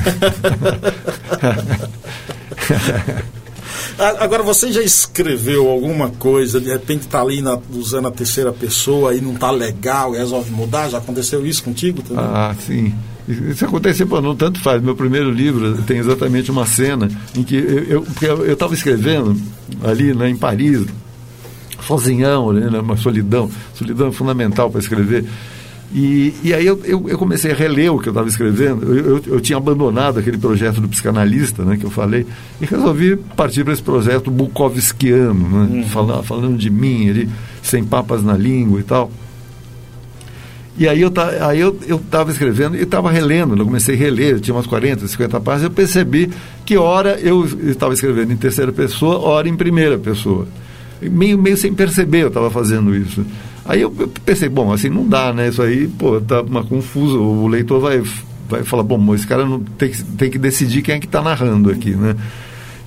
Agora, 4.19 4.43
você 4.43 4.71
já 4.71 4.81
escreveu 4.81 5.69
alguma 5.69 6.09
coisa, 6.09 6.61
de 6.61 6.69
repente 6.69 7.01
está 7.01 7.21
ali 7.21 7.41
na, 7.41 7.59
usando 7.73 8.07
a 8.07 8.11
terceira 8.11 8.53
pessoa 8.53 9.13
e 9.13 9.19
não 9.19 9.33
está 9.33 9.51
legal, 9.51 10.13
resolve 10.13 10.51
mudar? 10.51 10.87
Já 10.87 10.99
aconteceu 10.99 11.45
isso 11.45 11.63
contigo 11.63 12.01
também? 12.01 12.23
Ah, 12.23 12.55
sim. 12.65 12.93
Isso 13.29 13.63
aconteceu, 13.63 14.07
pô, 14.07 14.19
não 14.21 14.35
tanto 14.35 14.59
faz. 14.59 14.81
Meu 14.81 14.95
primeiro 14.95 15.29
livro 15.29 15.79
tem 15.83 15.99
exatamente 15.99 16.49
uma 16.49 16.65
cena 16.65 17.07
em 17.35 17.43
que 17.43 17.55
eu 17.55 18.03
estava 18.51 18.73
escrevendo 18.73 19.39
ali 19.83 20.15
né, 20.15 20.29
em 20.29 20.35
Paris, 20.35 20.83
sozinhão, 21.85 22.51
né, 22.51 22.79
uma 22.79 22.97
solidão. 22.97 23.49
Solidão 23.75 24.07
é 24.07 24.11
fundamental 24.11 24.71
para 24.71 24.79
escrever. 24.79 25.25
E, 25.93 26.33
e 26.43 26.53
aí 26.53 26.65
eu, 26.65 26.79
eu, 26.83 27.09
eu, 27.09 27.17
comecei 27.17 27.51
a 27.51 27.55
reler 27.55 27.91
o 27.91 27.99
que 27.99 28.09
eu 28.09 28.11
estava 28.11 28.27
escrevendo. 28.27 28.95
Eu, 28.95 29.05
eu, 29.05 29.23
eu, 29.25 29.39
tinha 29.39 29.57
abandonado 29.57 30.19
aquele 30.19 30.37
projeto 30.37 30.81
do 30.81 30.87
psicanalista, 30.87 31.63
né, 31.63 31.77
que 31.77 31.85
eu 31.85 31.89
falei, 31.89 32.25
e 32.61 32.65
resolvi 32.65 33.15
partir 33.15 33.63
para 33.63 33.73
esse 33.73 33.81
projeto 33.81 34.29
bukovskiano, 34.29 35.33
né, 35.33 35.81
uhum. 35.81 35.87
falando, 35.87 36.23
falando 36.23 36.57
de 36.57 36.69
mim, 36.69 37.09
ali, 37.09 37.29
sem 37.61 37.83
papas 37.83 38.23
na 38.23 38.37
língua 38.37 38.79
e 38.79 38.83
tal. 38.83 39.11
E 40.79 40.87
aí 40.87 41.01
eu 41.01 41.11
aí 41.45 41.59
eu 41.59 41.77
estava 41.91 42.31
escrevendo 42.31 42.77
e 42.77 42.83
estava 42.83 43.11
relendo, 43.11 43.53
eu 43.57 43.65
comecei 43.65 43.95
a 43.95 43.97
reler, 43.97 44.39
tinha 44.39 44.55
umas 44.55 44.65
40, 44.65 45.05
50 45.05 45.37
páginas, 45.41 45.63
eu 45.63 45.71
percebi 45.71 46.29
que 46.65 46.77
hora 46.77 47.19
eu 47.19 47.45
estava 47.69 47.93
escrevendo 47.93 48.31
em 48.31 48.37
terceira 48.37 48.71
pessoa, 48.71 49.19
hora 49.19 49.49
em 49.49 49.57
primeira 49.57 49.97
pessoa. 49.97 50.47
Meio, 51.01 51.37
meio 51.37 51.57
sem 51.57 51.73
perceber 51.73 52.23
eu 52.23 52.27
estava 52.29 52.49
fazendo 52.49 52.95
isso. 52.95 53.25
Aí 53.65 53.81
eu 53.81 53.91
pensei, 54.25 54.47
bom, 54.47 54.71
assim 54.71 54.87
não 54.87 55.05
dá, 55.05 55.33
né? 55.33 55.49
Isso 55.49 55.61
aí, 55.61 55.85
pô, 55.85 56.21
tá 56.21 56.41
uma 56.41 56.63
confusa. 56.63 57.17
O 57.17 57.45
leitor 57.45 57.81
vai, 57.81 58.01
vai 58.47 58.63
falar, 58.63 58.83
bom, 58.83 59.13
esse 59.13 59.27
cara 59.27 59.45
não 59.45 59.59
tem, 59.59 59.89
que, 59.89 60.01
tem 60.01 60.31
que 60.31 60.37
decidir 60.37 60.81
quem 60.81 60.95
é 60.95 60.99
que 60.99 61.07
está 61.07 61.21
narrando 61.21 61.69
aqui, 61.69 61.91
né? 61.91 62.15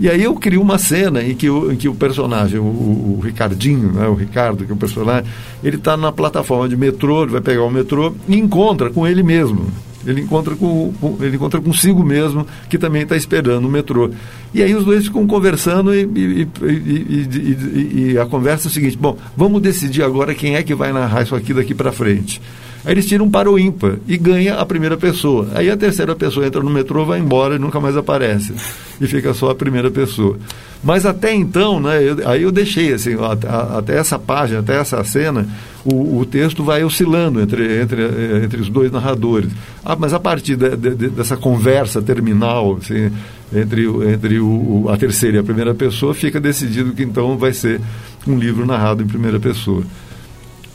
E 0.03 0.11
aí 0.11 0.25
eu 0.25 0.35
crio 0.35 0.61
uma 0.61 0.79
cena 0.79 1.23
em 1.23 1.33
que 1.33 1.49
o, 1.49 1.71
em 1.71 1.77
que 1.77 1.89
o 1.89 1.95
personagem, 1.95 2.59
o, 2.59 2.65
o 2.65 3.21
Ricardinho, 3.23 3.93
né, 3.93 4.09
o 4.09 4.15
Ricardo, 4.15 4.65
que 4.65 4.73
é 4.73 4.75
o 4.75 4.77
personagem, 4.77 5.31
ele 5.63 5.77
está 5.77 5.97
na 5.97 6.11
plataforma 6.11 6.69
de 6.69 6.77
metrô, 6.77 7.23
ele 7.23 7.31
vai 7.31 7.41
pegar 7.41 7.63
o 7.63 7.71
metrô 7.71 8.13
e 8.29 8.37
encontra 8.37 8.91
com 8.91 9.07
ele 9.07 9.23
mesmo. 9.23 9.69
Ele 10.05 10.23
encontra, 10.23 10.57
com, 10.57 10.93
ele 11.21 11.37
encontra 11.37 11.61
consigo 11.61 12.03
mesmo, 12.03 12.45
que 12.69 12.77
também 12.77 13.03
está 13.03 13.15
esperando 13.15 13.65
o 13.67 13.71
metrô. 13.71 14.11
E 14.53 14.61
aí 14.61 14.75
os 14.75 14.85
dois 14.85 15.05
ficam 15.05 15.25
conversando 15.25 15.95
e, 15.95 16.01
e, 16.03 16.49
e, 16.67 18.11
e, 18.11 18.19
a 18.19 18.27
conversa 18.27 18.67
é 18.67 18.71
o 18.71 18.73
seguinte: 18.73 18.99
bom, 18.99 19.17
vamos 19.37 19.63
decidir 19.63 20.03
agora 20.03 20.35
quem 20.35 20.57
é 20.57 20.65
que 20.65 20.75
vai 20.75 20.93
narrar 20.93 21.23
isso 21.23 21.37
aqui 21.37 21.55
daqui 21.55 21.77
para 21.77 21.93
frente. 21.93 22.43
Aí 22.85 22.93
eles 22.93 23.07
tiram 23.07 23.31
para 23.31 23.51
o 23.51 23.59
ímpar 23.59 23.97
e 24.09 24.17
ganha 24.17 24.57
a 24.57 24.67
primeira 24.67 24.97
pessoa. 24.97 25.49
Aí 25.55 25.71
a 25.71 25.77
terceira 25.77 26.17
pessoa 26.17 26.47
entra 26.47 26.61
no 26.61 26.71
metrô, 26.71 27.05
vai 27.05 27.21
embora 27.21 27.55
e 27.55 27.59
nunca 27.59 27.79
mais 27.79 27.97
aparece. 27.97 28.53
E 29.01 29.07
fica 29.07 29.33
só 29.33 29.51
a 29.51 29.55
primeira 29.55 29.91
pessoa. 29.91 30.37
Mas 30.83 31.07
até 31.07 31.33
então, 31.33 31.79
né, 31.79 32.03
eu, 32.03 32.29
aí 32.29 32.43
eu 32.43 32.51
deixei, 32.51 32.93
assim, 32.93 33.15
a, 33.15 33.79
até 33.79 33.97
essa 33.97 34.19
página, 34.19 34.59
até 34.59 34.81
essa 34.81 35.03
cena, 35.05 35.47
o, 35.85 36.19
o, 36.19 36.27
texto 36.27 36.65
vai 36.65 36.83
oscilando 36.83 37.41
entre, 37.41 37.81
entre, 37.81 38.03
entre 38.45 38.61
os 38.61 38.69
dois 38.69 38.91
narradores. 38.91 39.53
Ah, 39.85 39.95
mas 39.95 40.13
a 40.13 40.19
partir 40.19 40.57
de, 40.57 40.77
de, 40.77 41.09
dessa 41.09 41.37
conversa 41.37 42.03
terminal, 42.03 42.79
assim, 42.83 43.13
entre, 43.55 43.87
entre 44.13 44.41
o, 44.41 44.87
a 44.89 44.97
terceira 44.97 45.37
e 45.37 45.41
a 45.41 45.45
primeira 45.45 45.73
pessoa, 45.73 46.15
fica 46.15 46.41
decidido 46.41 46.93
que 46.93 47.05
então 47.05 47.39
vai 47.39 47.53
ser 47.53 47.81
um 48.27 48.37
livro 48.37 48.67
narrado 48.67 49.05
em 49.05 49.07
primeira 49.07 49.39
pessoa. 49.39 49.85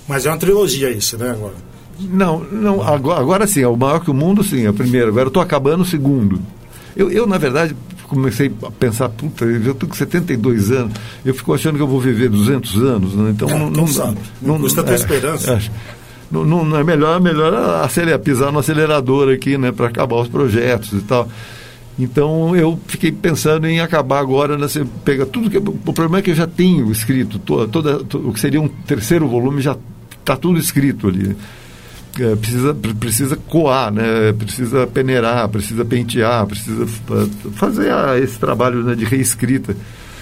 Mas 0.07 0.25
é 0.25 0.29
uma 0.29 0.37
trilogia 0.37 0.89
isso, 0.89 1.17
né, 1.17 1.31
agora? 1.31 1.66
Não, 1.99 2.39
não 2.43 2.81
agora, 2.81 3.19
agora 3.19 3.47
sim, 3.47 3.61
é 3.61 3.67
o 3.67 3.75
maior 3.75 3.99
que 3.99 4.11
o 4.11 4.13
mundo, 4.13 4.43
sim, 4.43 4.65
é 4.65 4.69
o 4.69 4.73
primeiro. 4.73 5.09
Agora 5.09 5.25
eu 5.25 5.29
estou 5.29 5.41
acabando 5.41 5.81
o 5.81 5.85
segundo. 5.85 6.39
Eu, 6.95 7.11
eu, 7.11 7.27
na 7.27 7.37
verdade, 7.37 7.75
comecei 8.07 8.51
a 8.63 8.71
pensar, 8.71 9.09
puta, 9.09 9.45
eu 9.45 9.71
estou 9.71 9.87
com 9.87 9.95
72 9.95 10.71
anos, 10.71 10.93
eu 11.23 11.33
fico 11.33 11.53
achando 11.53 11.75
que 11.75 11.81
eu 11.81 11.87
vou 11.87 11.99
viver 11.99 12.29
200 12.29 12.77
anos, 12.77 13.13
né? 13.13 13.31
Então 13.31 13.47
não, 13.49 13.69
não, 13.69 13.85
não, 13.85 14.15
não, 14.41 14.59
custa 14.59 14.83
ter 14.83 14.93
é, 14.93 14.95
esperança. 14.95 15.53
É, 15.53 15.61
não, 16.31 16.43
não, 16.43 16.77
é 16.77 16.83
melhor, 16.83 17.17
é 17.17 17.19
melhor 17.19 17.53
acelerar, 17.83 18.19
pisar 18.19 18.51
no 18.51 18.59
acelerador 18.59 19.31
aqui, 19.31 19.57
né, 19.57 19.71
para 19.71 19.87
acabar 19.87 20.15
os 20.17 20.27
projetos 20.27 20.93
e 20.93 21.01
tal. 21.01 21.27
Então 21.99 22.55
eu 22.55 22.79
fiquei 22.87 23.11
pensando 23.11 23.67
em 23.67 23.79
acabar 23.79 24.19
agora, 24.19 24.57
né, 24.57 24.67
você 24.67 24.85
pega 25.03 25.25
tudo 25.25 25.49
que. 25.49 25.57
O 25.57 25.93
problema 25.93 26.19
é 26.19 26.21
que 26.21 26.31
eu 26.31 26.35
já 26.35 26.47
tenho 26.47 26.91
escrito, 26.91 27.39
toda, 27.39 27.67
toda, 27.67 28.17
o 28.17 28.33
que 28.33 28.39
seria 28.39 28.61
um 28.61 28.67
terceiro 28.67 29.27
volume 29.27 29.61
já 29.61 29.75
está 30.19 30.35
tudo 30.35 30.59
escrito 30.59 31.07
ali. 31.07 31.35
É, 32.19 32.35
precisa, 32.35 32.73
precisa 32.73 33.35
coar, 33.35 33.91
né? 33.91 34.33
precisa 34.33 34.87
peneirar, 34.87 35.47
precisa 35.49 35.85
pentear, 35.85 36.45
precisa 36.45 36.85
fazer 37.53 37.91
esse 38.21 38.37
trabalho 38.39 38.83
né, 38.83 38.95
de 38.95 39.05
reescrita. 39.05 39.75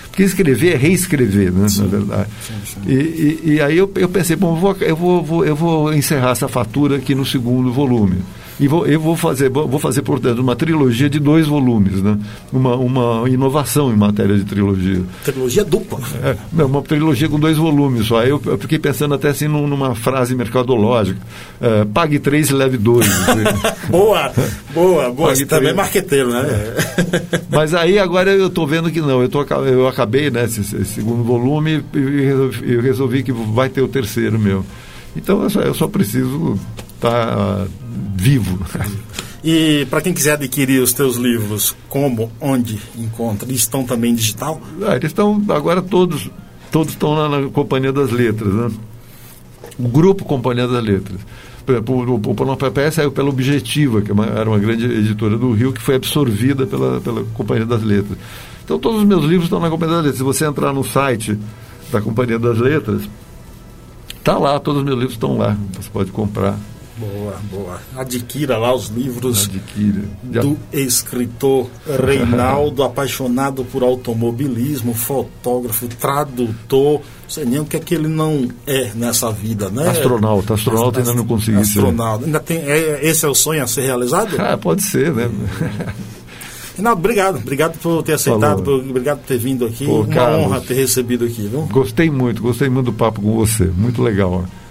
Porque 0.09 0.23
escrever 0.23 0.73
é 0.73 0.77
reescrever, 0.77 1.51
né, 1.51 1.67
sim, 1.67 1.81
na 1.81 1.87
verdade. 1.87 2.29
Sim, 2.41 2.53
sim. 2.65 2.79
E, 2.87 2.93
e, 2.93 3.53
e, 3.55 3.61
aí 3.61 3.77
eu, 3.77 3.91
eu 3.95 4.07
pensei, 4.07 4.35
bom, 4.35 4.55
eu 4.55 4.59
vou, 4.61 4.77
eu, 4.79 5.23
vou, 5.23 5.45
eu 5.45 5.55
vou 5.55 5.93
encerrar 5.93 6.31
essa 6.31 6.47
fatura 6.47 6.95
aqui 6.97 7.13
no 7.13 7.25
segundo 7.25 7.71
volume. 7.71 8.17
E 8.59 8.67
vou, 8.67 8.87
eu 8.87 8.99
vou 8.99 9.17
fazer, 9.17 9.49
vou 9.49 9.79
fazer, 9.79 10.01
portanto, 10.01 10.39
uma 10.39 10.55
trilogia 10.55 11.09
de 11.09 11.19
dois 11.19 11.45
volumes, 11.45 12.01
né? 12.01 12.17
uma, 12.53 12.75
uma 12.75 13.29
inovação 13.29 13.91
em 13.91 13.97
matéria 13.97 14.37
de 14.37 14.45
trilogia. 14.45 15.01
Trilogia 15.25 15.65
dupla? 15.65 15.99
É, 16.23 16.63
uma 16.63 16.81
trilogia 16.81 17.27
com 17.27 17.37
dois 17.37 17.57
volumes 17.57 18.07
só. 18.07 18.21
Aí 18.21 18.29
eu, 18.29 18.41
eu 18.45 18.57
fiquei 18.57 18.79
pensando 18.79 19.13
até 19.13 19.29
assim 19.29 19.47
numa 19.47 19.93
frase 19.93 20.33
mercadológica. 20.35 21.19
É, 21.59 21.83
pague 21.85 22.17
três 22.17 22.49
e 22.49 22.53
leve 22.53 22.77
dois. 22.77 23.05
boa, 23.89 24.31
boa, 24.73 25.11
boa. 25.11 25.29
Pague 25.29 25.39
Você 25.39 25.45
também 25.45 25.69
é 25.69 25.73
marqueteiro, 25.73 26.31
né? 26.31 26.45
É. 26.47 27.41
Mas 27.49 27.73
aí 27.73 27.99
agora 27.99 28.31
eu 28.31 28.47
estou 28.47 28.65
vendo 28.65 28.89
que 28.89 29.01
não. 29.01 29.21
Eu, 29.21 29.27
tô, 29.27 29.43
eu 29.43 29.87
acabei 29.87 30.29
né, 30.29 30.45
esse, 30.45 30.61
esse 30.61 30.85
segundo 30.85 31.23
volume 31.23 31.83
e 31.93 32.21
resolvi, 32.21 32.73
eu 32.73 32.81
resolvi 32.81 33.23
que 33.23 33.31
vai 33.31 33.67
ter 33.67 33.81
o 33.81 33.87
terceiro 33.87 34.39
meu. 34.39 34.65
Então 35.15 35.43
eu 35.43 35.49
só, 35.49 35.61
eu 35.61 35.73
só 35.73 35.87
preciso 35.87 36.57
estar 36.95 37.09
tá, 37.09 37.67
vivo. 38.15 38.59
E 39.43 39.85
para 39.89 40.01
quem 40.01 40.13
quiser 40.13 40.33
adquirir 40.33 40.81
os 40.81 40.91
teus 40.91 41.17
livros, 41.17 41.75
como, 41.87 42.31
onde 42.41 42.79
encontra? 42.97 43.47
Eles 43.47 43.61
estão 43.61 43.83
também 43.83 44.15
digital? 44.15 44.59
Ah, 44.81 44.95
eles 44.95 45.11
estão 45.11 45.43
agora 45.49 45.81
todos, 45.81 46.29
todos 46.71 46.93
estão 46.93 47.13
lá 47.13 47.29
na 47.29 47.49
Companhia 47.49 47.93
das 47.93 48.11
Letras, 48.11 48.53
né? 48.53 48.71
O 49.77 49.87
grupo 49.87 50.25
Companhia 50.25 50.67
das 50.67 50.83
Letras. 50.83 51.19
Por 51.65 51.73
exemplo, 51.73 51.95
o, 51.95 52.15
o, 52.15 52.85
o 52.87 52.91
saiu 52.91 53.11
pela 53.11 53.29
Objetiva, 53.29 54.01
que 54.01 54.11
é 54.11 54.15
era 54.39 54.49
uma 54.49 54.59
grande 54.59 54.85
editora 54.85 55.37
do 55.37 55.51
Rio, 55.51 55.73
que 55.73 55.81
foi 55.81 55.95
absorvida 55.95 56.65
pela, 56.65 57.01
pela 57.01 57.23
Companhia 57.33 57.65
das 57.65 57.83
Letras. 57.83 58.17
Então 58.63 58.79
todos 58.79 59.01
os 59.01 59.07
meus 59.07 59.23
livros 59.23 59.45
estão 59.45 59.59
na 59.59 59.69
Companhia 59.69 59.95
das 59.95 60.05
Letras. 60.05 60.17
Se 60.17 60.23
você 60.23 60.45
entrar 60.45 60.73
no 60.73 60.83
site 60.83 61.37
da 61.91 62.01
Companhia 62.01 62.39
das 62.39 62.57
Letras, 62.57 63.07
tá 64.23 64.37
lá, 64.37 64.59
todos 64.59 64.79
os 64.79 64.85
meus 64.85 64.97
livros 64.97 65.13
estão 65.13 65.37
lá. 65.37 65.55
Você 65.73 65.89
pode 65.89 66.11
comprar. 66.11 66.57
Boa, 66.97 67.35
boa. 67.51 67.81
Adquira 67.97 68.57
lá 68.57 68.73
os 68.73 68.87
livros 68.87 69.49
Adquira. 69.49 70.03
do 70.23 70.57
escritor 70.71 71.69
Reinaldo, 71.85 72.83
apaixonado 72.83 73.65
por 73.65 73.83
automobilismo, 73.83 74.93
fotógrafo, 74.93 75.87
tradutor. 75.89 77.01
Não 77.01 77.29
sei 77.29 77.43
nem 77.45 77.59
o 77.59 77.65
que 77.65 77.75
é 77.75 77.79
que 77.79 77.95
ele 77.95 78.07
não 78.07 78.47
é 78.65 78.91
nessa 78.95 79.29
vida, 79.31 79.69
né? 79.69 79.89
Astronauta. 79.89 80.53
Astronauta 80.53 80.99
ainda 80.99 81.13
não 81.13 81.25
consegui 81.25 81.57
Astronauta. 81.57 82.19
Ser. 82.19 82.25
Ainda 82.27 82.39
tem, 82.39 82.57
é, 82.59 83.05
esse 83.05 83.25
é 83.25 83.27
o 83.27 83.35
sonho 83.35 83.61
a 83.61 83.67
ser 83.67 83.81
realizado? 83.81 84.35
Ah, 84.39 84.57
pode 84.57 84.81
ser, 84.83 85.13
né? 85.13 85.29
Renato, 86.77 86.97
obrigado. 86.97 87.37
Obrigado 87.37 87.77
por 87.79 88.03
ter 88.03 88.13
aceitado, 88.13 88.61
por, 88.61 88.73
obrigado 88.73 89.19
por 89.19 89.27
ter 89.27 89.37
vindo 89.37 89.65
aqui. 89.65 89.85
Pô, 89.85 90.01
Uma 90.01 90.07
Carlos, 90.13 90.45
honra 90.45 90.61
ter 90.61 90.73
recebido 90.75 91.25
aqui, 91.25 91.47
viu? 91.47 91.61
Gostei 91.71 92.09
muito, 92.09 92.41
gostei 92.41 92.69
muito 92.69 92.87
do 92.87 92.93
papo 92.93 93.21
com 93.21 93.33
você. 93.33 93.65
Muito 93.65 94.01
legal. 94.03 94.45
Ó. 94.45 94.64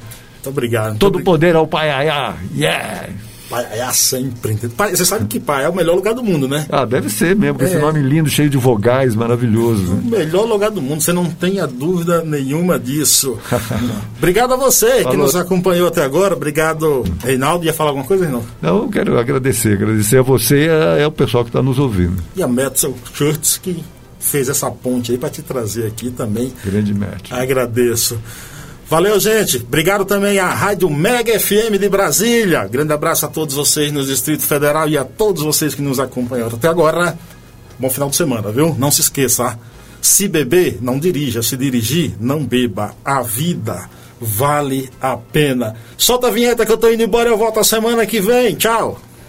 Muito 0.44 0.50
obrigado. 0.50 0.88
Muito 0.88 1.00
Todo 1.00 1.14
obrigado. 1.14 1.32
poder 1.32 1.56
ao 1.56 1.66
Pai 1.66 1.90
Ayá. 1.90 2.34
Yeah! 2.54 3.08
Paiaiá 3.48 3.92
sempre. 3.92 4.58
Você 4.90 5.04
sabe 5.04 5.26
que 5.26 5.38
Pai 5.38 5.64
é 5.64 5.68
o 5.68 5.74
melhor 5.74 5.94
lugar 5.94 6.14
do 6.14 6.24
mundo, 6.24 6.48
né? 6.48 6.66
Ah, 6.70 6.84
deve 6.84 7.10
ser 7.10 7.36
mesmo, 7.36 7.58
com 7.58 7.64
é. 7.64 7.68
esse 7.68 7.78
nome 7.78 8.00
lindo, 8.00 8.28
cheio 8.28 8.48
de 8.48 8.56
vogais, 8.56 9.14
maravilhoso. 9.14 9.92
O 9.92 10.04
melhor 10.04 10.44
lugar 10.46 10.70
do 10.70 10.80
mundo, 10.80 11.02
você 11.02 11.12
não 11.12 11.30
tenha 11.30 11.66
dúvida 11.66 12.22
nenhuma 12.22 12.78
disso. 12.78 13.38
Obrigado 14.18 14.54
a 14.54 14.56
você 14.56 15.02
Falou. 15.02 15.10
que 15.10 15.16
nos 15.18 15.36
acompanhou 15.36 15.88
até 15.88 16.02
agora. 16.02 16.34
Obrigado, 16.34 17.04
Reinaldo. 17.22 17.66
Ia 17.66 17.74
falar 17.74 17.90
alguma 17.90 18.06
coisa, 18.06 18.24
Reinaldo? 18.24 18.46
Não, 18.60 18.82
eu 18.84 18.88
quero 18.88 19.18
agradecer. 19.18 19.74
Agradecer 19.74 20.18
a 20.18 20.22
você 20.22 20.64
e 20.64 20.68
é, 20.68 21.02
é 21.02 21.06
o 21.06 21.12
pessoal 21.12 21.44
que 21.44 21.50
está 21.50 21.62
nos 21.62 21.78
ouvindo. 21.78 22.22
E 22.34 22.42
a 22.42 22.48
Metzel 22.48 22.94
Schurtz, 23.12 23.58
que 23.58 23.84
fez 24.18 24.48
essa 24.48 24.70
ponte 24.70 25.12
aí 25.12 25.18
para 25.18 25.28
te 25.28 25.42
trazer 25.42 25.86
aqui 25.86 26.10
também. 26.10 26.52
Grande 26.64 26.94
Matt. 26.94 27.30
Agradeço. 27.30 28.18
Valeu, 28.94 29.18
gente. 29.18 29.56
Obrigado 29.56 30.04
também 30.04 30.38
à 30.38 30.46
Rádio 30.54 30.88
Mega 30.88 31.36
FM 31.36 31.80
de 31.80 31.88
Brasília. 31.88 32.64
Grande 32.68 32.92
abraço 32.92 33.26
a 33.26 33.28
todos 33.28 33.56
vocês 33.56 33.90
no 33.90 34.04
Distrito 34.04 34.44
Federal 34.44 34.88
e 34.88 34.96
a 34.96 35.04
todos 35.04 35.42
vocês 35.42 35.74
que 35.74 35.82
nos 35.82 35.98
acompanharam 35.98 36.54
até 36.54 36.68
agora. 36.68 37.18
Bom 37.76 37.90
final 37.90 38.08
de 38.08 38.14
semana, 38.14 38.52
viu? 38.52 38.72
Não 38.78 38.92
se 38.92 39.00
esqueça. 39.00 39.58
Se 40.00 40.28
beber, 40.28 40.78
não 40.80 40.96
dirija. 40.96 41.42
Se 41.42 41.56
dirigir, 41.56 42.14
não 42.20 42.44
beba. 42.44 42.94
A 43.04 43.20
vida 43.20 43.90
vale 44.20 44.88
a 45.02 45.16
pena. 45.16 45.74
Solta 45.98 46.28
a 46.28 46.30
vinheta 46.30 46.64
que 46.64 46.70
eu 46.70 46.78
tô 46.78 46.88
indo 46.88 47.02
embora. 47.02 47.28
Eu 47.28 47.36
volto 47.36 47.58
a 47.58 47.64
semana 47.64 48.06
que 48.06 48.20
vem. 48.20 48.54
Tchau. 48.54 49.00